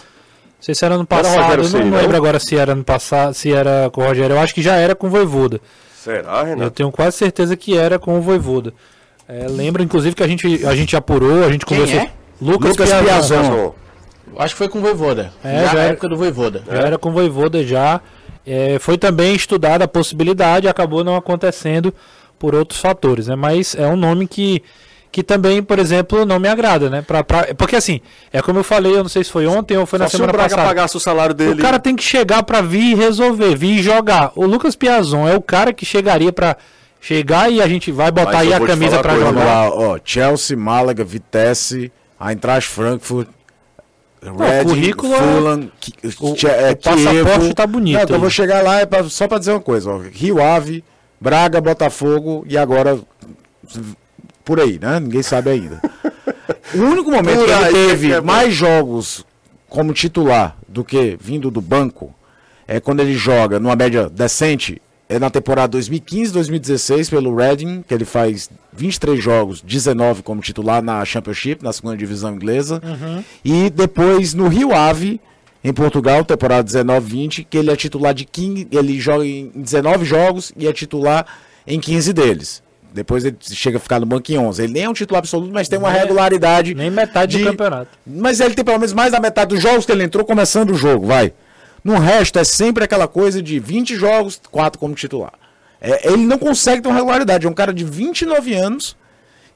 sei 0.61 0.75
se 0.75 0.85
era 0.85 0.95
ano 0.95 1.05
passado. 1.05 1.63
Eu 1.63 1.69
não 1.69 1.85
não? 1.87 1.97
lembro 1.97 2.15
agora 2.17 2.39
se 2.39 2.55
era 2.55 2.71
ano 2.71 2.83
passado, 2.83 3.33
se 3.33 3.51
era 3.51 3.89
com 3.91 4.01
o 4.01 4.05
Rogério. 4.07 4.35
Eu 4.35 4.39
acho 4.39 4.53
que 4.55 4.61
já 4.61 4.75
era 4.75 4.95
com 4.95 5.07
o 5.07 5.09
Voivoda. 5.09 5.59
Será, 6.01 6.39
Eu 6.39 6.45
Renato? 6.45 6.71
tenho 6.71 6.91
quase 6.91 7.17
certeza 7.17 7.57
que 7.57 7.77
era 7.77 7.99
com 7.99 8.17
o 8.17 8.21
Voivoda. 8.21 8.73
É, 9.27 9.45
lembro, 9.49 9.83
inclusive, 9.83 10.15
que 10.15 10.23
a 10.23 10.27
gente, 10.27 10.65
a 10.65 10.73
gente 10.73 10.95
apurou, 10.95 11.43
a 11.43 11.51
gente 11.51 11.65
Quem 11.65 11.77
conversou. 11.79 12.01
é? 12.01 12.11
Lucas, 12.41 12.69
Lucas 12.71 12.89
Piazon. 12.89 13.03
Piazon. 13.41 13.73
Acho 14.37 14.53
que 14.53 14.57
foi 14.57 14.69
com 14.69 14.79
o 14.79 14.81
Voivoda. 14.81 15.31
É, 15.43 15.61
já 15.61 15.65
já 15.67 15.73
na 15.73 15.79
era- 15.81 15.91
época 15.93 16.09
do 16.09 16.17
Voivoda. 16.17 16.63
Já 16.69 16.77
era 16.79 16.97
com 16.97 17.09
o 17.09 17.11
Voivoda 17.11 17.63
já. 17.63 17.99
É, 18.47 18.79
foi 18.79 18.97
também 18.97 19.35
estudada 19.35 19.85
a 19.85 19.87
possibilidade, 19.87 20.67
acabou 20.67 21.03
não 21.03 21.15
acontecendo 21.15 21.93
por 22.39 22.55
outros 22.55 22.79
fatores, 22.79 23.27
né? 23.27 23.35
Mas 23.35 23.75
é 23.75 23.85
um 23.85 23.95
nome 23.97 24.27
que, 24.27 24.63
que 25.11 25.21
também, 25.21 25.61
por 25.61 25.77
exemplo, 25.77 26.25
não 26.25 26.39
me 26.39 26.47
agrada, 26.47 26.89
né? 26.89 27.01
Pra, 27.01 27.23
pra- 27.23 27.53
porque 27.55 27.75
assim, 27.75 27.99
é 28.31 28.41
como 28.41 28.59
eu 28.59 28.63
falei, 28.63 28.93
eu 28.93 29.03
não 29.03 29.09
sei 29.09 29.23
se 29.23 29.29
foi 29.31 29.45
ontem 29.45 29.77
ou 29.77 29.85
foi 29.85 29.99
Só 29.99 30.03
na 30.05 30.09
se 30.09 30.15
o 30.15 30.17
semana 30.17 30.33
Braga 30.33 30.49
passada. 30.49 30.67
pagasse 30.67 30.97
o 30.97 30.99
salário 30.99 31.35
dele. 31.35 31.59
O 31.59 31.63
cara 31.63 31.77
tem 31.79 31.95
que 31.95 32.03
chegar 32.03 32.41
pra 32.43 32.61
vir 32.61 32.91
e 32.91 32.95
resolver, 32.95 33.55
vir 33.55 33.79
e 33.79 33.83
jogar. 33.83 34.31
O 34.35 34.45
Lucas 34.45 34.75
Piazon 34.75 35.27
é 35.27 35.35
o 35.35 35.41
cara 35.41 35.71
que 35.73 35.85
chegaria 35.85 36.31
pra 36.31 36.55
chegar 37.01 37.51
e 37.51 37.61
a 37.61 37.67
gente 37.67 37.91
vai 37.91 38.09
botar 38.09 38.31
Mas 38.33 38.47
aí 38.47 38.53
a 38.53 38.59
camisa 38.59 39.01
coisa, 39.03 39.19
jogar. 39.25 39.45
Lá, 39.45 39.69
ó, 39.69 39.99
Chelsea, 40.03 40.57
Málaga, 40.57 41.03
Vitesse, 41.03 41.91
Eintracht 42.19 42.69
Frankfurt, 42.69 43.27
Reading, 44.21 44.69
currículo 44.69 45.13
é- 45.13 45.17
Fulham, 45.17 45.71
Ki- 45.79 45.93
o- 46.19 46.35
Che- 46.35 46.47
é, 46.47 46.71
o 46.71 46.75
passaporte 46.77 47.53
tá 47.53 47.65
bonito 47.65 47.95
Não, 47.95 48.03
então 48.03 48.15
eu 48.15 48.19
vou 48.19 48.29
chegar 48.29 48.61
lá 48.63 48.85
pra- 48.85 49.03
só 49.05 49.27
pra 49.27 49.39
dizer 49.39 49.51
uma 49.51 49.61
coisa, 49.61 49.89
ó, 49.91 49.97
Rio 49.97 50.41
Ave, 50.43 50.83
Braga, 51.21 51.61
Botafogo 51.61 52.43
e 52.47 52.57
agora 52.57 52.99
por 54.43 54.59
aí, 54.59 54.79
né? 54.79 54.99
Ninguém 54.99 55.23
sabe 55.23 55.49
ainda. 55.51 55.81
o 56.75 56.79
único 56.81 57.11
momento 57.11 57.45
que 57.45 57.51
ele 57.51 57.71
teve 57.87 58.07
que 58.07 58.13
é 58.13 58.21
mais 58.21 58.53
jogos 58.53 59.25
como 59.69 59.93
titular 59.93 60.57
do 60.67 60.83
que 60.83 61.17
vindo 61.21 61.49
do 61.51 61.61
banco 61.61 62.13
é 62.67 62.79
quando 62.79 62.99
ele 63.01 63.13
joga 63.15 63.59
numa 63.59 63.75
média 63.75 64.09
decente 64.09 64.81
é 65.09 65.17
na 65.17 65.29
temporada 65.31 65.75
2015-2016 65.77 67.09
pelo 67.09 67.35
Reading, 67.35 67.83
que 67.87 67.93
ele 67.93 68.05
faz 68.05 68.49
23 68.71 69.21
jogos, 69.21 69.61
19 69.61 70.21
como 70.21 70.41
titular 70.41 70.81
na 70.83 71.03
Championship, 71.03 71.63
na 71.63 71.73
segunda 71.73 71.97
divisão 71.97 72.33
inglesa. 72.35 72.81
E 73.43 73.69
depois 73.69 74.33
no 74.33 74.47
Rio 74.47 74.73
Ave, 74.73 75.19
em 75.63 75.73
Portugal, 75.73 76.23
temporada 76.23 76.63
19-20, 76.69 77.45
que 77.49 77.57
ele 77.57 77.71
é 77.71 77.75
titular 77.75 78.13
de 78.13 78.23
15, 78.25 78.67
ele 78.71 78.99
joga 78.99 79.25
em 79.25 79.51
19 79.55 80.05
jogos 80.05 80.53
e 80.55 80.67
é 80.67 80.71
titular 80.73 81.25
em 81.65 81.79
15 81.79 82.13
deles. 82.13 82.61
Depois 82.93 83.23
ele 83.23 83.37
chega 83.41 83.77
a 83.77 83.79
ficar 83.79 83.99
no 83.99 84.05
banco 84.05 84.31
em 84.31 84.37
11. 84.39 84.63
Ele 84.63 84.73
nem 84.73 84.83
é 84.83 84.89
um 84.89 84.93
titular 84.93 85.19
absoluto, 85.19 85.51
mas 85.53 85.67
tem 85.67 85.77
uma 85.77 85.91
Nem- 85.91 86.01
regularidade. 86.01 86.73
Nem 86.73 86.89
metade 86.89 87.37
de- 87.37 87.43
do 87.43 87.49
campeonato. 87.51 87.89
mas 88.05 88.39
ele 88.39 88.55
tem 88.55 88.65
pelo 88.65 88.79
menos 88.79 88.93
mais 88.93 89.11
da 89.11 89.19
metade 89.19 89.49
dos 89.53 89.61
jogos 89.61 89.85
que 89.85 89.91
ele 89.91 90.03
entrou 90.03 90.25
começando 90.25 90.71
o 90.71 90.75
jogo, 90.75 91.05
vai. 91.05 91.31
No 91.83 91.97
resto 91.97 92.39
é 92.39 92.43
sempre 92.43 92.83
aquela 92.83 93.07
coisa 93.07 93.41
de 93.41 93.59
20 93.59 93.95
jogos, 93.95 94.39
4 94.51 94.79
como 94.79 94.95
titular. 94.95 95.33
É, 95.81 96.11
ele 96.11 96.25
não 96.25 96.37
consegue 96.37 96.81
ter 96.81 96.89
uma 96.89 96.97
regularidade. 96.97 97.45
É 97.45 97.49
um 97.49 97.53
cara 97.53 97.73
de 97.73 97.83
29 97.83 98.53
anos 98.53 98.97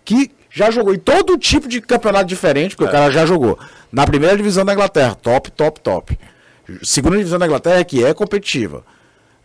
que 0.06 0.32
já 0.50 0.70
jogou 0.70 0.94
em 0.94 1.00
todo 1.00 1.38
tipo 1.38 1.68
de 1.68 1.82
campeonato 1.82 2.26
diferente, 2.26 2.76
porque 2.76 2.90
o 2.90 2.92
cara 2.92 3.12
já 3.12 3.26
jogou. 3.26 3.58
Na 3.92 4.06
primeira 4.06 4.38
divisão 4.38 4.64
da 4.64 4.74
Inglaterra, 4.74 5.16
top, 5.16 5.52
top, 5.52 5.80
top. 5.82 6.18
Segunda 6.84 7.18
divisão 7.18 7.40
da 7.40 7.46
Inglaterra, 7.46 7.84
que 7.84 8.04
é 8.04 8.14
competitiva. 8.14 8.84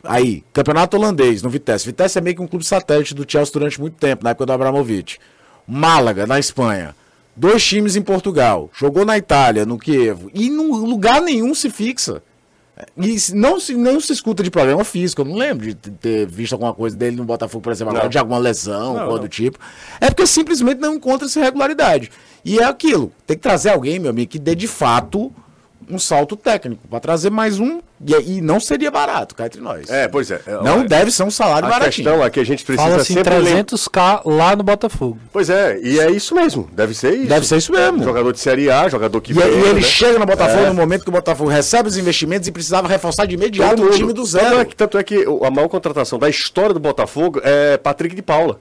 Aí, 0.05 0.45
campeonato 0.53 0.97
holandês, 0.97 1.43
no 1.43 1.51
Vitesse. 1.51 1.87
Vitesse 1.87 2.19
é 2.19 2.21
meio 2.21 2.37
que 2.37 2.43
um 2.43 2.47
clube 2.47 2.65
satélite 2.65 3.15
do 3.15 3.25
Chelsea 3.29 3.53
durante 3.53 3.81
muito 3.81 3.97
tempo, 3.97 4.23
na 4.23 4.31
época 4.31 4.47
do 4.47 4.53
Abramovich. 4.53 5.19
Málaga, 5.67 6.27
na 6.27 6.39
Espanha. 6.39 6.95
Dois 7.35 7.65
times 7.65 7.97
em 7.97 8.03
Portugal. 8.03 8.71
Jogou 8.73 9.05
na 9.05 9.19
Itália, 9.19 9.67
no 9.67 9.79
Kiev. 9.79 10.29
E 10.33 10.47
em 10.47 10.57
lugar 10.57 11.21
nenhum 11.21 11.55
se 11.55 11.71
fixa. 11.71 12.23
E 12.97 13.17
não 13.35 13.59
se, 13.59 13.75
não 13.75 14.01
se 14.01 14.13
escuta 14.13 14.43
de 14.43 14.51
problema 14.51 14.85
físico. 14.85 15.23
Eu 15.23 15.27
não 15.27 15.37
lembro 15.37 15.67
de 15.67 15.75
ter 15.75 16.27
visto 16.27 16.53
alguma 16.53 16.73
coisa 16.73 16.97
dele 16.97 17.17
no 17.17 17.25
Botafogo, 17.25 17.63
por 17.63 17.73
exemplo, 17.73 17.91
agora, 17.91 18.05
Não. 18.05 18.11
de 18.11 18.19
alguma 18.19 18.39
lesão, 18.39 18.95
coisa 19.07 19.19
do 19.21 19.29
tipo. 19.29 19.59
É 20.01 20.07
porque 20.09 20.27
simplesmente 20.27 20.81
não 20.81 20.95
encontra 20.95 21.27
essa 21.27 21.41
regularidade. 21.41 22.11
E 22.45 22.59
é 22.59 22.65
aquilo. 22.65 23.13
Tem 23.27 23.37
que 23.37 23.43
trazer 23.43 23.71
alguém, 23.71 23.99
meu 23.99 24.11
amigo, 24.11 24.31
que 24.31 24.39
dê 24.39 24.55
de 24.55 24.69
fato 24.69 25.33
um 25.91 25.99
salto 25.99 26.37
técnico. 26.37 26.87
Para 26.89 27.01
trazer 27.01 27.31
mais 27.31 27.59
um. 27.61 27.81
E, 28.07 28.37
e 28.37 28.41
não 28.41 28.61
seria 28.61 28.91
barato, 28.91 29.35
cá 29.35 29.47
entre 29.47 29.61
nós. 29.61 29.91
É, 29.91 30.07
pois 30.07 30.31
é. 30.31 30.41
Não 30.63 30.83
é, 30.83 30.85
deve 30.87 31.11
ser 31.11 31.25
um 31.25 31.31
salário 31.31 31.67
A 31.67 31.71
baratinho. 31.71 32.07
questão 32.07 32.25
é 32.25 32.31
que 32.31 32.39
a 32.39 32.45
gente 32.45 32.65
precisa 32.65 32.89
Fala 32.89 33.03
assim, 33.03 33.15
sempre 33.15 33.39
lembrar. 33.39 33.65
300k 33.65 34.23
lá 34.25 34.55
no 34.55 34.63
Botafogo. 34.63 35.19
Pois 35.33 35.51
é, 35.51 35.79
e 35.83 35.99
é 35.99 36.11
isso 36.11 36.35
mesmo. 36.35 36.69
Deve 36.73 36.95
ser 36.95 37.15
isso. 37.15 37.27
Deve 37.29 37.47
ser 37.47 37.57
isso 37.57 37.73
mesmo. 37.73 38.03
Jogador 38.05 38.33
de 38.33 38.39
Série 38.39 38.71
A, 38.71 38.89
jogador 38.89 39.21
que 39.21 39.33
E, 39.33 39.37
e 39.37 39.41
ele 39.41 39.73
né? 39.75 39.83
chega 39.83 40.19
no 40.19 40.27
Botafogo 40.27 40.63
É. 40.65 40.69
no 40.69 40.75
momento 40.75 41.03
que 41.03 41.09
o 41.09 41.13
Botafogo 41.13 41.51
recebe 41.51 41.89
os 41.89 41.97
investimentos 41.97 42.47
e 42.47 42.53
precisava 42.53 42.87
reforçar 42.87 43.27
de 43.27 43.35
imediato 43.35 43.83
o 43.83 43.91
time 43.91 44.13
do 44.13 44.23
Tanto 44.25 44.37
é, 44.39 44.51
zero. 44.51 44.67
que, 44.67 44.77
tanto 44.77 44.97
é 44.99 45.03
que 45.03 45.25
a 45.43 45.51
maior 45.51 45.69
contratação 45.69 46.19
da 46.19 46.29
história 46.29 46.73
do 46.75 46.81
Botafogo 46.81 47.41
é 47.43 47.77
Patrick 47.79 48.15
de 48.15 48.23
Paula. 48.23 48.61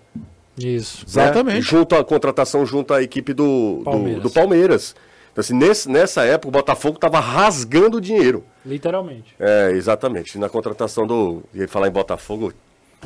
Isso. 0.57 1.05
Exatamente. 1.07 1.55
Né? 1.57 1.61
Junto 1.61 1.95
à 1.95 2.03
contratação 2.03 2.65
junto 2.65 2.91
à 2.91 3.03
equipe 3.03 3.31
do 3.33 3.77
do 3.77 3.83
Palmeiras. 3.83 4.23
do 4.23 4.29
Palmeiras. 4.31 4.95
Então, 5.37 5.41
assim, 5.43 5.53
nesse- 5.53 5.87
nessa 5.87 6.25
época, 6.25 6.47
o 6.47 6.51
Botafogo 6.51 6.95
estava 6.95 7.19
rasgando 7.19 8.01
dinheiro. 8.01 8.43
Literalmente. 8.65 9.35
É, 9.39 9.69
exatamente. 9.69 10.35
Na 10.39 10.49
contratação 10.49 11.05
do. 11.05 11.43
Ia 11.53 11.67
falar 11.67 11.87
em 11.87 11.91
Botafogo, 11.91 12.51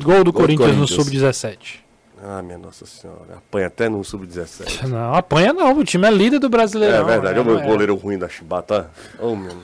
Gol 0.00 0.24
do 0.24 0.32
Corinthians, 0.32 0.70
no 0.70 0.86
Corinthians. 0.86 1.04
Sub-17. 1.04 1.80
Ah, 2.24 2.40
minha 2.40 2.56
Nossa 2.56 2.86
Senhora. 2.86 3.36
Apanha 3.36 3.66
até 3.66 3.86
no 3.86 4.02
sub-17. 4.02 4.84
Não, 4.88 5.14
apanha 5.14 5.52
não, 5.52 5.76
o 5.78 5.84
time 5.84 6.06
é 6.06 6.10
líder 6.10 6.38
do 6.38 6.48
brasileiro. 6.48 6.94
É 6.94 7.04
verdade. 7.04 7.38
Olha 7.38 7.42
o 7.42 7.44
meu 7.44 7.58
é, 7.58 7.66
goleiro 7.66 7.94
ruim 7.96 8.16
da 8.16 8.30
Chibata. 8.30 8.90
Oh, 9.18 9.36
meu. 9.36 9.58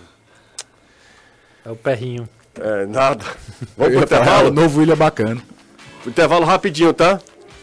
é 1.65 1.71
o 1.71 1.77
perrinho. 1.77 2.29
É, 2.61 2.85
nada. 2.85 3.25
Vamos 3.79 3.95
pro 3.95 4.03
intervalo? 4.03 4.49
o 4.49 4.53
novo 4.53 4.81
William 4.81 4.93
é 4.93 4.97
bacana. 4.97 5.41
Intervalo 6.07 6.45
rapidinho, 6.45 6.93
tá? 6.93 7.19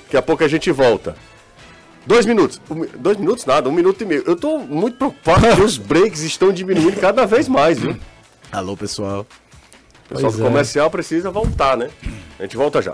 Daqui 0.06 0.18
a 0.18 0.22
pouco 0.22 0.44
a 0.44 0.48
gente 0.48 0.72
volta. 0.72 1.16
Dois 2.06 2.26
minutos. 2.26 2.62
Um 2.70 2.86
dois 3.00 3.18
minutos 3.18 3.46
nada, 3.46 3.68
um 3.68 3.72
minuto 3.72 4.02
e 4.02 4.06
meio. 4.06 4.24
Eu 4.28 4.36
tô 4.36 4.60
muito 4.60 4.98
preocupado 4.98 5.42
porque 5.48 5.62
os 5.62 5.78
breaks 5.80 6.22
estão 6.22 6.52
diminuindo 6.52 7.00
cada 7.00 7.26
vez 7.26 7.48
mais, 7.48 7.80
viu? 7.80 7.98
Alô, 8.52 8.78
pessoal. 8.78 9.22
O 10.06 10.10
pessoal 10.10 10.32
Pois 10.32 10.36
do 10.36 10.44
é. 10.44 10.48
comercial 10.48 10.90
precisa 10.92 11.32
voltar, 11.32 11.76
né? 11.76 11.90
A 12.40 12.44
gente 12.44 12.56
volta 12.58 12.82
já. 12.82 12.94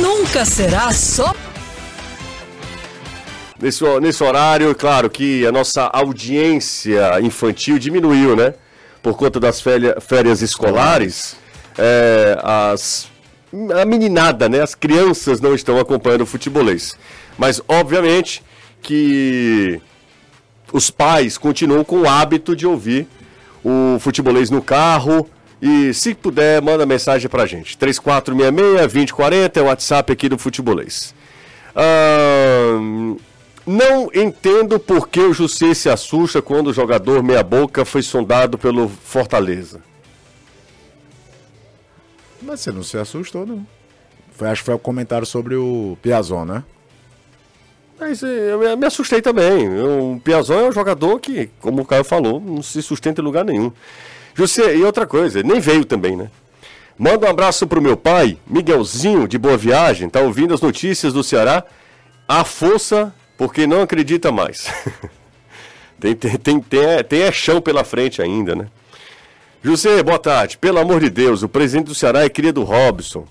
Nunca 0.00 0.44
será 0.44 0.92
só 0.92 1.34
Nesse, 3.60 3.84
nesse 4.00 4.24
horário, 4.24 4.74
claro 4.74 5.10
que 5.10 5.46
a 5.46 5.52
nossa 5.52 5.82
audiência 5.84 7.20
infantil 7.20 7.78
diminuiu, 7.78 8.34
né? 8.34 8.54
Por 9.02 9.14
conta 9.18 9.38
das 9.38 9.60
féria- 9.60 9.98
férias 10.00 10.40
escolares, 10.40 11.36
é, 11.76 12.38
as, 12.42 13.08
a 13.78 13.84
meninada, 13.84 14.48
né? 14.48 14.60
As 14.60 14.74
crianças 14.74 15.40
não 15.40 15.54
estão 15.54 15.78
acompanhando 15.78 16.22
o 16.22 16.26
futebolês. 16.26 16.96
Mas, 17.36 17.60
obviamente, 17.66 18.42
que 18.82 19.80
os 20.72 20.90
pais 20.90 21.36
continuam 21.36 21.82
com 21.84 22.02
o 22.02 22.08
hábito 22.08 22.54
de 22.54 22.66
ouvir 22.66 23.06
o 23.64 23.98
futebolês 23.98 24.50
no 24.50 24.62
carro. 24.62 25.28
E 25.60 25.92
se 25.92 26.14
puder, 26.14 26.62
manda 26.62 26.86
mensagem 26.86 27.28
pra 27.28 27.44
gente. 27.44 27.76
3466-2040 27.76 29.56
é 29.56 29.60
o 29.60 29.66
WhatsApp 29.66 30.12
aqui 30.12 30.28
do 30.28 30.38
futebolês. 30.38 31.14
Não 33.66 34.10
entendo 34.14 34.80
por 34.80 35.08
que 35.08 35.20
o 35.20 35.34
Jussê 35.34 35.74
se 35.74 35.90
assusta 35.90 36.40
quando 36.40 36.68
o 36.68 36.72
jogador 36.72 37.22
meia-boca 37.22 37.84
foi 37.84 38.02
sondado 38.02 38.56
pelo 38.56 38.88
Fortaleza. 38.88 39.82
Mas 42.42 42.60
você 42.60 42.72
não 42.72 42.82
se 42.82 42.96
assustou, 42.96 43.44
não. 43.46 43.66
Foi, 44.32 44.48
acho 44.48 44.62
que 44.62 44.66
foi 44.66 44.74
o 44.74 44.78
comentário 44.78 45.26
sobre 45.26 45.54
o 45.54 45.96
Piazon, 46.02 46.44
né? 46.44 46.64
Mas 47.98 48.22
eh, 48.22 48.26
eu 48.52 48.76
me- 48.78 48.86
assustei 48.86 49.20
também. 49.20 49.68
O 49.68 50.18
Piazon 50.24 50.58
é 50.60 50.68
um 50.68 50.72
jogador 50.72 51.18
que, 51.20 51.50
como 51.60 51.82
o 51.82 51.84
Caio 51.84 52.04
falou, 52.04 52.40
não 52.40 52.62
se 52.62 52.80
sustenta 52.82 53.20
em 53.20 53.24
lugar 53.24 53.44
nenhum. 53.44 53.70
Jussê, 54.34 54.76
e 54.76 54.82
outra 54.84 55.06
coisa, 55.06 55.42
nem 55.42 55.60
veio 55.60 55.84
também, 55.84 56.16
né? 56.16 56.30
Manda 56.98 57.26
um 57.26 57.30
abraço 57.30 57.66
pro 57.66 57.80
meu 57.82 57.96
pai, 57.96 58.38
Miguelzinho, 58.46 59.26
de 59.28 59.36
Boa 59.38 59.56
Viagem, 59.56 60.08
tá 60.08 60.20
ouvindo 60.20 60.54
as 60.54 60.60
notícias 60.60 61.12
do 61.12 61.22
Ceará. 61.22 61.64
A 62.26 62.44
força, 62.44 63.12
porque 63.36 63.66
não 63.66 63.82
acredita 63.82 64.30
mais. 64.32 64.72
tem, 66.00 66.14
tem, 66.14 66.36
tem, 66.38 66.60
tem, 66.60 66.80
é- 66.84 67.02
tem 67.02 67.22
é 67.22 67.32
chão 67.32 67.60
pela 67.60 67.84
frente 67.84 68.22
ainda, 68.22 68.54
né? 68.54 68.68
José, 69.62 70.02
boa 70.02 70.18
tarde. 70.18 70.56
Pelo 70.56 70.78
amor 70.78 71.00
de 71.00 71.10
Deus, 71.10 71.42
o 71.42 71.48
presidente 71.48 71.86
do 71.86 71.94
Ceará 71.94 72.24
é 72.24 72.28
cria 72.28 72.52
do 72.52 72.62
Robson. 72.62 73.26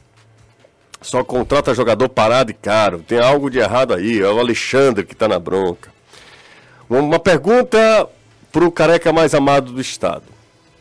Só 1.01 1.23
contrata 1.23 1.73
jogador 1.73 2.09
parado 2.09 2.51
e 2.51 2.53
caro. 2.53 2.99
Tem 2.99 3.19
algo 3.19 3.49
de 3.49 3.57
errado 3.57 3.93
aí. 3.93 4.19
É 4.21 4.27
o 4.27 4.39
Alexandre 4.39 5.05
que 5.05 5.15
tá 5.15 5.27
na 5.27 5.39
bronca. 5.39 5.91
Uma- 6.89 7.19
pergunta 7.19 8.07
pro 8.51 8.71
careca 8.71 9.11
mais 9.11 9.33
amado 9.33 9.71
do 9.71 9.81
estado. 9.81 10.23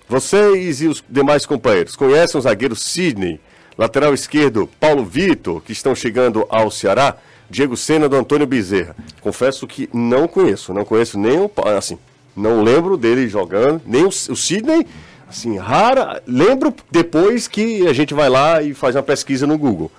Vocês 0.09 0.80
e 0.82 0.86
os 0.86 1.03
demais 1.09 1.46
companheiros 1.46 1.94
conhecem 1.94 2.38
o 2.38 2.42
zagueiro 2.42 2.74
Sidney, 2.74 3.38
lateral 3.76 4.14
esquerdo 4.14 4.68
Paulo 4.80 5.05
Vitor, 5.05 5.61
que 5.62 5.72
estão 5.72 5.94
chegando 5.94 6.46
ao 6.49 6.70
Ceará? 6.70 7.16
Diego 7.51 7.76
Sena 7.76 8.09
do 8.09 8.16
Antônio 8.16 8.46
Bezerra. 8.46 8.94
Confesso 9.22 9.66
que 9.66 9.88
não 9.92 10.28
conheço, 10.28 10.72
não 10.74 10.84
conheço 10.84 11.18
nem 11.18 11.38
o 11.38 11.51
assim, 11.76 11.99
não 12.36 12.62
lembro 12.62 12.96
dele 12.96 13.26
jogando, 13.28 13.80
nem 13.86 14.05
o, 14.05 14.09
o 14.09 14.36
Sidney, 14.36 14.86
assim, 15.29 15.57
rara, 15.59 16.22
lembro 16.26 16.74
depois 16.91 17.47
que 17.49 17.87
a 17.87 17.93
gente 17.93 18.14
vai 18.14 18.29
lá 18.29 18.62
e 18.62 18.74
faz 18.74 18.97
uma 18.97 19.03
pesquisa 19.03 19.47
no 19.47 19.57
Google. 19.59 19.91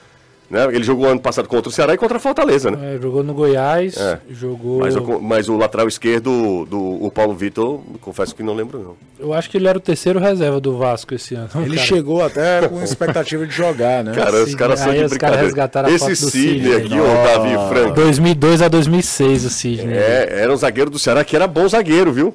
Né? 0.50 0.66
Ele 0.74 0.84
jogou 0.84 1.06
ano 1.08 1.20
passado 1.20 1.48
contra 1.48 1.70
o 1.70 1.72
Ceará 1.72 1.94
e 1.94 1.98
contra 1.98 2.18
a 2.18 2.20
Fortaleza, 2.20 2.72
né? 2.72 2.96
É, 2.96 3.00
jogou 3.00 3.24
no 3.24 3.36
Goiás, 3.36 3.96
É. 3.96 4.18
jogou. 4.32 4.80
Mas, 4.80 4.96
o, 4.96 5.20
mas 5.22 5.48
o 5.48 5.56
lateral 5.56 5.88
esquerdo 5.88 6.66
do 6.66 7.06
o 7.06 7.12
Paulo 7.12 7.36
Vitor, 7.36 7.80
confesso 8.02 8.34
que 8.34 8.42
não 8.42 8.56
lembro 8.56 8.80
não. 8.80 8.96
Eu 9.20 9.32
acho 9.32 9.48
que 9.48 9.58
ele 9.58 9.68
era 9.68 9.78
o 9.78 9.82
terceiro 9.82 10.18
reserva 10.20 10.60
do 10.60 10.76
Vasco 10.76 11.14
esse 11.14 11.36
ano. 11.36 11.50
Ele 11.58 11.76
cara. 11.76 11.86
chegou 11.88 12.24
até 12.26 12.68
com 12.68 12.82
expectativa 12.84 13.46
de 13.46 13.54
jogar, 13.54 14.04
né? 14.04 14.12
Cara, 14.16 14.44
os 14.44 14.56
caras 14.56 14.80
são 14.80 14.90
Aí 14.90 14.98
de 14.98 15.04
os 15.06 15.10
brincadeira. 15.12 15.44
resgataram 15.44 15.88
a 15.88 15.92
Esse 15.92 16.00
foto 16.00 16.10
do 16.10 16.32
Sidney 16.32 16.74
Sidney. 16.74 16.76
aqui, 16.78 17.00
ó, 17.00 17.24
Davi 17.38 17.70
Franco. 17.72 17.94
2002 17.94 18.62
a 18.64 18.68
2006 18.70 19.46
o 19.46 19.50
Sidney. 19.52 19.96
É, 19.96 20.30
era 20.42 20.52
um 20.52 20.58
zagueiro 20.58 20.90
do 20.90 20.98
Ceará 20.98 21.24
que 21.24 21.36
era 21.36 21.46
bom 21.46 21.68
zagueiro, 21.70 22.12
viu? 22.12 22.34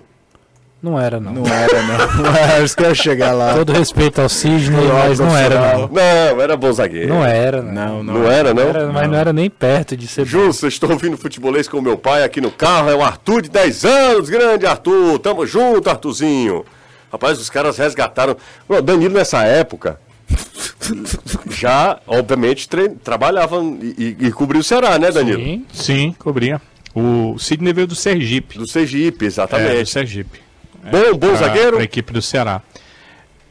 Não 0.85 1.01
era, 1.01 1.19
não. 1.19 1.33
Não 1.33 1.47
era, 1.47 1.83
não. 1.83 1.95
Não 2.25 2.37
era, 2.37 2.63
os 2.63 2.75
caras 2.75 2.99
chegar 2.99 3.33
lá. 3.33 3.55
Todo 3.55 3.73
respeito 3.73 4.21
ao 4.21 4.29
Sidney, 4.29 4.87
mas 4.87 5.19
não 5.19 5.35
era, 5.35 5.79
não. 5.79 5.89
Não, 5.89 6.43
era 6.43 6.57
bom 6.59 6.71
zagueiro. 6.71 7.09
Não 7.09 7.25
era, 7.25 7.63
não. 7.63 7.73
Não, 7.73 8.03
não. 8.03 8.15
Não 8.15 8.31
era, 8.31 8.53
não? 8.53 8.63
Era, 8.63 8.93
mas 8.93 9.09
não 9.09 9.17
era 9.17 9.33
nem 9.33 9.49
perto 9.49 9.97
de 9.97 10.07
ser 10.07 10.27
bom. 10.27 10.31
Justo, 10.31 10.67
estou 10.67 10.91
ouvindo 10.91 11.17
futebolês 11.17 11.67
com 11.67 11.79
o 11.79 11.83
meu 11.83 11.97
pai 11.97 12.23
aqui 12.23 12.39
no 12.39 12.51
carro. 12.51 12.91
É 12.91 12.95
o 12.95 13.03
Arthur 13.03 13.41
de 13.41 13.49
10 13.49 13.85
anos, 13.87 14.29
grande 14.29 14.67
Arthur. 14.67 15.19
Tamo 15.21 15.47
junto, 15.47 15.89
Arthurzinho. 15.89 16.67
Rapaz, 17.11 17.39
os 17.41 17.49
caras 17.49 17.79
resgataram. 17.79 18.37
O 18.69 18.83
Danilo, 18.83 19.15
nessa 19.15 19.43
época, 19.43 19.99
já, 21.51 21.99
obviamente, 22.07 22.69
tre... 22.69 22.91
trabalhava 22.91 23.57
e, 23.81 24.17
e, 24.21 24.27
e 24.27 24.33
cobriu 24.33 24.61
o 24.61 24.65
Ceará, 24.65 24.99
né, 24.99 25.11
Danilo? 25.11 25.41
Sim. 25.41 25.65
Sim, 25.73 26.15
cobria. 26.19 26.61
O 26.95 27.37
Sidney 27.39 27.73
veio 27.73 27.87
do 27.87 27.95
Sergipe. 27.95 28.59
Do 28.59 28.69
Sergipe, 28.69 29.17
É, 29.25 29.29
do 29.29 29.33
exatamente. 29.33 29.91
Sergipe. 29.91 30.44
Bom, 30.91 31.19
bom 31.19 31.29
Pra- 31.29 31.37
zagueiro? 31.37 31.77
pra 31.77 31.85
equipe 31.85 32.13
do 32.13 32.23
Ceará. 32.23 32.61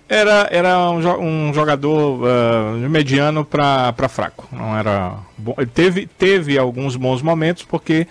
Era, 0.07 0.47
era 0.51 0.89
um, 0.91 1.47
um 1.49 1.53
jogador 1.53 2.21
ah, 2.27 2.73
mediano 2.89 3.43
para 3.45 4.07
fraco. 4.09 4.47
Não 4.51 4.77
era 4.77 5.17
bom. 5.37 5.55
Ele 5.57 5.67
teve, 5.73 6.05
teve 6.05 6.57
alguns 6.57 6.95
bons 6.95 7.21
momentos, 7.21 7.63
porque 7.63 8.07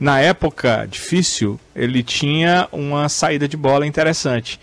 na 0.00 0.18
época 0.20 0.86
difícil 0.90 1.60
ele 1.76 2.02
tinha 2.02 2.66
uma 2.72 3.08
saída 3.08 3.46
de 3.46 3.56
bola 3.56 3.86
interessante. 3.86 4.58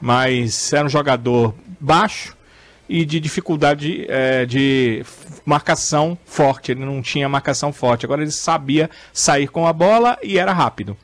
Mas 0.00 0.72
era 0.72 0.84
um 0.86 0.90
jogador 0.90 1.54
baixo 1.80 2.36
e 2.88 3.04
de 3.04 3.18
dificuldade 3.18 4.04
eh, 4.08 4.44
de 4.46 5.04
marcação 5.44 6.16
forte. 6.26 6.70
Ele 6.70 6.84
não 6.84 7.00
tinha 7.02 7.28
marcação 7.28 7.72
forte. 7.72 8.04
Agora 8.04 8.22
ele 8.22 8.30
sabia 8.30 8.88
sair 9.12 9.48
com 9.48 9.66
a 9.66 9.72
bola 9.72 10.18
e 10.22 10.38
era 10.38 10.52
rápido 10.52 10.96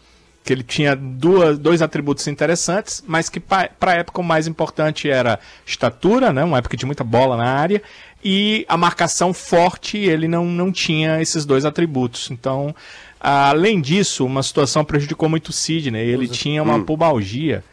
que 0.44 0.52
ele 0.52 0.62
tinha 0.62 0.96
duas, 0.96 1.58
dois 1.58 1.82
atributos 1.82 2.26
interessantes, 2.26 3.02
mas 3.06 3.28
que 3.28 3.38
para 3.38 3.70
a 3.80 3.92
época 3.94 4.20
o 4.20 4.24
mais 4.24 4.46
importante 4.48 5.08
era 5.08 5.38
estatura, 5.64 6.32
né, 6.32 6.42
uma 6.42 6.58
época 6.58 6.76
de 6.76 6.84
muita 6.84 7.04
bola 7.04 7.36
na 7.36 7.44
área, 7.44 7.80
e 8.24 8.64
a 8.68 8.76
marcação 8.76 9.32
forte, 9.32 9.98
ele 9.98 10.26
não, 10.28 10.44
não 10.44 10.70
tinha 10.72 11.20
esses 11.22 11.44
dois 11.44 11.64
atributos. 11.64 12.30
Então, 12.30 12.74
além 13.20 13.80
disso, 13.80 14.24
uma 14.26 14.42
situação 14.42 14.84
prejudicou 14.84 15.28
muito 15.28 15.48
o 15.48 15.52
Sidney, 15.52 16.02
ele 16.08 16.26
tinha 16.28 16.62
uma 16.62 16.74
pubalgia. 16.84 17.64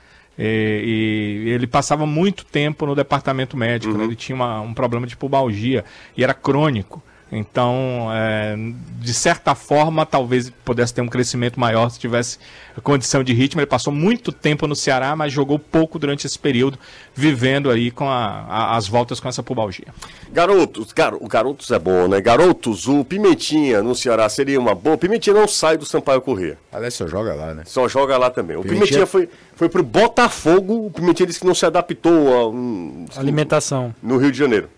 E, 0.41 1.43
e 1.45 1.49
ele 1.49 1.67
passava 1.67 2.05
muito 2.05 2.45
tempo 2.45 2.85
no 2.85 2.95
departamento 2.95 3.57
médico, 3.57 3.93
né? 3.97 4.05
ele 4.05 4.15
tinha 4.15 4.35
uma- 4.35 4.61
um 4.61 4.73
problema 4.73 5.05
de 5.05 5.17
pubalgia 5.17 5.83
e 6.15 6.23
era 6.23 6.33
crônico. 6.33 7.03
Então, 7.31 8.07
é, 8.11 8.55
de 8.99 9.13
certa 9.13 9.53
forma, 9.53 10.03
talvez 10.05 10.49
pudesse 10.65 10.93
ter 10.93 11.01
um 11.01 11.07
crescimento 11.07 11.59
maior 11.59 11.89
se 11.89 11.99
tivesse 11.99 12.39
condição 12.81 13.23
de 13.23 13.33
ritmo. 13.33 13.59
Ele 13.61 13.67
passou 13.67 13.93
muito 13.93 14.31
tempo 14.31 14.65
no 14.65 14.75
Ceará, 14.75 15.15
mas 15.15 15.31
jogou 15.31 15.59
pouco 15.59 15.99
durante 15.99 16.25
esse 16.25 16.39
período, 16.39 16.79
vivendo 17.13 17.69
aí 17.69 17.91
com 17.91 18.09
a- 18.09 18.45
a- 18.49 18.75
as 18.77 18.87
voltas 18.87 19.19
com 19.19 19.27
essa 19.29 19.43
pubalgia. 19.43 19.87
Garotos, 20.31 20.91
garo, 20.91 21.19
garotos 21.27 21.69
é 21.71 21.77
bom, 21.77 22.07
né? 22.07 22.19
Garotos, 22.21 22.87
o 22.87 23.03
Pimentinha 23.03 23.83
no 23.83 23.93
Ceará 23.93 24.27
seria 24.29 24.59
uma 24.59 24.73
boa. 24.73 24.97
Pimentinha 24.97 25.35
não 25.35 25.47
sai 25.47 25.77
do 25.77 25.85
Sampaio 25.85 26.21
Corrêa. 26.21 26.57
Aliás, 26.71 26.93
só 26.95 27.05
joga 27.07 27.35
lá, 27.35 27.53
né? 27.53 27.63
Só 27.65 27.87
joga 27.87 28.17
lá 28.17 28.29
também. 28.29 28.55
O 28.57 28.61
Pimentinha- 28.61 28.79
Pimentinha, 28.85 29.05
foi, 29.05 29.29
foi 29.55 29.69
pro 29.69 29.83
Botafogo. 29.83 30.85
O 30.87 30.91
Pimentinha 30.91 31.27
disse 31.27 31.39
que 31.39 31.45
não 31.45 31.53
se 31.55 31.65
adaptou 31.65 32.33
a 32.33 32.49
um- 32.49 33.05
Alimentação. 33.15 33.93
no 34.01 34.17
Rio 34.17 34.31
de 34.31 34.37
Janeiro. 34.37 34.69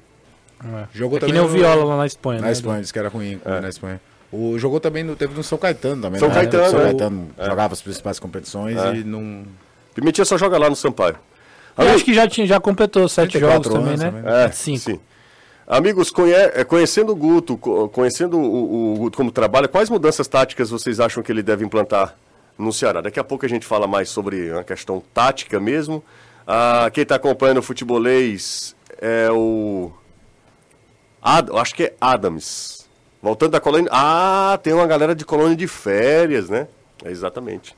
Jogou 0.94 1.18
É 1.18 1.20
que 1.22 1.28
também 1.28 1.42
nem 1.42 1.50
o 1.50 1.54
Viola 1.54 1.84
lá 1.84 1.98
na 1.98 2.06
Espanha, 2.06 2.40
Na 2.42 2.48
né? 2.48 2.54
Espanha, 2.54 2.82
disse 2.82 2.94
que 2.94 3.00
era 3.00 3.10
ruim 3.10 3.38
comer 3.40 3.62
na 3.62 3.70
Espanha. 3.70 4.02
O, 4.32 4.58
jogou 4.58 4.80
também, 4.80 5.04
no, 5.04 5.16
teve 5.16 5.34
no 5.34 5.44
São 5.44 5.58
Caetano 5.58 6.02
também, 6.04 6.20
São 6.20 6.30
né? 6.30 6.36
Caetano, 6.36 6.70
São 6.70 6.80
é. 6.80 6.84
Caetano 6.86 7.28
jogava 7.38 7.74
as 7.74 7.82
principais 7.82 8.18
competições 8.20 8.78
e 8.96 9.04
não... 9.04 9.44
Pimentinha 9.94 10.24
só 10.24 10.38
joga 10.38 10.58
lá 10.58 10.70
no 10.70 10.76
Sampaio. 10.76 11.16
Eu 11.78 11.90
acho 11.90 12.06
que 12.06 12.14
já, 12.14 12.28
tinha, 12.28 12.48
já 12.48 12.60
completou 12.60 13.10
sete 13.10 13.32
34 13.40 13.72
jogos 13.72 13.86
também, 13.86 13.98
né? 13.98 14.22
também. 14.22 14.34
É, 14.46 14.52
Cinco. 14.52 14.80
sim. 14.80 15.00
Amigos, 15.68 16.12
conhe- 16.12 16.50
conhecendo 16.66 17.12
o 17.12 17.16
Guto, 17.16 17.58
co- 17.58 17.88
conhecendo 17.90 18.38
o, 18.38 18.94
o 18.94 18.98
Guto 18.98 19.18
como 19.18 19.32
trabalha, 19.32 19.68
quais 19.68 19.90
mudanças 19.90 20.28
táticas 20.28 20.70
vocês 20.70 21.00
acham 21.00 21.22
que 21.24 21.32
ele 21.32 21.42
deve 21.44 21.64
implantar 21.66 22.16
no 22.58 22.72
Ceará? 22.74 23.02
Daqui 23.02 23.20
a 23.20 23.24
pouco 23.24 23.46
a 23.46 23.50
gente 23.50 23.66
fala 23.66 23.88
mais 23.88 24.10
sobre 24.10 24.52
a 24.58 24.64
questão 24.64 25.02
tática 25.14 25.60
mesmo. 25.60 26.04
Ah, 26.48 26.90
quem 26.94 27.04
está 27.04 27.16
acompanhando 27.16 27.58
o 27.60 27.62
futebolês 27.62 28.76
é 29.02 29.30
o 29.32 29.92
Ad, 31.22 31.50
eu 31.50 31.58
acho 31.58 31.76
que 31.76 31.84
é 31.84 31.94
Adams. 32.00 32.88
Voltando 33.22 33.52
da 33.52 33.60
colônia. 33.60 33.90
Ah, 33.92 34.60
tem 34.64 34.74
uma 34.74 34.88
galera 34.88 35.14
de 35.14 35.24
colônia 35.24 35.56
de 35.56 35.68
férias, 35.68 36.50
né? 36.50 36.68
É, 37.04 37.12
exatamente. 37.12 37.76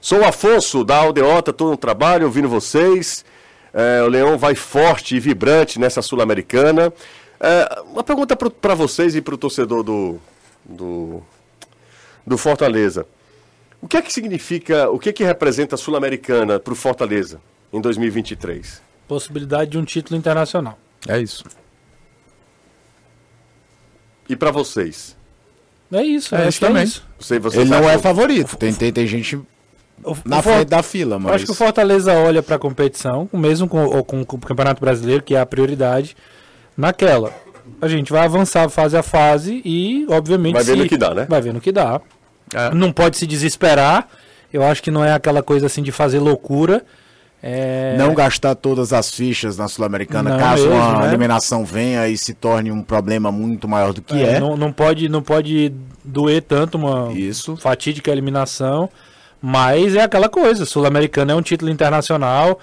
Sou 0.00 0.20
o 0.20 0.24
Afonso 0.24 0.84
da 0.84 0.96
Aldeota, 0.96 1.50
estou 1.50 1.70
no 1.70 1.76
trabalho, 1.76 2.26
ouvindo 2.26 2.48
vocês. 2.48 3.24
É, 3.72 4.02
o 4.02 4.08
Leão 4.08 4.36
vai 4.36 4.54
forte 4.54 5.16
e 5.16 5.20
vibrante 5.20 5.78
nessa 5.78 6.02
Sul-Americana. 6.02 6.92
É, 7.40 7.82
uma 7.86 8.04
pergunta 8.04 8.36
para 8.36 8.74
vocês 8.74 9.14
e 9.16 9.22
para 9.22 9.34
o 9.34 9.38
torcedor 9.38 9.82
do, 9.82 10.20
do, 10.64 11.22
do 12.26 12.36
Fortaleza. 12.36 13.06
O 13.80 13.88
que 13.88 13.96
é 13.96 14.02
que 14.02 14.12
significa, 14.12 14.90
o 14.90 14.98
que 14.98 15.08
é 15.08 15.12
que 15.12 15.24
representa 15.24 15.74
a 15.74 15.78
Sul-Americana 15.78 16.60
para 16.60 16.72
o 16.72 16.76
Fortaleza 16.76 17.40
em 17.72 17.80
2023? 17.80 18.82
Possibilidade 19.08 19.70
de 19.70 19.78
um 19.78 19.84
título 19.84 20.18
internacional. 20.18 20.78
É 21.08 21.18
isso. 21.18 21.44
E 24.32 24.36
para 24.36 24.50
vocês? 24.50 25.14
É 25.92 26.02
isso, 26.02 26.34
É 26.34 26.38
é, 26.38 26.40
isso 26.42 26.48
isso 26.50 26.60
também. 26.60 26.84
isso. 26.84 27.04
Você, 27.18 27.38
vocês 27.38 27.60
Ele 27.60 27.70
não 27.70 27.88
é 27.88 27.98
favorito. 27.98 28.56
Tem, 28.56 28.72
tem, 28.72 28.90
tem 28.90 29.06
gente 29.06 29.36
O- 30.02 30.16
na 30.24 30.38
o 30.38 30.42
frente 30.42 30.64
da 30.68 30.82
fila, 30.82 31.16
Eu 31.16 31.20
mas. 31.20 31.34
acho 31.34 31.44
que 31.44 31.50
o 31.50 31.54
Fortaleza 31.54 32.14
olha 32.14 32.42
para 32.42 32.56
a 32.56 32.58
competição, 32.58 33.28
mesmo 33.32 33.68
com, 33.68 33.84
ou 33.84 34.02
com, 34.02 34.24
com 34.24 34.36
o 34.36 34.40
Campeonato 34.40 34.80
Brasileiro, 34.80 35.22
que 35.22 35.34
é 35.34 35.40
a 35.40 35.44
prioridade, 35.46 36.16
naquela. 36.76 37.30
A 37.80 37.86
gente 37.88 38.10
vai 38.10 38.24
avançar 38.24 38.68
fase 38.70 38.96
a 38.96 39.02
fase 39.02 39.60
e, 39.64 40.06
obviamente, 40.08 40.54
Vai 40.54 40.64
vendo 40.64 40.80
se- 40.80 40.86
o 40.86 40.88
que 40.88 40.96
dá, 40.96 41.14
né? 41.14 41.26
Vai 41.28 41.40
vendo 41.42 41.58
o 41.58 41.60
que 41.60 41.70
dá. 41.70 42.00
É. 42.54 42.74
Não 42.74 42.90
pode 42.90 43.18
se 43.18 43.26
desesperar. 43.26 44.08
Eu 44.52 44.62
acho 44.64 44.82
que 44.82 44.90
não 44.90 45.04
é 45.04 45.12
aquela 45.12 45.42
coisa 45.42 45.66
assim 45.66 45.82
de 45.82 45.92
fazer 45.92 46.18
loucura. 46.20 46.84
É, 47.42 47.96
Não 47.98 48.14
gastar 48.14 48.54
todas 48.54 48.92
as 48.92 49.10
fichas 49.10 49.56
na 49.56 49.66
Sul-Americana 49.66 50.38
caso 50.38 50.68
mesmo, 50.68 50.78
uma 50.80 51.00
né? 51.00 51.08
eliminação 51.08 51.64
venha 51.64 52.06
e 52.06 52.16
se 52.16 52.34
torne 52.34 52.70
um 52.70 52.82
problema 52.82 53.32
muito 53.32 53.66
maior 53.66 53.92
do 53.92 54.00
que 54.00 54.14
é, 54.22 54.34
é. 54.34 54.40
Não, 54.40 54.56
não 54.56 54.72
pode, 54.72 55.08
não 55.08 55.20
pode 55.22 55.72
doer 56.04 56.40
tanto 56.42 56.78
uma 56.78 57.12
Isso. 57.12 57.56
fatídica 57.56 58.12
eliminação. 58.12 58.88
Mas 59.40 59.96
é 59.96 60.02
aquela 60.02 60.28
coisa. 60.28 60.64
Sul-Americana 60.64 61.32
é 61.32 61.34
um 61.34 61.42
título 61.42 61.68
internacional. 61.68 62.60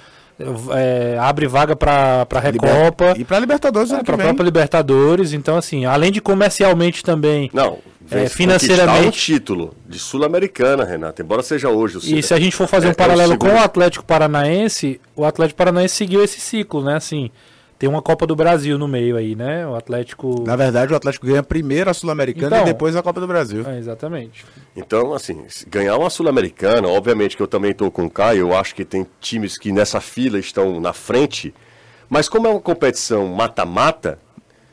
é, 0.74 1.18
abre 1.20 1.46
vaga 1.46 1.76
para 1.76 2.26
a 2.30 2.50
Liber- 2.50 2.72
Recopa. 2.72 3.14
E 3.18 3.26
pra 3.26 3.38
Libertadores 3.40 3.92
ano 3.92 4.06
para 4.06 4.16
a 4.16 4.18
própria 4.18 4.44
Libertadores. 4.46 5.34
Então, 5.34 5.58
assim, 5.58 5.84
além 5.84 6.10
de 6.10 6.22
comercialmente 6.22 7.04
também. 7.04 7.50
Não, 7.54 7.80
É, 8.12 8.16
vem 8.20 8.28
financeiramente- 8.30 9.07
um 9.07 9.12
título 9.12 9.74
de 9.88 9.99
Sul-Americana, 9.99 10.84
Renato, 10.84 11.22
embora 11.22 11.43
seja 11.43 11.70
hoje 11.70 11.97
o 11.97 12.01
E 12.18 12.24
se 12.24 12.34
a 12.34 12.39
gente 12.39 12.55
for 12.55 12.68
fazer 12.68 12.88
É, 12.88 12.89
um 12.89 12.91
é 12.91 12.93
o 12.93 12.95
paralelo 12.97 13.38
com 13.38 13.47
o 13.47 13.57
Atlético 13.60 14.03
Paranaense, 14.05 14.99
o 15.16 15.24
Atlético 15.26 15.57
Paranaense 15.57 15.95
seguiu 15.95 16.24
esse 16.24 16.39
ciclo, 16.39 16.84
né? 16.84 16.95
Assim, 16.95 17.30
tem 17.78 17.88
uma 17.88 18.01
Copa 18.01 18.28
do 18.28 18.36
Brasil 18.36 18.78
no 18.78 18.88
meio 18.88 19.16
aí, 19.16 19.36
né? 19.36 19.66
O 19.66 19.76
Atlético. 19.76 20.43
Na 20.45 20.55
verdade, 20.55 20.91
o 20.91 20.95
Atlético 20.95 21.26
ganha 21.28 21.41
primeiro 21.43 21.89
a 21.89 21.93
Sul-Americana 21.93 22.57
Então. 22.57 22.62
e 22.68 22.74
depois 22.74 22.95
a 22.95 23.01
Copa 23.01 23.22
do 23.22 23.28
Brasil. 23.28 23.64
É, 23.68 23.78
exatamente. 23.78 24.43
Então, 24.76 25.14
assim, 25.14 25.45
ganhar 25.68 25.95
uma 25.95 26.10
Sul-Americana, 26.10 26.88
obviamente 26.89 27.38
que 27.38 27.43
eu 27.43 27.47
também 27.47 27.72
estou 27.72 27.89
com 27.89 28.05
o 28.05 28.10
Caio, 28.10 28.39
eu 28.49 28.57
acho 28.57 28.76
que 28.76 28.84
tem 28.84 29.05
times 29.22 29.57
que 29.57 29.72
nessa 29.72 30.01
fila 30.01 30.38
estão 30.39 30.80
na 30.82 30.91
frente, 30.93 31.53
mas 32.10 32.28
como 32.28 32.47
é 32.47 32.49
uma 32.49 32.60
competição 32.60 33.28
mata-mata, 33.28 34.20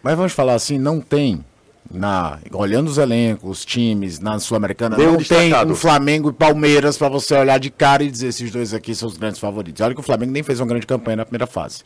Mas 0.03 0.16
vamos 0.16 0.32
falar 0.32 0.55
assim, 0.55 0.78
não 0.78 1.01
tem. 1.01 1.45
Na, 1.91 2.39
olhando 2.53 2.89
os 2.89 2.99
elencos, 2.99 3.49
os 3.61 3.64
times 3.64 4.18
na 4.18 4.39
Sul-Americana, 4.39 4.97
não 4.97 5.16
tem 5.16 5.16
destacado. 5.18 5.72
um 5.72 5.76
Flamengo 5.76 6.30
e 6.30 6.32
Palmeiras 6.32 6.99
pra 6.99 7.09
você 7.09 7.34
olhar 7.34 7.59
de 7.59 7.70
cara 7.70 8.03
e 8.03 8.11
dizer 8.11 8.28
esses 8.28 8.51
dois 8.51 8.74
aqui 8.74 8.95
são 8.95 9.09
os 9.09 9.16
grandes 9.16 9.39
favoritos. 9.39 9.80
Olha 9.80 9.95
que 9.95 10.01
o 10.01 10.05
Flamengo 10.05 10.32
nem 10.32 10.43
fez 10.43 10.61
uma 10.61 10.66
grande 10.66 10.87
campanha 10.87 11.18
na 11.18 11.24
primeira 11.24 11.47
fase. 11.47 11.82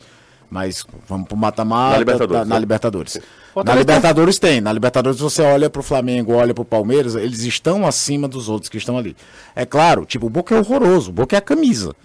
Mas 0.49 0.85
vamos 1.07 1.27
pro 1.29 1.37
mata-mata 1.37 1.93
Na 1.93 1.99
Libertadores, 1.99 2.41
tá- 2.41 2.45
na 2.45 2.55
né? 2.55 2.59
Libertadores. 2.59 3.17
Na 3.65 3.75
Libertadores 3.75 4.39
tem. 4.39 4.59
Na 4.59 4.73
Libertadores 4.73 5.19
você 5.19 5.41
olha 5.41 5.69
pro 5.69 5.81
Flamengo, 5.81 6.33
olha 6.33 6.53
pro 6.53 6.65
Palmeiras, 6.65 7.15
eles 7.15 7.41
estão 7.43 7.87
acima 7.87 8.27
dos 8.27 8.49
outros 8.49 8.67
que 8.69 8.77
estão 8.77 8.97
ali. 8.97 9.15
É 9.55 9.65
claro, 9.65 10.05
tipo, 10.05 10.25
o 10.25 10.29
Boca 10.29 10.53
é 10.53 10.59
horroroso, 10.59 11.09
o 11.09 11.13
Boca 11.13 11.37
é 11.37 11.39
a 11.39 11.41
camisa. 11.41 11.95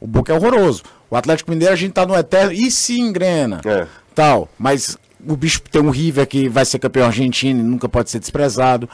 O 0.00 0.06
Boca 0.08 0.32
é 0.32 0.36
horroroso. 0.36 0.82
O 1.08 1.14
Atlético 1.16 1.52
Mineiro 1.52 1.72
a 1.72 1.76
gente 1.76 1.92
tá 1.92 2.04
no 2.04 2.16
eterno. 2.16 2.50
E 2.50 2.72
se 2.72 2.98
engrena? 2.98 3.60
É. 3.64 3.86
Tal. 4.12 4.48
Mas 4.58 4.98
o 5.26 5.36
bicho 5.36 5.60
tem 5.62 5.80
um 5.82 5.90
River 5.90 6.26
que 6.26 6.48
vai 6.48 6.64
ser 6.64 6.78
campeão 6.78 7.06
argentino 7.06 7.60
e 7.60 7.62
nunca 7.62 7.88
pode 7.88 8.10
ser 8.10 8.18
desprezado. 8.18 8.88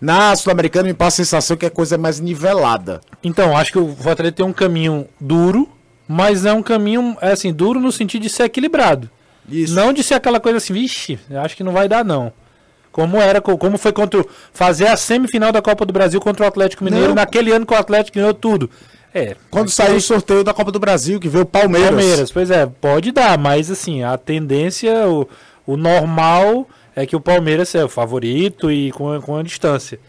Na 0.00 0.34
Sul-Americana 0.36 0.86
me 0.88 0.94
passa 0.94 1.22
a 1.22 1.24
sensação 1.24 1.56
que 1.56 1.66
a 1.66 1.70
coisa 1.70 1.96
é 1.96 1.98
mais 1.98 2.20
nivelada. 2.20 3.00
Então, 3.22 3.56
acho 3.56 3.72
que 3.72 3.78
o 3.78 3.94
Fortaleza 3.96 4.32
tem 4.36 4.46
um 4.46 4.52
caminho 4.52 5.06
duro, 5.20 5.68
mas 6.06 6.46
é 6.46 6.52
um 6.52 6.62
caminho, 6.62 7.16
é 7.20 7.32
assim, 7.32 7.52
duro 7.52 7.80
no 7.80 7.90
sentido 7.90 8.22
de 8.22 8.28
ser 8.30 8.44
equilibrado. 8.44 9.10
Isso. 9.48 9.74
Não 9.74 9.92
de 9.92 10.02
ser 10.04 10.14
aquela 10.14 10.38
coisa 10.38 10.58
assim, 10.58 10.72
vixe, 10.72 11.18
acho 11.42 11.56
que 11.56 11.64
não 11.64 11.72
vai 11.72 11.88
dar, 11.88 12.04
não. 12.04 12.32
Como 12.92 13.16
era, 13.18 13.40
co- 13.40 13.58
como 13.58 13.76
foi 13.78 13.92
contra 13.92 14.20
o, 14.20 14.28
fazer 14.52 14.86
a 14.88 14.96
semifinal 14.96 15.50
da 15.52 15.60
Copa 15.62 15.84
do 15.84 15.92
Brasil 15.92 16.20
contra 16.20 16.44
o 16.44 16.48
Atlético 16.48 16.84
Mineiro, 16.84 17.08
Não. 17.08 17.14
naquele 17.16 17.50
ano 17.52 17.64
que 17.66 17.72
o 17.72 17.76
Atlético 17.76 18.16
ganhou 18.18 18.34
tudo. 18.34 18.70
É. 19.14 19.36
Quando 19.50 19.68
saiu 19.70 19.96
o 19.96 20.00
sorteio 20.00 20.44
da 20.44 20.52
Copa 20.52 20.70
do 20.70 20.78
Brasil, 20.78 21.18
que 21.18 21.28
veio 21.28 21.44
o 21.44 21.46
Palmeiras. 21.46 21.88
Palmeiras, 21.90 22.30
pois 22.32 22.50
é, 22.50 22.66
pode 22.66 23.10
dar, 23.10 23.38
mas 23.38 23.70
assim, 23.70 24.02
a 24.02 24.16
tendência, 24.18 24.92
o, 25.08 25.28
o 25.72 25.76
normal 25.76 26.66
é 26.96 27.06
que 27.06 27.14
o 27.14 27.20
Palmeiras 27.20 27.74
é 27.74 27.84
o 27.84 27.88
favorito 27.88 28.72
e 28.72 28.90
com, 28.92 29.20
com 29.20 29.36
a 29.36 29.42
distância. 29.42 30.00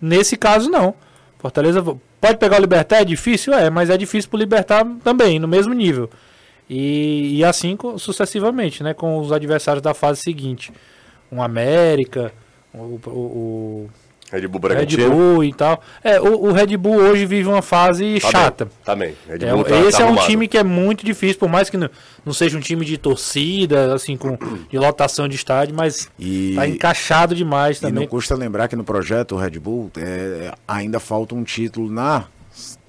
Nesse 0.00 0.36
caso, 0.36 0.68
não. 0.70 0.94
Fortaleza 1.38 1.82
pode 2.20 2.38
pegar 2.38 2.58
o 2.58 2.60
Libertar, 2.60 2.98
é 3.00 3.04
difícil? 3.04 3.52
É, 3.54 3.70
mas 3.70 3.90
é 3.90 3.96
difícil 3.96 4.28
pro 4.30 4.38
Libertar 4.38 4.84
também, 5.02 5.38
no 5.38 5.48
mesmo 5.48 5.72
nível. 5.74 6.10
E, 6.68 7.36
e 7.38 7.44
assim 7.44 7.76
sucessivamente, 7.98 8.82
né, 8.82 8.92
com 8.92 9.18
os 9.18 9.32
adversários 9.32 9.82
da 9.82 9.94
fase 9.94 10.20
seguinte. 10.20 10.72
Um 11.32 11.42
América, 11.42 12.32
o, 12.74 13.00
o- 13.06 13.10
o 13.10 13.90
Red 14.32 14.48
Bull 14.48 14.60
Red 14.60 14.68
Bragantino. 14.68 15.10
Bull 15.10 15.44
e 15.44 15.52
tal. 15.54 15.80
É, 16.02 16.20
o, 16.20 16.46
o 16.48 16.52
Red 16.52 16.76
Bull 16.76 16.96
hoje 16.96 17.24
vive 17.26 17.48
uma 17.48 17.62
fase 17.62 18.18
Tá 18.20 18.30
chata. 18.30 18.64
bem, 18.64 18.74
Tá 18.84 18.96
bem. 18.96 19.14
Red 19.28 19.46
É, 19.46 19.52
Bull 19.54 19.64
tá- 19.64 19.76
esse 19.80 19.92
tá 19.98 20.02
é 20.02 20.04
um 20.04 20.08
arrumado. 20.08 20.26
time 20.26 20.48
que 20.48 20.58
é 20.58 20.64
muito 20.64 21.06
difícil, 21.06 21.38
por 21.38 21.48
mais 21.48 21.70
que 21.70 21.76
não, 21.76 21.88
não 22.24 22.32
seja 22.32 22.56
um 22.58 22.60
time 22.60 22.84
de 22.84 22.98
torcida, 22.98 23.94
assim, 23.94 24.16
com 24.16 24.36
de 24.68 24.78
lotação 24.78 25.28
de 25.28 25.36
estádio, 25.36 25.74
mas 25.76 26.08
E- 26.18 26.54
tá 26.56 26.66
encaixado 26.66 27.34
demais 27.34 27.78
E 27.78 27.82
não 27.84 27.90
também. 27.90 28.08
custa 28.08 28.34
lembrar 28.34 28.68
que 28.68 28.74
no 28.76 28.84
projeto 28.84 29.36
o 29.36 29.38
Red 29.38 29.58
Bull 29.60 29.90
é, 29.96 30.52
ainda 30.66 30.98
falta 30.98 31.34
um 31.34 31.44
título 31.44 31.90
nas 31.90 32.24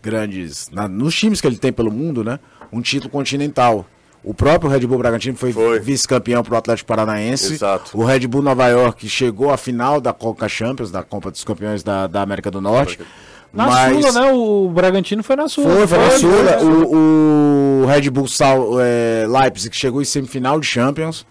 grandes. 0.02 0.70
na- 0.72 0.88
nos 0.88 1.16
times 1.16 1.40
que 1.42 1.48
ele 1.48 1.58
tem 1.58 1.72
pelo 1.72 1.92
mundo, 1.92 2.24
né? 2.24 2.40
Um 2.72 2.82
título 2.82 3.10
continental. 3.10 3.86
O 4.28 4.34
próprio 4.34 4.70
Red 4.70 4.82
Bull 4.82 4.98
Bragantino 4.98 5.38
foi, 5.38 5.54
Foi. 5.54 5.80
vice-campeão 5.80 6.44
pro 6.44 6.58
Atlético 6.58 6.86
Paranaense. 6.86 7.54
Exato. 7.54 7.98
O 7.98 8.04
Red 8.04 8.28
Bull 8.28 8.42
Nova 8.42 8.68
York 8.68 9.08
chegou 9.08 9.50
à 9.52 9.56
final 9.56 10.02
da 10.02 10.12
Coca 10.12 10.50
Champions, 10.50 10.92
da 10.92 11.02
Copa 11.02 11.32
dos 11.32 11.46
Campeões 11.46 11.82
da, 11.82 12.08
da 12.08 12.24
América 12.24 12.52
do 12.52 12.60
Norte. 12.60 13.00
Na 13.54 13.68
mas 13.68 13.96
Sula, 13.96 14.12
né? 14.12 14.32
O 14.34 14.70
Bragantino 14.70 15.24
foi 15.24 15.38
na 15.38 15.48
Sula. 15.48 15.74
Foi, 15.74 15.88
foi 15.88 15.98
na 15.98 16.12
Sula. 16.12 16.60
foi. 16.60 16.68
O, 16.68 17.84
o 17.84 17.86
Red 17.86 18.10
Bull 18.10 18.28
Sal, 18.28 18.82
é, 18.82 19.26
Leipzig 19.26 19.74
chegou 19.74 20.02
em 20.02 20.06
semifinal 20.06 20.60
de 20.60 20.68
Champions. 20.68 21.26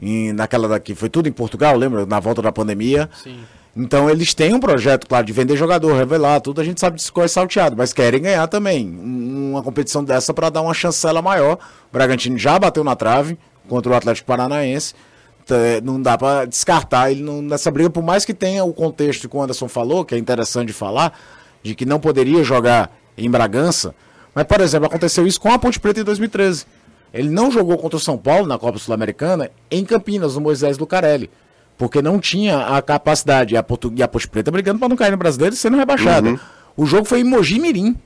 Em, 0.00 0.32
naquela 0.32 0.66
daqui, 0.66 0.94
foi 0.94 1.10
tudo 1.10 1.28
em 1.28 1.32
Portugal, 1.32 1.76
lembra? 1.76 2.06
Na 2.06 2.18
volta 2.18 2.40
da 2.40 2.50
pandemia. 2.50 3.10
Sim. 3.22 3.40
Então 3.78 4.10
eles 4.10 4.34
têm 4.34 4.52
um 4.52 4.58
projeto, 4.60 5.06
claro, 5.06 5.24
de 5.24 5.32
vender 5.32 5.56
jogador, 5.56 5.94
revelar, 5.94 6.40
tudo 6.40 6.60
a 6.60 6.64
gente 6.64 6.80
sabe 6.80 6.96
disso 6.96 7.12
é 7.20 7.28
salteado, 7.28 7.76
mas 7.76 7.92
querem 7.92 8.20
ganhar 8.20 8.46
também. 8.48 8.86
Um- 8.88 9.38
Uma 9.52 9.62
competição 9.62 10.04
dessa 10.04 10.34
para 10.34 10.50
dar 10.50 10.60
uma 10.62 10.74
chancela 10.74 11.22
maior. 11.22 11.54
O 11.54 11.92
Bragantino 11.92 12.36
já 12.36 12.58
bateu 12.58 12.84
na 12.84 12.94
trave 12.94 13.38
contra 13.68 13.90
o 13.90 13.94
Atlético 13.94 14.26
Paranaense. 14.26 14.94
Não 15.82 16.00
dá 16.02 16.18
para 16.18 16.44
descartar 16.44 17.10
ele 17.10 17.22
nessa 17.22 17.70
briga, 17.70 17.88
por 17.88 18.02
mais 18.02 18.24
que 18.26 18.34
tenha 18.34 18.62
o 18.62 18.72
contexto 18.74 19.26
que 19.28 19.34
o 19.36 19.40
Anderson 19.42 19.66
falou, 19.66 20.04
que 20.04 20.14
é 20.14 20.18
interessante 20.18 20.66
de 20.66 20.72
falar, 20.74 21.18
de 21.62 21.74
que 21.74 21.86
não 21.86 21.98
poderia 21.98 22.44
jogar 22.44 22.90
em 23.16 23.30
Bragança. 23.30 23.94
Mas, 24.34 24.44
por 24.44 24.60
exemplo, 24.60 24.86
aconteceu 24.86 25.26
isso 25.26 25.40
com 25.40 25.50
a 25.50 25.58
Ponte 25.58 25.80
Preta 25.80 26.00
em 26.00 26.04
2013. 26.04 26.66
Ele 27.12 27.30
não 27.30 27.50
jogou 27.50 27.78
contra 27.78 27.96
o 27.96 28.00
São 28.00 28.18
Paulo 28.18 28.46
na 28.46 28.58
Copa 28.58 28.78
Sul-Americana 28.78 29.50
em 29.70 29.82
Campinas, 29.84 30.34
no 30.34 30.42
Moisés 30.42 30.76
Lucarelli. 30.76 31.30
Porque 31.78 32.02
não 32.02 32.18
tinha 32.18 32.58
a 32.66 32.82
capacidade. 32.82 33.54
E 33.54 33.56
a, 33.56 33.62
Portu... 33.62 33.92
e 33.96 34.02
a 34.02 34.08
Ponte 34.08 34.28
Preta 34.28 34.50
brigando 34.50 34.78
para 34.80 34.88
não 34.88 34.96
cair 34.96 35.12
no 35.12 35.16
brasileiro 35.16 35.54
e 35.54 35.58
sendo 35.58 35.76
rebaixada. 35.76 36.38
O 36.76 36.84
jogo 36.84 37.04
foi 37.04 37.20
em 37.20 37.24
Mogi 37.24 37.58
Mirim. 37.60 37.96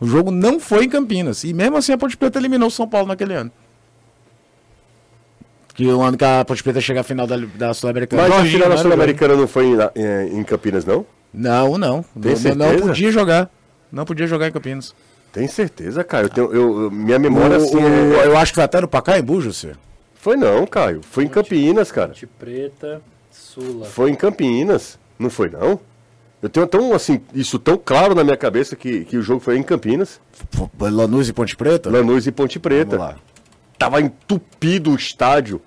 O 0.00 0.06
jogo 0.06 0.30
não 0.32 0.58
foi 0.58 0.86
em 0.86 0.88
Campinas. 0.88 1.44
E 1.44 1.52
mesmo 1.52 1.76
assim 1.76 1.92
a 1.92 1.98
Ponte 1.98 2.16
Preta 2.16 2.38
eliminou 2.38 2.68
o 2.68 2.70
São 2.70 2.88
Paulo 2.88 3.06
naquele 3.08 3.34
ano. 3.34 3.52
Que 5.74 5.86
o 5.86 6.02
ano 6.02 6.16
que 6.18 6.24
a 6.24 6.44
Ponte 6.44 6.62
Preta 6.62 6.80
chega 6.80 7.00
à 7.00 7.04
final 7.04 7.26
da, 7.26 7.36
da 7.36 7.72
Sul-Americana. 7.74 8.22
Mas 8.28 8.32
a 8.32 8.44
final 8.44 8.68
da 8.68 8.76
Sul-Americana 8.78 9.34
não 9.36 9.46
foi 9.46 9.66
em, 9.66 9.76
em- 9.96 10.38
em 10.40 10.44
Campinas, 10.44 10.84
não? 10.84 11.06
Não, 11.32 11.78
não. 11.78 12.04
Tem 12.20 12.34
Não, 12.54 12.72
não 12.72 12.78
podia 12.80 13.10
jogar. 13.10 13.50
Não 13.90 14.04
podia 14.04 14.26
jogar 14.26 14.48
em 14.48 14.52
Campinas. 14.52 14.94
Tem 15.32 15.46
certeza, 15.48 16.04
Caio? 16.04 16.26
Eu 16.26 16.28
tenho- 16.28 16.52
eu- 16.52 16.82
eu- 16.84 16.90
minha 16.90 17.18
memória, 17.18 17.58
O- 17.58 17.62
assim, 17.62 17.76
o- 17.76 18.14
é- 18.20 18.26
Eu 18.26 18.36
acho 18.36 18.52
que 18.52 18.56
foi 18.56 18.64
até 18.64 18.80
no 18.82 18.88
Pacaembu, 18.88 19.40
José. 19.40 19.72
Foi 20.22 20.36
não, 20.36 20.64
Caio. 20.68 21.00
Foi 21.02 21.24
em 21.24 21.28
Campinas, 21.28 21.90
cara. 21.90 22.10
Ponte 22.10 22.28
Preta, 22.28 23.02
Sula. 23.28 23.86
Foi 23.86 24.08
em 24.08 24.14
Campinas. 24.14 24.96
Não 25.18 25.28
foi, 25.28 25.50
não? 25.50 25.80
Eu 26.40 26.48
tenho 26.48 26.64
tão, 26.64 26.92
assim, 26.94 27.20
isso 27.34 27.58
tão 27.58 27.76
claro 27.76 28.14
na 28.14 28.22
minha 28.22 28.36
cabeça 28.36 28.76
que, 28.76 29.04
que 29.04 29.16
o 29.16 29.22
jogo 29.22 29.40
foi 29.40 29.58
em 29.58 29.64
Campinas. 29.64 30.20
Foi 30.78 30.90
Lanús 30.92 31.28
e 31.28 31.32
Ponte 31.32 31.56
Preta? 31.56 31.90
Lanús 31.90 32.24
e 32.28 32.30
Ponte 32.30 32.60
Preta. 32.60 32.96
Vamos 32.96 33.14
lá. 33.14 33.16
Tava 33.76 34.00
entupido 34.00 34.92
o 34.92 34.94
estádio. 34.94 35.60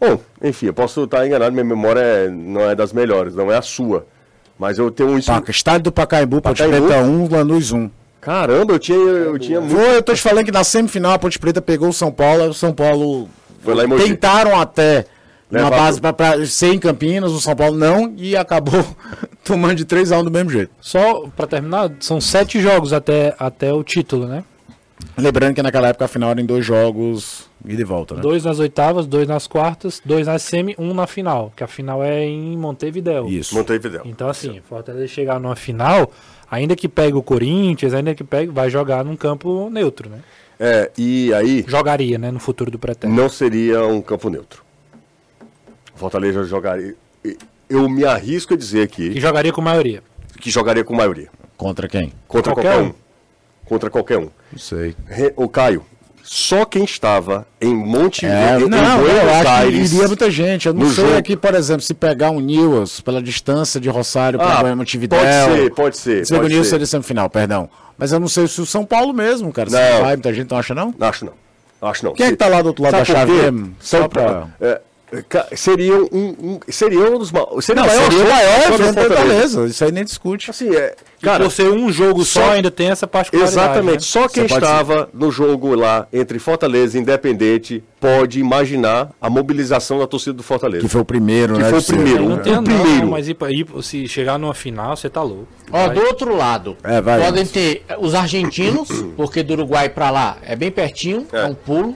Bom, 0.00 0.18
enfim, 0.42 0.66
eu 0.66 0.74
posso 0.74 1.04
estar 1.04 1.24
enganado, 1.24 1.52
minha 1.52 1.64
memória 1.64 2.00
é- 2.00 2.28
não 2.28 2.62
é 2.68 2.74
das 2.74 2.92
melhores, 2.92 3.36
não 3.36 3.48
é 3.52 3.56
a 3.58 3.62
sua. 3.62 4.08
Mas 4.58 4.76
eu 4.76 4.90
tenho 4.90 5.16
isso. 5.16 5.30
Paca, 5.30 5.52
estádio 5.52 5.84
do 5.84 5.92
Pacaembu, 5.92 6.42
Ponte 6.42 6.60
Pacaembu? 6.64 6.88
Preta 6.88 7.02
1, 7.04 7.28
Lanús 7.30 7.70
1. 7.70 7.88
Caramba, 8.20 8.72
eu 8.72 8.78
tinha, 8.80 8.98
eu 8.98 9.38
tinha 9.38 9.60
muito. 9.60 9.76
Foi, 9.76 9.96
eu 9.98 10.02
tô 10.02 10.12
te 10.12 10.20
falando 10.20 10.44
que 10.46 10.50
na 10.50 10.64
semifinal 10.64 11.12
a 11.12 11.18
Ponte 11.18 11.38
Preta 11.38 11.62
pegou 11.62 11.88
o 11.90 11.92
São 11.92 12.10
Paulo, 12.10 12.48
o 12.48 12.54
São 12.54 12.72
Paulo 12.72 13.28
Foi 13.60 13.74
lá 13.74 13.84
em 13.84 13.86
Mogi. 13.86 14.04
tentaram 14.04 14.58
até 14.58 15.06
uma 15.50 15.64
Levar 15.64 15.70
base 15.70 16.00
pra, 16.00 16.12
pra 16.12 16.46
ser 16.46 16.72
em 16.74 16.78
Campinas, 16.78 17.32
o 17.32 17.40
São 17.40 17.56
Paulo 17.56 17.76
não, 17.76 18.14
e 18.16 18.36
acabou 18.36 18.84
tomando 19.44 19.74
de 19.74 19.84
3x1 19.84 20.24
do 20.24 20.30
mesmo 20.30 20.50
jeito. 20.50 20.70
Só 20.80 21.26
pra 21.36 21.46
terminar, 21.46 21.90
são 22.00 22.20
sete 22.20 22.60
jogos 22.60 22.92
até, 22.92 23.34
até 23.38 23.72
o 23.72 23.82
título, 23.82 24.26
né? 24.26 24.44
Lembrando 25.16 25.54
que 25.54 25.62
naquela 25.62 25.88
época 25.88 26.04
a 26.04 26.08
final 26.08 26.30
era 26.30 26.40
em 26.40 26.46
dois 26.46 26.64
jogos 26.64 27.48
e 27.64 27.74
de 27.74 27.84
volta, 27.84 28.14
né? 28.14 28.20
Dois 28.20 28.44
nas 28.44 28.58
oitavas, 28.58 29.06
dois 29.06 29.26
nas 29.26 29.46
quartas, 29.46 30.00
dois 30.04 30.26
na 30.26 30.38
semi, 30.38 30.74
um 30.78 30.94
na 30.94 31.06
final. 31.06 31.52
Que 31.56 31.64
a 31.64 31.66
final 31.66 32.02
é 32.02 32.24
em 32.24 32.56
Montevideo. 32.56 33.28
Isso. 33.28 33.54
Montevideo. 33.54 34.02
Então, 34.04 34.28
assim, 34.28 34.60
Fortaleza 34.68 35.06
chegar 35.08 35.40
numa 35.40 35.56
final, 35.56 36.10
ainda 36.50 36.76
que 36.76 36.88
pegue 36.88 37.16
o 37.16 37.22
Corinthians, 37.22 37.92
ainda 37.92 38.14
que 38.14 38.24
pegue, 38.24 38.52
vai 38.52 38.70
jogar 38.70 39.04
num 39.04 39.16
campo 39.16 39.68
neutro, 39.70 40.08
né? 40.08 40.18
É, 40.62 40.90
e 40.98 41.32
aí 41.32 41.64
Jogaria, 41.66 42.18
né, 42.18 42.30
no 42.30 42.38
futuro 42.38 42.70
do 42.70 42.78
pretérito. 42.78 43.18
não 43.18 43.30
seria 43.30 43.82
um 43.86 44.02
campo 44.02 44.28
neutro. 44.28 44.62
O 45.94 45.98
Fortaleza 45.98 46.44
jogaria. 46.44 46.94
Eu 47.68 47.88
me 47.88 48.04
arrisco 48.04 48.52
a 48.52 48.56
dizer 48.58 48.82
aqui 48.82 49.18
jogaria 49.18 49.52
com 49.52 49.62
maioria. 49.62 50.02
que 50.38 50.50
jogaria 50.50 50.84
com 50.84 50.94
maioria. 50.94 51.28
Contra 51.56 51.88
quem? 51.88 52.12
Contra 52.28 52.52
Qualquer 52.52 52.72
qualquer, 52.74 52.82
um. 52.82 52.88
um. 52.88 52.94
Contra 53.64 53.90
qualquer 53.90 54.18
um. 54.18 54.28
Não 54.52 54.58
sei. 54.58 54.94
O 55.36 55.48
Caio, 55.48 55.84
só 56.22 56.64
quem 56.64 56.84
estava 56.84 57.46
em 57.60 57.74
Monte 57.74 58.24
É, 58.26 58.58
em, 58.58 58.64
em 58.64 58.68
não, 58.68 58.98
eu 59.00 59.04
Buenos 59.04 59.32
acho 59.36 59.48
Aires. 59.48 59.88
que 59.90 59.94
iria 59.96 60.06
muita 60.08 60.30
gente. 60.30 60.68
Eu 60.68 60.74
não 60.74 60.86
sei 60.90 61.04
jogo. 61.06 61.16
aqui, 61.18 61.36
por 61.36 61.54
exemplo, 61.54 61.82
se 61.82 61.94
pegar 61.94 62.30
um 62.30 62.40
Newells 62.40 63.00
pela 63.02 63.22
distância 63.22 63.80
de 63.80 63.88
Rosário 63.88 64.40
Ah, 64.40 64.56
para 64.60 64.76
Montevideo. 64.76 65.18
pode 65.18 65.32
ser, 65.32 65.70
pode 65.74 65.96
ser. 65.98 66.26
Se 66.26 66.32
que 66.32 66.38
o 66.38 66.42
Newells 66.42 66.64
ser. 66.66 66.70
seria 66.70 66.86
semifinal, 66.86 67.28
perdão. 67.28 67.68
Mas 67.98 68.12
eu 68.12 68.20
não 68.20 68.28
sei 68.28 68.46
se 68.48 68.60
o 68.60 68.66
São 68.66 68.84
Paulo 68.84 69.12
mesmo, 69.12 69.52
cara. 69.52 69.68
Se 69.68 69.76
Não. 69.76 70.00
vai, 70.02 70.16
muita 70.16 70.32
gente 70.32 70.50
não 70.50 70.58
acha, 70.58 70.74
não? 70.74 70.94
Acho 71.00 71.24
não. 71.26 71.32
Acho 71.82 72.04
não. 72.04 72.12
Quem 72.14 72.26
é 72.26 72.30
que 72.30 72.36
tá 72.36 72.46
lá 72.48 72.60
do 72.62 72.68
outro 72.68 72.82
lado 72.84 72.92
Sabe 72.92 73.06
da 73.06 73.14
chave 73.14 73.72
Só 73.80 74.06
pra... 74.08 74.48
é, 74.60 74.80
seriam 75.56 76.08
um, 76.12 76.28
um, 76.40 76.60
seria 76.68 77.00
um 77.10 77.18
dos 77.18 77.30
seria 77.60 77.82
Não, 77.82 77.88
o 77.88 77.94
maior 77.94 78.10
seria 78.10 78.24
o 78.24 78.28
maior 78.28 78.72
evento 78.74 78.94
da 78.94 79.02
Fortaleza. 79.04 79.66
Isso 79.66 79.84
aí 79.84 79.92
nem 79.92 80.04
discute. 80.04 80.50
Assim, 80.50 80.74
é, 80.74 80.94
Cara, 81.22 81.44
por 81.44 81.50
ser 81.52 81.68
um 81.70 81.90
jogo 81.92 82.24
só, 82.24 82.40
só- 82.44 82.50
ainda 82.52 82.70
tem 82.70 82.88
essa 82.90 83.06
particularidade. 83.06 83.60
exatamente. 83.60 83.94
né? 83.94 84.00
Só 84.00 84.28
quem 84.28 84.46
Você 84.48 84.54
estava 84.54 85.08
no 85.12 85.30
jogo 85.30 85.74
lá 85.74 86.06
entre 86.12 86.38
Fortaleza 86.38 86.96
e 86.96 87.00
Independente 87.00 87.82
pode 88.00 88.40
imaginar 88.40 89.10
a 89.20 89.28
mobilização 89.28 89.98
da 89.98 90.06
torcida 90.06 90.32
do 90.32 90.42
Fortaleza. 90.42 90.82
Que 90.82 90.88
foi 90.88 91.00
o 91.02 91.04
primeiro, 91.04 91.54
Que 91.54 91.60
né? 91.62 91.68
foi 91.70 91.78
o 91.78 91.82
primeiro. 91.84 92.28
Não 92.28 92.36
o 92.36 92.38
tem 92.38 92.52
não, 92.54 92.64
primeiro. 92.64 93.10
mas 93.10 93.28
ir, 93.28 93.36
ir- 93.50 93.82
se 93.82 94.08
chegar 94.08 94.38
numa 94.38 94.54
final, 94.54 94.96
você 94.96 95.10
tá 95.10 95.22
louco. 95.22 95.46
Ó, 95.70 95.86
Vai. 95.86 95.94
do 95.94 96.00
outro 96.02 96.34
lado, 96.36 96.76
É, 96.82 97.00
vai, 97.00 97.20
podem 97.20 97.44
ter 97.44 97.84
os 97.98 98.14
argentinos, 98.14 98.88
porque 99.16 99.42
do 99.42 99.52
Uruguai 99.52 99.88
pra 99.90 100.10
lá 100.10 100.38
é 100.42 100.56
bem 100.56 100.70
pertinho, 100.70 101.26
é, 101.32 101.40
É. 101.40 101.44
um 101.44 101.54
pulo. 101.54 101.94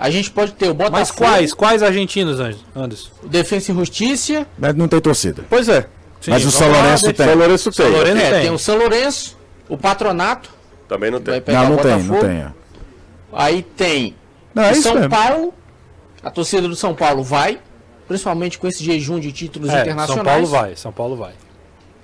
A 0.00 0.08
gente 0.08 0.30
pode 0.30 0.52
ter 0.52 0.70
o 0.70 0.74
Botafogo, 0.74 0.98
Mas 0.98 1.10
quais? 1.10 1.52
Quais 1.54 1.82
argentinos, 1.82 2.40
Anderson? 2.74 3.10
Defensa 3.24 3.70
e 3.70 3.74
Justiça, 3.74 4.46
Mas 4.58 4.74
não 4.74 4.88
tem 4.88 4.98
torcida. 4.98 5.44
Pois 5.50 5.68
é. 5.68 5.86
Mas 6.26 6.44
o 6.46 6.50
São 6.50 6.70
Lourenço 6.72 7.12
tem. 7.12 7.26
São 7.26 7.34
Lourenço 7.36 7.70
tem. 7.70 7.84
São 7.86 7.92
Lourenço 7.94 8.16
é, 8.22 8.30
tem. 8.30 8.40
tem 8.42 8.50
o 8.50 8.58
São 8.58 8.78
Lourenço, 8.78 9.36
o 9.68 9.76
Patronato, 9.76 10.50
Também 10.88 11.10
não 11.10 11.20
tem. 11.20 11.42
Não, 11.46 11.68
não 11.68 11.74
o 11.76 11.78
tem, 11.78 12.02
não 12.02 12.20
tem. 12.20 12.30
é. 12.30 12.46
Aí 13.32 13.62
tem 13.62 14.16
Não, 14.54 14.62
é 14.64 14.72
o 14.72 14.76
São 14.76 14.94
mesmo. 14.94 15.10
Paulo, 15.10 15.54
a 16.22 16.30
torcida 16.30 16.66
do 16.66 16.74
São 16.74 16.94
Paulo 16.94 17.22
vai, 17.22 17.60
principalmente 18.08 18.58
com 18.58 18.66
esse 18.66 18.82
jejum 18.82 19.20
de 19.20 19.30
títulos 19.32 19.68
É, 19.70 19.82
internacionais. 19.82 20.14
São 20.16 20.24
Paulo 20.24 20.46
vai, 20.46 20.76
São 20.76 20.92
Paulo 20.92 21.16
vai. 21.16 21.32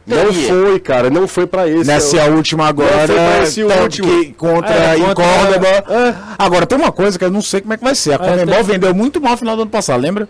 Não 0.06 0.32
foi, 0.32 0.78
cara. 0.78 1.10
Não 1.10 1.26
foi 1.26 1.46
pra 1.46 1.68
esse. 1.68 1.84
Nessa 1.84 2.16
Eu- 2.18 2.34
última 2.36 2.68
agora, 2.68 2.90
Não, 2.96 3.06
foi 3.06 3.16
pra 3.16 3.42
esse 3.42 3.64
tanto 3.64 3.82
último. 3.82 4.08
que 4.08 4.32
contra 4.34 4.72
É, 4.74 4.96
em 4.98 5.02
contra- 5.02 5.24
Córdoba. 5.24 5.68
Agora, 6.38 6.64
tem 6.66 6.78
uma 6.78 6.92
coisa 6.92 7.18
que 7.18 7.24
eu 7.24 7.30
não 7.30 7.42
sei 7.42 7.60
como 7.60 7.72
é 7.72 7.76
que 7.76 7.82
vai 7.84 7.94
ser. 7.94 8.14
A 8.14 8.18
Comembol 8.18 8.54
tem- 8.56 8.64
vendeu 8.64 8.94
muito 8.94 9.20
mal 9.20 9.32
no 9.32 9.38
final 9.38 9.56
do 9.56 9.62
ano 9.62 9.70
passado, 9.70 10.00
lembra? 10.00 10.28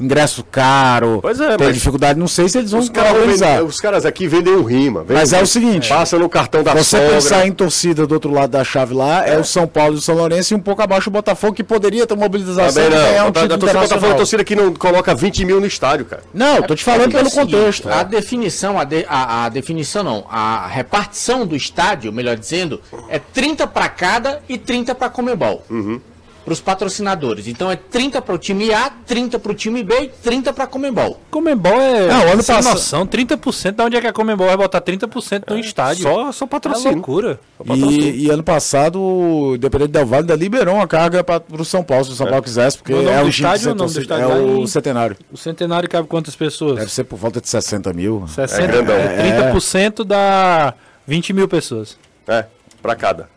Ingresso 0.00 0.44
caro, 0.50 1.18
Pois 1.20 1.40
é, 1.40 1.56
tem 1.56 1.66
mas- 1.66 1.74
dificuldade, 1.76 2.18
não 2.18 2.26
sei 2.28 2.48
se 2.48 2.58
eles 2.58 2.70
vão 2.70 2.80
Os 2.80 2.88
caras, 2.88 3.12
organizar. 3.12 3.46
vendem- 3.48 3.64
os 3.66 3.80
caras 3.80 4.06
aqui 4.06 4.26
vendem 4.26 4.54
o 4.54 4.62
rima. 4.62 5.00
vendem- 5.00 5.16
Mas 5.16 5.32
é 5.32 5.42
o 5.42 5.46
seguinte, 5.46 5.88
Passa 5.88 6.18
no 6.18 6.28
cartão 6.28 6.62
da 6.62 6.72
você 6.74 6.96
sogra. 6.96 7.08
pensar 7.14 7.46
em 7.46 7.52
torcida 7.52 8.06
do 8.06 8.12
outro 8.14 8.32
lado 8.32 8.50
da 8.50 8.64
chave 8.64 8.94
lá, 8.94 9.26
é, 9.26 9.38
o 9.38 9.44
São 9.44 9.66
Paulo 9.66 9.94
e 9.94 9.98
o 9.98 10.00
São 10.00 10.14
Lourenço 10.14 10.54
e 10.54 10.56
um 10.56 10.60
pouco 10.60 10.80
abaixo 10.82 11.08
o 11.08 11.12
Botafogo, 11.12 11.52
que 11.54 11.62
poderia 11.64 12.06
ter 12.06 12.16
mobilização 12.16 12.82
Também 12.82 12.86
e 12.98 13.02
ganhar 13.02 13.18
não. 13.18 13.26
um 13.26 13.28
A 13.28 13.32
título 13.32 13.48
torcida 13.58 13.72
do 13.72 13.88
Botafogo 13.88 14.12
é 14.12 14.16
torcida 14.16 14.44
que 14.44 14.56
não 14.56 14.74
coloca 14.74 15.14
20 15.14 15.44
mil 15.44 15.60
no 15.60 15.66
estádio, 15.66 16.06
cara. 16.06 16.22
Não, 16.32 16.62
tô 16.62 16.74
te 16.74 16.82
falando 16.84 17.10
é 17.10 17.16
pelo 17.18 17.26
o 17.26 17.30
seguinte, 17.30 17.54
contexto. 17.56 17.88
A 17.90 18.02
definição, 18.02 18.78
a, 18.78 18.84
de- 18.84 19.06
a- 19.08 19.44
a 19.44 19.48
definição 19.48 20.02
não, 20.02 20.24
a 20.30 20.66
repartição 20.66 21.46
do 21.46 21.54
estádio, 21.54 22.12
melhor 22.12 22.36
dizendo, 22.36 22.80
é 23.08 23.18
30 23.18 23.66
para 23.66 23.88
cada 23.88 24.40
e 24.48 24.56
30 24.56 24.94
para 24.94 25.08
Comebol. 25.10 25.64
Uhum. 25.70 26.00
Para 26.44 26.52
os 26.54 26.60
patrocinadores. 26.60 27.46
Então 27.46 27.70
é 27.70 27.76
30 27.76 28.22
para 28.22 28.34
o 28.34 28.38
time 28.38 28.72
A, 28.72 28.90
30 28.90 29.38
para 29.38 29.52
o 29.52 29.54
time 29.54 29.82
B 29.82 29.94
e 30.04 30.08
30 30.08 30.52
para 30.52 30.66
Comebol. 30.66 31.20
Comembol 31.30 31.80
é. 31.80 32.08
Não, 32.08 32.22
ano 32.32 32.42
sem 32.42 32.54
passado- 32.56 32.74
noção, 32.74 33.06
30%. 33.06 33.72
Da 33.76 33.84
onde 33.84 33.96
é 33.96 34.00
que 34.00 34.06
a 34.06 34.12
Comembol 34.12 34.46
vai 34.46 34.56
botar 34.56 34.80
30% 34.80 35.50
no 35.50 35.58
estádio? 35.58 36.02
Só, 36.02 36.32
só 36.32 36.44
É 36.46 36.48
patrocínio. 36.48 36.94
loucura. 36.94 37.38
E, 37.74 38.24
e 38.26 38.30
ano 38.30 38.42
passado, 38.42 39.52
Independente 39.54 39.92
Valle 40.04 40.22
ainda 40.22 40.34
liberou 40.34 40.76
uma 40.76 40.86
carga 40.88 41.22
para 41.22 41.42
o 41.50 41.64
São 41.64 41.82
Paulo, 41.84 42.04
se 42.06 42.12
o 42.12 42.14
São 42.14 42.26
Paulo 42.26 42.42
quisesse, 42.42 42.78
porque 42.78 42.94
O 42.94 43.08
é 43.08 43.22
o 43.22 43.28
estádio, 43.28 43.72
o 43.72 43.74
nome 43.74 43.92
do 43.92 44.00
estádio 44.00 44.24
é 44.24 44.28
lá 44.28 44.34
o 44.36 44.62
em- 44.62 44.66
centenário. 44.66 45.16
O 45.30 45.36
centenário 45.36 45.88
cabe 45.88 46.08
quantas 46.08 46.34
pessoas? 46.34 46.76
Deve 46.78 46.90
ser 46.90 47.04
por 47.04 47.16
volta 47.18 47.40
de 47.40 47.48
60 47.48 47.92
mil. 47.92 48.24
60, 48.28 48.66
grandão. 48.66 48.96
é, 48.96 49.50
30% 49.52 50.04
dá 50.04 50.74
20 51.06 51.32
mil 51.32 51.46
pessoas. 51.46 51.98
É, 52.26 52.46
pra 52.80 52.94
cada. 52.96 53.28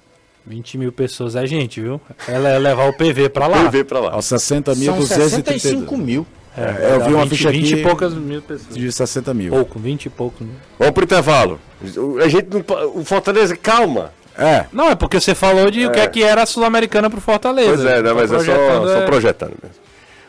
20 0.46 0.78
mil 0.78 0.92
pessoas 0.92 1.36
é 1.36 1.46
gente, 1.48 1.80
viu? 1.82 2.00
Ela 2.28 2.50
é 2.50 2.60
levar 2.60 2.88
o 2.90 2.94
PV 2.94 3.30
pra 3.30 3.48
lá. 3.48 3.64
PV 3.66 3.84
pra 3.86 4.00
lá. 4.00 4.12
Aos 4.14 4.26
60 4.26 4.76
mil, 4.76 4.94
São 4.94 5.02
65 5.02 5.82
232. 5.96 6.00
mil. 6.06 6.28
É, 6.56 6.94
eu 6.94 7.00
dá 7.00 7.08
vi 7.08 7.14
uma 7.16 7.24
20, 7.24 7.30
ficha 7.32 7.52
20 7.52 7.70
e 7.70 7.74
aqui 7.74 7.84
poucas 7.84 8.14
mil 8.14 8.42
pessoas. 8.42 8.76
de 8.76 8.92
60 8.92 9.34
mil. 9.34 9.52
Pouco, 9.52 9.80
20 9.80 10.06
e 10.06 10.10
pouco. 10.10 10.44
Né? 10.44 10.52
Vamos 10.78 10.94
pro 10.94 11.04
intervalo. 11.04 11.60
A 12.24 12.28
gente 12.28 12.48
não 12.52 12.64
O 12.96 13.04
Fortaleza, 13.04 13.56
calma. 13.56 14.12
É, 14.38 14.66
Não, 14.74 14.90
é 14.90 14.96
porque 14.96 15.20
você 15.20 15.36
falou 15.36 15.70
de 15.70 15.86
o 15.86 15.92
que 15.92 16.00
é 16.00 16.08
que 16.08 16.24
era 16.24 16.42
a 16.44 16.46
Sul-Americana 16.46 17.08
pro 17.10 17.22
Fortaleza. 17.22 17.70
Pois 17.76 17.86
é, 17.86 18.02
né? 18.02 18.14
Mas 18.14 18.32
é 18.32 18.40
só, 18.40 18.46
só 18.46 18.98
é- 18.98 19.06
projetando 19.06 19.54
mesmo. 19.62 19.83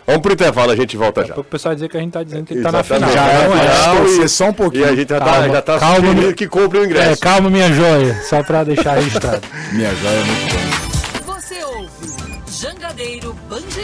Vamos 0.07 0.21
pro 0.23 0.33
intervalo, 0.35 0.71
a 0.71 0.77
gente 0.77 0.97
volta 0.97 1.23
já. 1.25 1.35
Pouco 1.35 1.49
o 1.49 1.51
pessoal 1.51 1.71
vai 1.71 1.77
dizer 1.77 1.89
que 1.89 1.97
a 1.97 2.01
gente 2.01 2.13
tá 2.13 2.23
dizendo 2.23 2.45
que 2.45 2.55
ele 2.55 2.63
tá 2.63 2.71
na 2.73 2.81
Exatamente. 2.81 3.11
final. 3.11 3.27
Já 3.27 3.33
é, 3.33 3.49
Não, 3.49 3.57
já 3.57 3.63
é, 3.63 3.67
é. 3.67 3.97
torcer 3.99 4.25
e- 4.25 4.29
só 4.29 4.45
um 4.49 4.53
pouquinho. 4.53 4.85
E 4.85 4.89
a 4.89 4.97
gente 4.97 5.09
já 5.09 5.19
tá, 5.19 5.25
Calma, 5.25 5.49
já 5.49 5.63
tá 5.63 5.79
calma, 5.79 5.97
sugerindo 5.97 6.21
meu- 6.23 6.35
que 6.35 6.47
compre 6.47 6.79
o 6.79 6.83
É, 6.83 6.85
ingresso. 6.87 7.21
calma, 7.23 7.49
minha 7.51 7.73
joia. 7.73 8.21
Só 8.29 8.43
pra 8.43 8.65
deixar 8.65 8.95
registrado. 8.97 9.41
minha 9.73 9.95
joia 9.95 10.19
é 10.21 10.25
muito 10.25 11.25
bom. 11.25 11.33
Você 11.35 11.65
ouve 11.65 12.13
Jangadeiro 12.51 13.35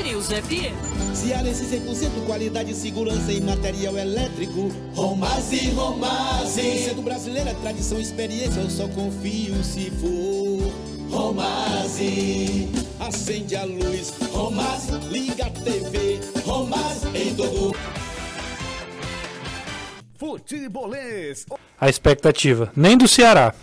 News 0.05 0.27
FM. 0.29 0.90
Cearense 1.31 1.65
100% 1.65 2.27
qualidade, 2.27 2.75
segurança 2.75 3.33
e 3.33 3.41
material 3.41 3.97
elétrico. 3.97 4.69
Romase, 4.93 5.71
Romase. 5.71 6.79
Sendo 6.83 7.03
brasileiro 7.03 7.49
é 7.49 7.55
tradição, 7.55 8.01
experiência, 8.01 8.59
eu 8.59 8.69
só 8.69 8.89
confio 8.89 9.63
se 9.63 9.93
for. 9.93 10.73
Romase. 11.09 12.69
Acende 12.99 13.55
a 13.55 13.65
luz, 13.65 14.13
Romase. 14.33 14.91
Liga 15.09 15.47
a 15.47 15.51
TV, 15.51 16.19
Romase. 16.45 17.07
Em 17.15 17.33
todo 17.37 17.77
Futebolês. 20.19 21.47
A 21.81 21.89
expectativa. 21.89 22.73
Nem 22.75 22.99
do 22.99 23.07
Ceará. 23.07 23.55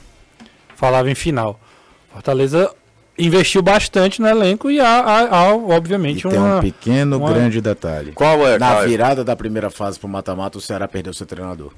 Falava 0.73 1.11
em 1.11 1.15
final. 1.15 1.59
Fortaleza 2.13 2.73
investiu 3.17 3.61
bastante 3.61 4.21
no 4.21 4.27
elenco 4.27 4.69
e 4.69 4.79
há, 4.79 4.87
há- 4.99 5.41
há, 5.49 5.49
E 5.49 5.71
obviamente, 5.73 6.27
tem 6.27 6.37
uma... 6.37 6.57
um 6.57 6.61
pequeno, 6.61 7.17
uma- 7.17 7.31
grande 7.33 7.59
detalhe. 7.61 8.11
Qual 8.11 8.45
é, 8.47 8.59
Na 8.59 8.75
Caio? 8.75 8.89
virada 8.89 9.23
da 9.23 9.35
primeira 9.35 9.69
fase 9.69 9.99
pro 9.99 10.07
mata-mata, 10.07 10.57
o 10.57 10.61
Ceará 10.61 10.87
perdeu 10.87 11.13
seu 11.13 11.25
treinador. 11.25 11.71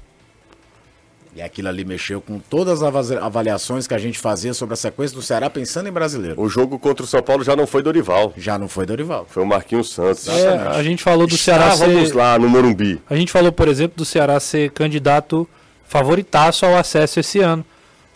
E 1.34 1.40
aquilo 1.40 1.68
ali 1.68 1.84
mexeu 1.84 2.20
com 2.20 2.40
todas 2.40 2.82
as 2.82 2.88
ava- 3.12 3.24
avaliações 3.24 3.86
que 3.86 3.94
a 3.94 3.98
gente 3.98 4.18
fazia 4.18 4.52
sobre 4.52 4.74
a 4.74 4.76
sequência 4.76 5.14
do 5.14 5.22
Ceará 5.22 5.48
pensando 5.48 5.88
em 5.88 5.92
brasileiro. 5.92 6.40
O 6.40 6.48
jogo 6.48 6.76
contra 6.76 7.04
o 7.04 7.06
São 7.06 7.22
Paulo 7.22 7.44
já 7.44 7.54
não 7.54 7.68
foi 7.68 7.82
Dorival. 7.84 8.32
Já 8.36 8.58
não 8.58 8.66
foi 8.68 8.84
Dorival. 8.84 9.26
Foi 9.30 9.40
o 9.42 9.46
Marquinhos 9.46 9.92
Santos. 9.92 10.26
É, 10.26 10.48
a 10.58 10.82
gente 10.82 11.02
falou 11.04 11.28
do 11.28 11.36
Ceará 11.38 11.72
Estávamos 11.72 12.08
ser... 12.08 12.16
lá 12.16 12.36
no 12.36 12.48
Morumbi. 12.48 13.00
A 13.08 13.14
gente 13.14 13.30
falou, 13.30 13.52
por 13.52 13.68
exemplo, 13.68 13.96
do 13.96 14.04
Ceará 14.04 14.40
ser 14.40 14.72
candidato 14.72 15.48
favoritaço 15.84 16.66
ao 16.66 16.76
acesso 16.76 17.20
esse 17.20 17.38
ano. 17.38 17.64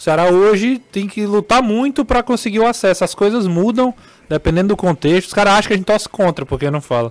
O 0.05 0.11
Ceará 0.15 0.27
hoje 0.29 0.83
tem 0.93 1.07
que 1.09 1.25
lutar 1.25 1.63
muito 1.63 2.05
para 2.05 2.23
conseguir 2.23 2.59
o 2.59 2.67
acesso. 2.67 3.03
As 3.05 3.15
coisas 3.15 3.47
mudam 3.47 3.95
dependendo 4.29 4.69
do 4.69 4.77
contexto. 4.77 5.29
Os 5.29 5.33
caras 5.33 5.55
acham 5.55 5.69
que 5.69 5.73
a 5.73 5.77
gente 5.79 5.87
torce 5.87 6.07
contra, 6.11 6.45
porque 6.45 6.71
não 6.71 6.83
fala. 6.83 7.11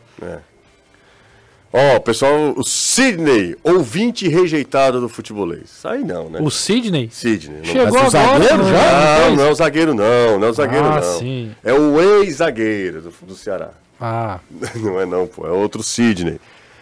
Ó, 1.74 2.00
pessoal, 2.02 2.54
o 2.56 2.64
Sidney, 2.64 3.56
ouvinte 3.64 4.28
rejeitado 4.28 5.02
do 5.02 5.10
futebolês. 5.10 5.84
Aí 5.86 6.04
não, 6.04 6.30
né? 6.30 6.38
O 6.40 6.52
Sidney 6.52 7.10
Sidney. 7.12 7.58
não- 7.58 7.66
chegou 7.66 8.00
Mas 8.00 8.14
o 8.14 8.18
agora. 8.18 8.40
zagueiro 8.44 8.58
no- 8.64 8.70
já? 8.70 9.20
Não, 9.30 9.36
não 9.38 9.44
é 9.44 9.50
o 9.50 9.56
zagueiro 9.56 9.94
não, 9.96 10.40
não 10.40 10.48
é 10.48 10.50
o 10.52 10.54
zagueiro 10.54 10.86
Ah, 10.86 11.02
não. 11.02 11.18
sim. 11.20 11.56
É 11.64 11.74
o 11.74 12.00
ex-zagueiro 12.22 13.02
do, 13.02 13.14
do 13.26 13.34
Ceará. 13.36 13.72
Ah, 14.00 14.40
Não 14.76 15.02
é 15.02 15.06
não, 15.08 15.26
pô. 15.26 15.48
É 15.48 15.50
outro 15.50 15.82
Sidney. 15.82 16.40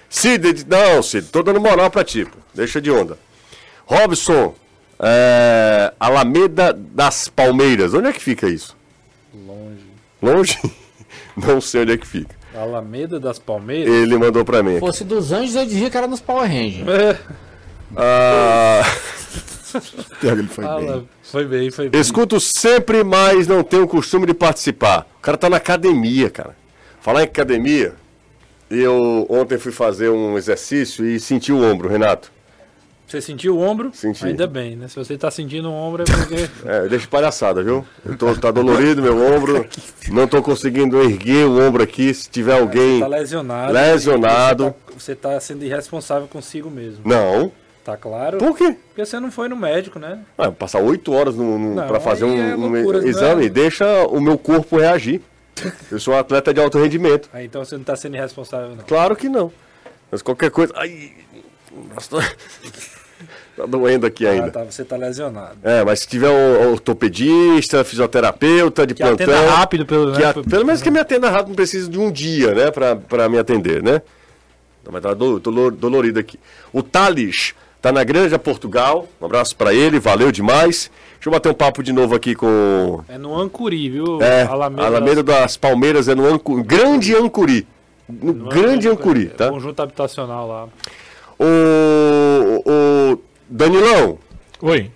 Sidney, 0.09 0.55
não, 0.67 1.01
Sidney, 1.01 1.29
tô 1.31 1.41
dando 1.41 1.61
moral 1.61 1.89
pra 1.89 2.03
ti, 2.03 2.25
pô. 2.25 2.37
Deixa 2.53 2.81
de 2.81 2.91
onda. 2.91 3.17
Robson, 3.85 4.53
é, 5.01 5.93
Alameda 5.99 6.71
das 6.73 7.27
Palmeiras. 7.27 7.93
Onde 7.93 8.07
é 8.07 8.13
que 8.13 8.21
fica 8.21 8.47
isso? 8.47 8.75
longe. 9.33 9.81
Longe? 10.21 10.59
Não 11.35 11.59
sei 11.61 11.81
onde 11.81 11.93
é 11.93 11.97
que 11.97 12.07
fica. 12.07 12.35
Alameda 12.55 13.19
das 13.19 13.39
Palmeiras? 13.39 13.93
Ele 13.93 14.17
mandou 14.17 14.43
pra 14.43 14.61
mim. 14.61 14.75
Se 14.75 14.79
fosse 14.81 15.03
dos 15.03 15.31
Anjos, 15.31 15.55
eu 15.55 15.65
dizia 15.65 15.89
que 15.89 15.97
era 15.97 16.07
nos 16.07 16.19
Power 16.21 16.47
Rangers. 16.49 16.87
É, 16.87 17.17
Ah, 17.95 18.81
Ele 20.21 20.43
foi 20.47 20.65
bem. 20.65 21.09
foi 21.23 21.45
bem, 21.45 21.71
foi 21.71 21.89
bem. 21.89 22.01
escuto 22.01 22.39
sempre, 22.39 23.03
mas 23.03 23.47
não 23.47 23.63
tenho 23.63 23.83
o 23.83 23.87
costume 23.87 24.25
de 24.25 24.33
participar. 24.33 25.07
O 25.17 25.21
cara 25.21 25.37
tá 25.37 25.49
na 25.49 25.57
academia, 25.57 26.29
cara. 26.29 26.55
Falar 26.99 27.21
em 27.21 27.25
academia, 27.25 27.93
eu 28.69 29.25
ontem 29.29 29.57
fui 29.57 29.71
fazer 29.71 30.09
um 30.09 30.37
exercício 30.37 31.05
e 31.05 31.19
senti 31.19 31.51
o 31.53 31.61
ombro, 31.63 31.87
Renato. 31.89 32.31
Você 33.11 33.19
sentiu 33.19 33.57
o 33.57 33.59
ombro? 33.59 33.91
Senti. 33.93 34.25
Ainda 34.25 34.47
bem, 34.47 34.77
né? 34.77 34.87
Se 34.87 34.95
você 34.95 35.17
tá 35.17 35.29
sentindo 35.29 35.69
o 35.69 35.73
ombro 35.73 36.03
é 36.03 36.05
porque. 36.05 36.49
É, 36.65 36.87
deixa 36.87 36.99
de 36.99 37.07
palhaçada, 37.09 37.61
viu? 37.61 37.85
Eu 38.05 38.17
tô, 38.17 38.33
tá 38.35 38.51
dolorido 38.51 39.01
meu 39.01 39.17
ombro, 39.21 39.67
não 40.09 40.25
tô 40.25 40.41
conseguindo 40.41 40.97
erguer 41.01 41.45
o 41.45 41.59
ombro 41.59 41.83
aqui. 41.83 42.13
Se 42.13 42.29
tiver 42.29 42.57
alguém. 42.57 43.01
tá 43.01 43.07
lesionado. 43.07 43.73
Lesionado. 43.73 44.75
Você 44.97 45.13
tá, 45.13 45.31
você 45.31 45.35
tá 45.35 45.39
sendo 45.41 45.65
irresponsável 45.65 46.25
consigo 46.29 46.71
mesmo. 46.71 47.01
Não. 47.03 47.51
Tá 47.83 47.97
claro? 47.97 48.37
Por 48.37 48.55
quê? 48.55 48.77
Porque 48.87 49.05
você 49.05 49.19
não 49.19 49.29
foi 49.29 49.49
no 49.49 49.57
médico, 49.57 49.99
né? 49.99 50.19
Ah, 50.37 50.49
passar 50.49 50.79
oito 50.79 51.11
horas 51.11 51.35
no, 51.35 51.59
no, 51.59 51.75
Não, 51.75 51.87
pra 51.87 51.99
fazer 51.99 52.23
um, 52.23 52.41
é 52.41 52.55
um 52.55 52.69
loucura, 52.69 53.01
não 53.01 53.07
exame 53.09 53.47
é? 53.47 53.49
deixa 53.49 54.07
o 54.07 54.21
meu 54.21 54.37
corpo 54.37 54.77
reagir. 54.77 55.19
Eu 55.91 55.99
sou 55.99 56.13
um 56.13 56.17
atleta 56.17 56.53
de 56.53 56.61
alto 56.61 56.79
rendimento. 56.79 57.29
Aí 57.33 57.45
então 57.45 57.65
você 57.65 57.75
não 57.75 57.83
tá 57.83 57.97
sendo 57.97 58.15
irresponsável, 58.15 58.69
não. 58.69 58.85
Claro 58.85 59.17
que 59.17 59.27
não. 59.27 59.51
Mas 60.09 60.21
qualquer 60.21 60.49
coisa. 60.49 60.71
Ai. 60.77 61.11
Nossa, 61.93 62.17
tá 63.57 63.65
doendo 63.65 64.05
aqui 64.05 64.25
Ah, 64.25 64.31
ainda. 64.31 64.49
tá, 64.51 64.63
você 64.63 64.83
tá 64.83 64.95
lesionado. 64.97 65.57
É, 65.63 65.83
mas 65.83 65.99
se 66.01 66.07
tiver 66.07 66.29
um 66.29 66.71
ortopedista, 66.71 67.83
fisioterapeuta 67.83 68.85
de 68.87 68.93
Que 68.93 69.03
plantão. 69.03 69.25
atenda 69.33 69.51
rápido, 69.51 69.85
pelo, 69.85 70.11
que 70.13 70.19
né? 70.19 70.25
a- 70.29 70.33
pelo 70.33 70.65
menos 70.65 70.81
que 70.81 70.89
me 70.91 70.99
atenda 70.99 71.29
rápido, 71.29 71.49
não 71.49 71.55
precisa 71.55 71.89
de 71.89 71.99
um 71.99 72.11
dia, 72.11 72.53
né, 72.53 72.71
pra, 72.71 72.95
pra 72.95 73.27
me 73.29 73.37
atender, 73.37 73.81
né? 73.83 74.01
Não, 74.83 74.91
mas 74.91 75.01
tá 75.03 75.13
do, 75.13 75.39
dolor- 75.39 75.71
dolorido 75.71 76.19
aqui. 76.19 76.39
O 76.73 76.81
Thales 76.81 77.53
tá 77.81 77.91
na 77.91 78.03
Granja 78.03 78.39
Portugal. 78.39 79.07
Um 79.21 79.25
abraço 79.25 79.55
pra 79.55 79.73
ele, 79.73 79.99
valeu 79.99 80.31
demais. 80.31 80.89
Deixa 81.15 81.29
eu 81.29 81.31
bater 81.31 81.49
um 81.49 81.53
papo 81.53 81.83
de 81.83 81.93
novo 81.93 82.15
aqui 82.15 82.33
com. 82.33 83.01
É 83.07 83.15
no 83.17 83.39
Ancuri, 83.39 83.89
viu? 83.89 84.19
É, 84.23 84.41
Alameda, 84.43 84.87
Alameda, 84.87 85.23
das 85.23 85.55
Palmeiras 85.55 86.07
é 86.07 86.15
no 86.15 86.25
Ancu... 86.25 86.63
Grande 86.63 87.15
Ancuri. 87.15 87.67
No 88.09 88.33
no 88.33 88.49
Grande 88.49 88.87
Ancuri, 88.89 89.25
Ancuri, 89.25 89.37
tá? 89.37 89.49
Conjunto 89.49 89.79
habitacional 89.81 90.47
lá. 90.47 90.67
O, 91.39 92.61
o 93.13 93.17
Danilão, 93.51 94.17
Oi. 94.61 94.89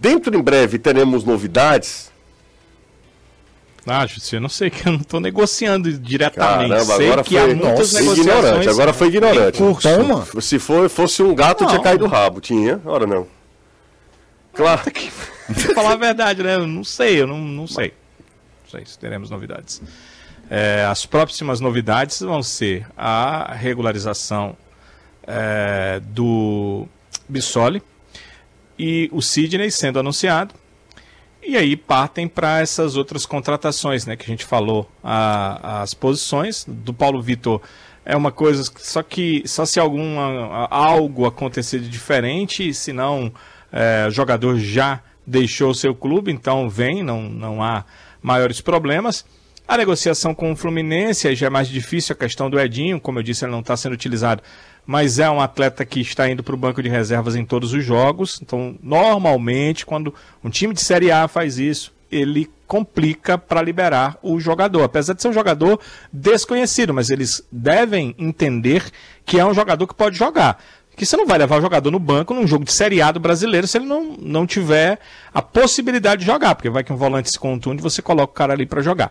dentro 0.00 0.36
em 0.36 0.42
breve 0.42 0.78
teremos 0.80 1.22
novidades. 1.22 2.10
Ah, 3.86 4.04
eu 4.32 4.40
não 4.40 4.48
sei 4.48 4.68
que 4.70 4.86
eu 4.88 4.92
não 4.92 4.98
tô 5.00 5.20
negociando 5.20 5.92
diretamente. 5.92 6.70
Caramba, 6.70 6.96
sei 6.96 7.06
agora 7.06 7.22
que 7.24 7.30
foi 7.30 7.40
há 7.40 7.46
muitas 7.46 7.78
Nossa, 7.78 8.00
negociações. 8.00 8.18
ignorante. 8.18 8.68
Agora 8.68 8.92
foi 8.92 9.06
ignorante. 9.08 9.58
Toma. 9.58 10.26
Se 10.40 10.58
for, 10.58 10.88
fosse 10.88 11.22
um 11.22 11.34
gato, 11.34 11.64
tinha 11.64 11.76
Não. 11.76 11.82
caído 11.84 12.04
o 12.04 12.08
rabo. 12.08 12.40
Tinha? 12.40 12.80
Ora 12.84 13.06
não. 13.06 13.26
Claro. 14.52 14.82
Pra 14.82 15.54
falar 15.74 15.92
a 15.92 15.96
verdade, 15.96 16.42
né? 16.42 16.56
Eu 16.56 16.66
não 16.66 16.84
sei, 16.84 17.20
eu 17.20 17.26
não, 17.26 17.38
não 17.38 17.66
sei. 17.66 17.94
Não 18.64 18.70
sei 18.70 18.86
se 18.86 18.98
teremos 18.98 19.30
novidades. 19.30 19.80
É, 20.50 20.84
as 20.84 21.06
próximas 21.06 21.60
novidades 21.60 22.20
vão 22.20 22.42
ser 22.42 22.86
a 22.96 23.54
regularização 23.54 24.56
é, 25.26 26.00
do 26.04 26.86
Bissoli 27.32 27.82
e 28.78 29.08
o 29.12 29.20
Sidney 29.20 29.70
sendo 29.70 29.98
anunciado. 29.98 30.54
E 31.44 31.56
aí 31.56 31.76
partem 31.76 32.28
para 32.28 32.60
essas 32.60 32.96
outras 32.96 33.26
contratações, 33.26 34.06
né? 34.06 34.14
Que 34.16 34.22
a 34.24 34.28
gente 34.28 34.44
falou, 34.44 34.88
a- 35.02 35.82
as 35.82 35.92
posições 35.92 36.64
do 36.68 36.94
Paulo 36.94 37.20
Vitor 37.20 37.60
é 38.04 38.16
uma 38.16 38.30
coisa 38.30 38.70
só 38.76 39.02
que 39.02 39.42
só 39.46 39.64
se 39.66 39.80
algum 39.80 40.20
a- 40.20 40.68
algo 40.70 41.26
acontecer 41.26 41.80
de 41.80 41.88
diferente, 41.88 42.72
senão 42.72 43.32
é, 43.72 44.06
o 44.06 44.10
jogador 44.10 44.58
já 44.58 45.00
deixou 45.26 45.70
o 45.70 45.74
seu 45.74 45.94
clube, 45.94 46.30
então 46.30 46.68
vem, 46.68 47.02
não, 47.02 47.22
não 47.22 47.62
há 47.62 47.84
maiores 48.20 48.60
problemas. 48.60 49.24
A 49.66 49.76
negociação 49.78 50.34
com 50.34 50.52
o 50.52 50.56
Fluminense 50.56 51.34
já 51.34 51.46
é 51.46 51.50
mais 51.50 51.68
difícil 51.68 52.12
a 52.12 52.16
questão 52.16 52.50
do 52.50 52.60
Edinho, 52.60 53.00
como 53.00 53.18
eu 53.18 53.22
disse, 53.22 53.44
ele 53.44 53.52
não 53.52 53.60
está 53.60 53.76
sendo 53.76 53.92
utilizado, 53.94 54.42
mas 54.86 55.18
é 55.18 55.30
um 55.30 55.40
atleta 55.40 55.84
que 55.84 56.00
está 56.00 56.28
indo 56.28 56.42
para 56.42 56.54
o 56.54 56.58
banco 56.58 56.82
de 56.82 56.88
reservas 56.88 57.36
em 57.36 57.44
todos 57.44 57.72
os 57.72 57.84
jogos. 57.84 58.40
Então, 58.42 58.76
normalmente, 58.82 59.86
quando 59.86 60.14
um 60.42 60.50
time 60.50 60.74
de 60.74 60.82
Série 60.82 61.10
A 61.10 61.28
faz 61.28 61.58
isso, 61.58 61.92
ele 62.10 62.50
complica 62.66 63.38
para 63.38 63.62
liberar 63.62 64.18
o 64.22 64.38
jogador. 64.38 64.82
Apesar 64.82 65.14
de 65.14 65.22
ser 65.22 65.28
um 65.28 65.32
jogador 65.32 65.80
desconhecido, 66.12 66.92
mas 66.92 67.10
eles 67.10 67.42
devem 67.50 68.14
entender 68.18 68.84
que 69.24 69.38
é 69.38 69.44
um 69.44 69.54
jogador 69.54 69.86
que 69.86 69.94
pode 69.94 70.16
jogar. 70.16 70.62
Que 70.94 71.06
você 71.06 71.16
não 71.16 71.26
vai 71.26 71.38
levar 71.38 71.58
o 71.58 71.62
jogador 71.62 71.90
no 71.90 71.98
banco 71.98 72.34
num 72.34 72.46
jogo 72.46 72.66
de 72.66 72.72
Série 72.72 73.00
A 73.00 73.10
do 73.10 73.20
brasileiro 73.20 73.66
se 73.66 73.78
ele 73.78 73.86
não, 73.86 74.14
não 74.18 74.46
tiver 74.46 74.98
a 75.32 75.40
possibilidade 75.40 76.20
de 76.20 76.26
jogar, 76.26 76.54
porque 76.54 76.68
vai 76.68 76.84
que 76.84 76.92
um 76.92 76.96
volante 76.96 77.30
se 77.30 77.38
contunde 77.38 77.82
você 77.82 78.02
coloca 78.02 78.32
o 78.32 78.34
cara 78.34 78.52
ali 78.52 78.66
para 78.66 78.82
jogar. 78.82 79.10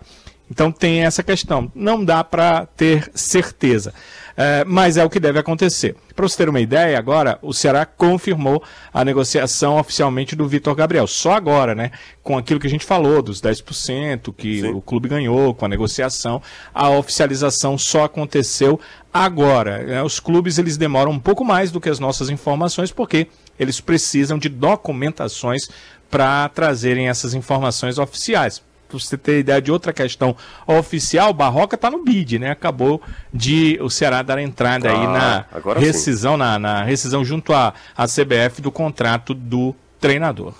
Então 0.51 0.69
tem 0.69 1.05
essa 1.05 1.23
questão. 1.23 1.71
Não 1.73 2.03
dá 2.03 2.25
para 2.25 2.65
ter 2.65 3.09
certeza. 3.15 3.93
É, 4.35 4.65
mas 4.65 4.97
é 4.97 5.03
o 5.03 5.09
que 5.09 5.19
deve 5.19 5.39
acontecer. 5.39 5.95
Para 6.13 6.27
você 6.27 6.35
ter 6.35 6.49
uma 6.49 6.59
ideia, 6.59 6.99
agora 6.99 7.39
o 7.41 7.53
Ceará 7.53 7.85
confirmou 7.85 8.61
a 8.93 9.05
negociação 9.05 9.77
oficialmente 9.77 10.35
do 10.35 10.45
Vitor 10.47 10.75
Gabriel. 10.75 11.07
Só 11.07 11.31
agora, 11.31 11.73
né? 11.73 11.91
Com 12.21 12.37
aquilo 12.37 12.59
que 12.59 12.67
a 12.67 12.69
gente 12.69 12.85
falou, 12.85 13.21
dos 13.21 13.41
10% 13.41 14.33
que 14.35 14.63
o 14.67 14.81
clube 14.81 15.07
ganhou 15.07 15.53
com 15.55 15.63
a 15.63 15.69
negociação, 15.69 16.41
a 16.73 16.89
oficialização 16.89 17.77
só 17.77 18.03
aconteceu 18.03 18.77
agora. 19.13 19.83
né? 19.83 20.03
Os 20.03 20.19
clubes 20.19 20.57
eles 20.57 20.75
demoram 20.75 21.13
um 21.13 21.19
pouco 21.19 21.45
mais 21.45 21.71
do 21.71 21.79
que 21.79 21.89
as 21.89 21.99
nossas 21.99 22.29
informações, 22.29 22.91
porque 22.91 23.27
eles 23.57 23.79
precisam 23.79 24.37
de 24.37 24.49
documentações 24.49 25.69
para 26.09 26.49
trazerem 26.49 27.07
essas 27.07 27.33
informações 27.33 27.97
oficiais 27.97 28.61
pra 28.91 28.99
você 28.99 29.17
ter 29.17 29.39
ideia 29.39 29.61
de 29.61 29.71
outra 29.71 29.91
questão 29.93 30.35
oficial, 30.67 31.29
o 31.31 31.33
Barroca 31.33 31.75
está 31.75 31.89
no 31.89 32.03
bid, 32.03 32.37
né? 32.39 32.51
Acabou 32.51 33.01
de 33.33 33.77
o 33.81 33.89
Ceará 33.89 34.21
dar 34.21 34.39
entrada 34.39 34.89
aí 34.89 35.05
Ah, 35.05 35.11
na 35.11 35.45
agora 35.51 35.79
sim. 35.79 35.85
rescisão, 35.85 36.37
na, 36.37 36.57
na 36.59 36.83
rescisão 36.83 37.23
junto 37.25 37.53
à, 37.53 37.73
à 37.95 38.05
CBF 38.07 38.61
do 38.61 38.71
contrato 38.71 39.33
do 39.33 39.75
treinador. 39.99 40.53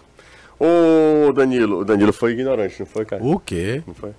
Ô, 0.60 1.32
Danilo. 1.34 1.80
O 1.80 1.86
Danilo 1.86 2.14
foi 2.14 2.34
ignorante, 2.34 2.76
não 2.80 2.86
foi, 2.86 3.04
cara? 3.06 3.24
O 3.24 3.40
quê? 3.40 3.82
Não 3.88 3.94
foi? 3.94 4.12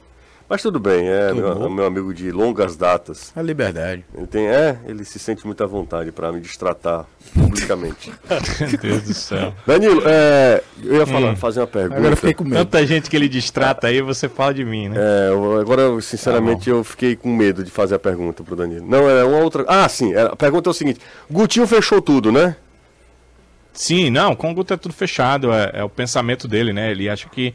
Mas 0.53 0.61
tudo 0.61 0.79
bem, 0.79 1.09
é 1.09 1.33
meu, 1.33 1.55
bom. 1.55 1.71
meu 1.71 1.87
amigo 1.87 2.13
de 2.13 2.31
longas 2.31 2.77
datas. 2.77 3.33
A 3.35 3.41
liberdade. 3.41 4.05
Ele 4.15 4.27
tem, 4.27 4.49
é, 4.49 4.79
ele 4.85 5.03
se 5.03 5.19
sente 5.19 5.47
muito 5.47 5.65
à 5.65 5.67
vontade 5.67 6.13
para 6.13 6.31
me 6.31 6.43
distratar 6.43 7.07
publicamente. 7.33 8.13
Meu 8.61 8.79
Deus 8.79 9.03
do 9.05 9.15
céu. 9.15 9.55
Danilo, 9.67 10.03
é, 10.05 10.63
eu 10.85 10.97
ia 10.97 11.07
falar, 11.07 11.37
fazer 11.37 11.61
uma 11.61 11.67
pergunta. 11.67 11.97
Agora 11.97 12.13
eu 12.13 12.17
fiquei 12.19 12.35
com 12.35 12.45
medo. 12.45 12.57
Tanta 12.67 12.87
gente 12.87 13.09
que 13.09 13.17
ele 13.17 13.31
distrata 13.31 13.87
aí, 13.87 14.03
você 14.03 14.29
fala 14.29 14.53
de 14.53 14.63
mim, 14.63 14.91
né? 14.91 14.97
É, 14.99 15.31
eu- 15.31 15.59
agora, 15.59 15.81
eu, 15.81 15.99
sinceramente, 16.03 16.69
eu 16.69 16.85
fiquei 16.85 17.17
com 17.17 17.35
medo 17.35 17.65
de 17.65 17.71
fazer 17.71 17.95
a 17.95 17.99
pergunta 17.99 18.45
pro 18.45 18.55
Danilo. 18.55 18.87
Não, 18.87 19.09
é 19.09 19.25
uma 19.25 19.39
outra. 19.39 19.65
Ah, 19.67 19.89
sim. 19.89 20.13
é, 20.13 20.21
A 20.21 20.37
pergunta 20.37 20.69
é 20.69 20.73
o 20.73 20.75
seguinte: 20.75 21.01
Gutinho 21.31 21.67
fechou 21.67 22.03
tudo, 22.03 22.31
né? 22.31 22.57
Sim, 23.73 24.11
não, 24.11 24.37
com 24.37 24.51
o 24.51 24.55
Guto 24.55 24.75
é 24.75 24.77
tudo 24.77 24.93
fechado, 24.93 25.51
é, 25.51 25.71
é 25.77 25.83
o 25.83 25.89
pensamento 25.89 26.47
dele, 26.47 26.75
né? 26.75 26.91
Ele 26.91 27.09
acha 27.09 27.27
que 27.31 27.55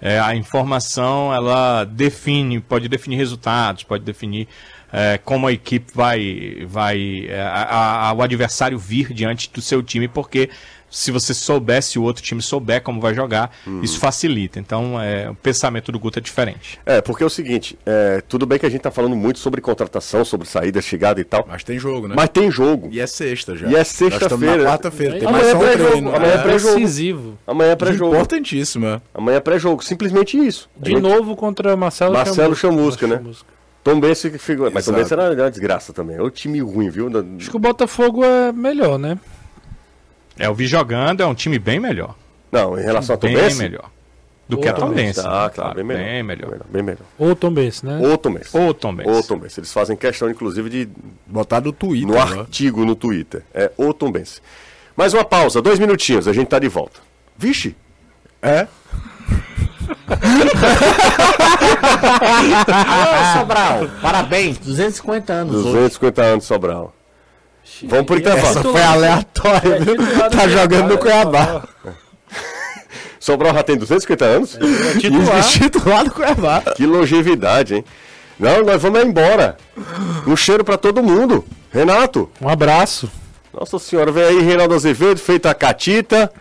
é, 0.00 0.18
a 0.20 0.34
informação, 0.34 1.34
ela 1.34 1.84
define, 1.84 2.60
pode 2.60 2.88
definir 2.88 3.16
resultados, 3.16 3.82
pode 3.82 4.04
definir 4.04 4.48
é, 4.92 5.18
como 5.18 5.46
a 5.46 5.52
equipe 5.52 5.92
vai, 5.94 6.64
vai 6.66 7.26
é, 7.28 7.42
a- 7.42 8.08
a- 8.08 8.12
o 8.14 8.22
adversário 8.22 8.78
vir 8.78 9.12
diante 9.12 9.50
do 9.52 9.60
seu 9.60 9.82
time, 9.82 10.08
porque 10.08 10.48
se 10.90 11.10
você 11.10 11.34
souber, 11.34 11.82
se 11.82 11.98
o 11.98 12.02
outro 12.02 12.22
time 12.22 12.40
souber 12.40 12.82
como 12.82 13.00
vai 13.00 13.12
jogar, 13.14 13.50
isso 13.82 13.98
facilita. 13.98 14.58
Então, 14.58 15.00
é, 15.00 15.28
o 15.30 15.34
pensamento 15.34 15.92
do 15.92 15.98
Guto 15.98 16.18
é 16.18 16.22
diferente. 16.22 16.78
É, 16.86 17.00
porque 17.00 17.22
é 17.22 17.26
o 17.26 17.30
seguinte: 17.30 17.78
é, 17.84 18.22
tudo 18.28 18.46
bem 18.46 18.58
que 18.58 18.66
a 18.66 18.70
gente 18.70 18.80
tá 18.80 18.90
falando 18.90 19.14
muito 19.16 19.38
sobre 19.38 19.60
contratação, 19.60 20.24
sobre 20.24 20.48
saída, 20.48 20.80
chegada 20.80 21.20
e 21.20 21.24
tal. 21.24 21.44
Mas 21.48 21.62
tem 21.64 21.78
jogo, 21.78 22.08
né? 22.08 22.14
Mas 22.16 22.28
tem 22.30 22.50
jogo. 22.50 22.88
E 22.90 23.00
é 23.00 23.06
sexta 23.06 23.56
já. 23.56 23.66
E 23.68 23.76
é 23.76 23.84
sexta-feira. 23.84 24.64
quarta-feira. 24.64 25.18
Tem 25.18 25.28
Amanhã 25.28 25.42
mais 25.44 25.52
só 25.52 25.52
é 25.52 25.56
um 25.56 25.60
pré-jogo, 25.60 25.90
treino. 25.90 26.16
amanhã 26.16 26.32
é 26.32 26.38
pré-jogo. 26.38 26.74
Decisivo. 26.80 27.38
Amanhã 27.46 27.70
é 27.72 27.76
pré-jogo. 27.76 28.14
Importantíssimo, 28.14 28.86
é. 28.86 29.00
Amanhã 29.14 29.36
é 29.36 29.40
pré-jogo. 29.40 29.84
Simplesmente 29.84 30.38
isso. 30.38 30.68
De 30.76 30.90
gente- 30.90 31.02
novo 31.02 31.36
contra 31.36 31.76
Marcelo 31.76 32.14
Marcelo 32.14 32.54
Chamusca, 32.56 33.06
né? 33.06 33.16
Chamusca. 33.16 33.46
Tom 33.84 34.00
Benz 34.00 34.20
fica. 34.20 34.38
fica- 34.38 34.70
Mas 34.70 34.84
Tom 34.84 34.92
Benz 34.92 35.06
Exato. 35.06 35.22
era 35.22 35.42
uma 35.42 35.50
desgraça 35.50 35.92
também. 35.92 36.16
É 36.16 36.22
o 36.22 36.30
time 36.30 36.60
ruim, 36.60 36.90
viu? 36.90 37.08
Acho 37.38 37.50
que 37.50 37.56
o 37.56 37.60
Botafogo 37.60 38.24
é 38.24 38.52
melhor, 38.52 38.98
né? 38.98 39.18
É, 40.38 40.46
eu 40.46 40.54
vi 40.54 40.66
jogando, 40.66 41.22
é 41.22 41.26
um 41.26 41.34
time 41.34 41.58
bem 41.58 41.80
melhor. 41.80 42.14
Não, 42.50 42.78
em 42.78 42.82
relação 42.82 43.14
a 43.14 43.18
Tom 43.18 43.32
bem 43.32 43.54
melhor. 43.54 43.90
do 44.48 44.56
que 44.58 44.68
a 44.68 44.72
Tom 44.72 44.88
Tombense. 44.88 45.20
Ah, 45.20 45.50
claro, 45.54 45.74
bem 45.74 45.84
melhor. 45.84 46.04
Bem 46.04 46.22
melhor. 46.22 46.50
Bem 46.70 46.82
melhor. 46.82 47.02
Ou 47.18 47.36
Tom 47.36 47.52
Benz, 47.52 47.82
né? 47.82 47.98
Ou 48.00 48.16
Tombense. 48.16 48.56
Ou 48.56 48.72
Tombense. 48.72 49.10
Ou 49.10 49.22
Tombense. 49.22 49.60
Eles 49.60 49.72
fazem 49.72 49.96
questão, 49.96 50.30
inclusive, 50.30 50.70
de 50.70 50.88
Botar 51.26 51.60
no 51.60 51.72
Twitter. 51.72 52.08
no 52.08 52.14
né? 52.14 52.40
artigo 52.40 52.84
no 52.84 52.94
Twitter. 52.94 53.42
É 53.52 53.70
o 53.76 53.92
Tombense. 53.92 54.40
Mais 54.96 55.12
uma 55.12 55.24
pausa, 55.24 55.60
dois 55.60 55.78
minutinhos, 55.78 56.26
a 56.26 56.32
gente 56.32 56.48
tá 56.48 56.58
de 56.58 56.68
volta. 56.68 56.98
Vixe! 57.36 57.76
É? 58.42 58.66
Ô, 63.06 63.38
Sobral, 63.38 63.88
parabéns, 64.02 64.58
250 64.58 65.32
anos 65.32 65.54
hoje. 65.54 65.64
250 65.64 66.22
anos, 66.22 66.44
Sobral. 66.44 66.94
Vamos 67.84 68.06
pro 68.06 68.16
intervalo. 68.18 68.48
Essa 68.58 68.62
foi 68.62 68.82
aleatória, 68.82 69.80
viu? 69.80 69.96
Tá 70.30 70.48
jogando 70.48 70.88
no 70.88 70.98
Cuiabá. 70.98 71.62
Sobral 73.20 73.52
já 73.54 73.62
tem 73.62 73.76
250 73.76 74.24
anos? 74.24 74.58
Titular. 75.00 75.44
Titular 75.48 76.04
do 76.04 76.10
Cuiabá. 76.10 76.62
Que 76.76 76.86
longevidade, 76.86 77.74
hein? 77.76 77.84
Não, 78.38 78.62
nós 78.64 78.80
vamos 78.80 79.02
embora. 79.02 79.56
Um 80.26 80.36
cheiro 80.36 80.64
pra 80.64 80.76
todo 80.78 81.02
mundo. 81.02 81.44
Renato, 81.72 82.30
Um 82.40 82.48
abraço. 82.48 83.10
nossa 83.52 83.78
senhora, 83.78 84.10
vem 84.10 84.24
aí 84.24 84.40
Reinaldo 84.40 84.74
Azevedo, 84.74 85.18
feita 85.18 85.50
a 85.50 85.54
catita. 85.54 86.32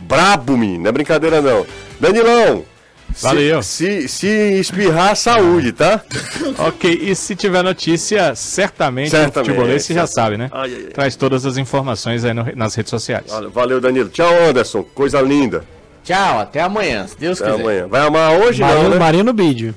Brabo, 0.00 0.56
menino, 0.56 0.84
não 0.84 0.88
é 0.90 0.92
brincadeira 0.92 1.40
não. 1.42 1.66
Danilão, 1.98 2.64
Valeu. 3.22 3.62
Se, 3.62 4.06
se 4.08 4.26
espirrar, 4.60 5.16
saúde, 5.16 5.72
tá? 5.72 6.00
Ok, 6.58 6.90
e 7.02 7.14
se 7.14 7.34
tiver 7.36 7.62
notícia, 7.62 8.34
certamente, 8.34 9.10
Certamente, 9.10 9.50
o 9.50 9.54
futebolês 9.54 9.84
você 9.84 9.94
já 9.94 10.06
sabe, 10.06 10.36
né? 10.36 10.48
Ai, 10.52 10.72
ai, 10.72 10.82
ai. 10.86 10.92
Traz 10.92 11.14
todas 11.16 11.44
as 11.46 11.56
informações 11.56 12.24
aí 12.24 12.32
no- 12.34 12.54
nas 12.56 12.74
redes 12.74 12.90
sociais. 12.90 13.24
Valeu, 13.52 13.80
Danilo. 13.80 14.08
Tchau, 14.08 14.28
Anderson. 14.48 14.82
Coisa 14.82 15.20
linda. 15.20 15.64
Tchau, 16.04 16.40
até 16.40 16.60
amanhã, 16.62 17.06
se 17.06 17.18
Deus 17.18 17.40
Até 17.40 17.50
quiser. 17.50 17.62
amanhã. 17.62 17.86
Vai 17.86 18.00
amar 18.06 18.32
hoje, 18.40 18.60
não, 18.60 18.68
Marinho, 18.68 18.88
né? 18.90 18.98
Marinho 18.98 19.24
no 19.24 19.34
vídeo. 19.34 19.74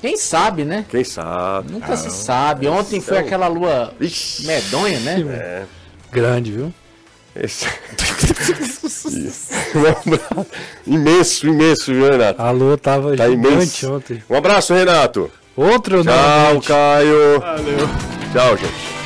Quem 0.00 0.16
sabe, 0.16 0.64
né? 0.64 0.84
Quem 0.88 1.02
sabe. 1.02 1.72
Nunca 1.72 1.96
se 1.96 2.10
sabe. 2.10 2.68
Ontem 2.68 3.00
foi 3.00 3.18
aquela 3.18 3.48
lua 3.48 3.92
Ixi. 4.00 4.46
medonha, 4.46 5.00
né? 5.00 5.66
Grande, 6.12 6.52
viu? 6.52 6.72
Esse... 7.36 7.66
Isso. 9.08 9.54
Um 9.74 9.80
abraço. 9.86 10.46
imenso, 10.86 11.46
imenso, 11.48 11.92
viu, 11.92 12.08
Renato? 12.08 12.40
A 12.40 12.50
lua 12.52 12.78
tava 12.78 13.16
Tá 13.16 13.28
imenso. 13.28 13.92
ontem. 13.94 14.22
Um 14.30 14.36
abraço, 14.36 14.72
Renato. 14.72 15.28
Outro 15.56 16.02
Tchau, 16.04 16.14
novamente. 16.14 16.68
Caio. 16.68 17.40
Valeu. 17.40 17.88
Tchau, 18.32 18.56
gente. 18.56 19.03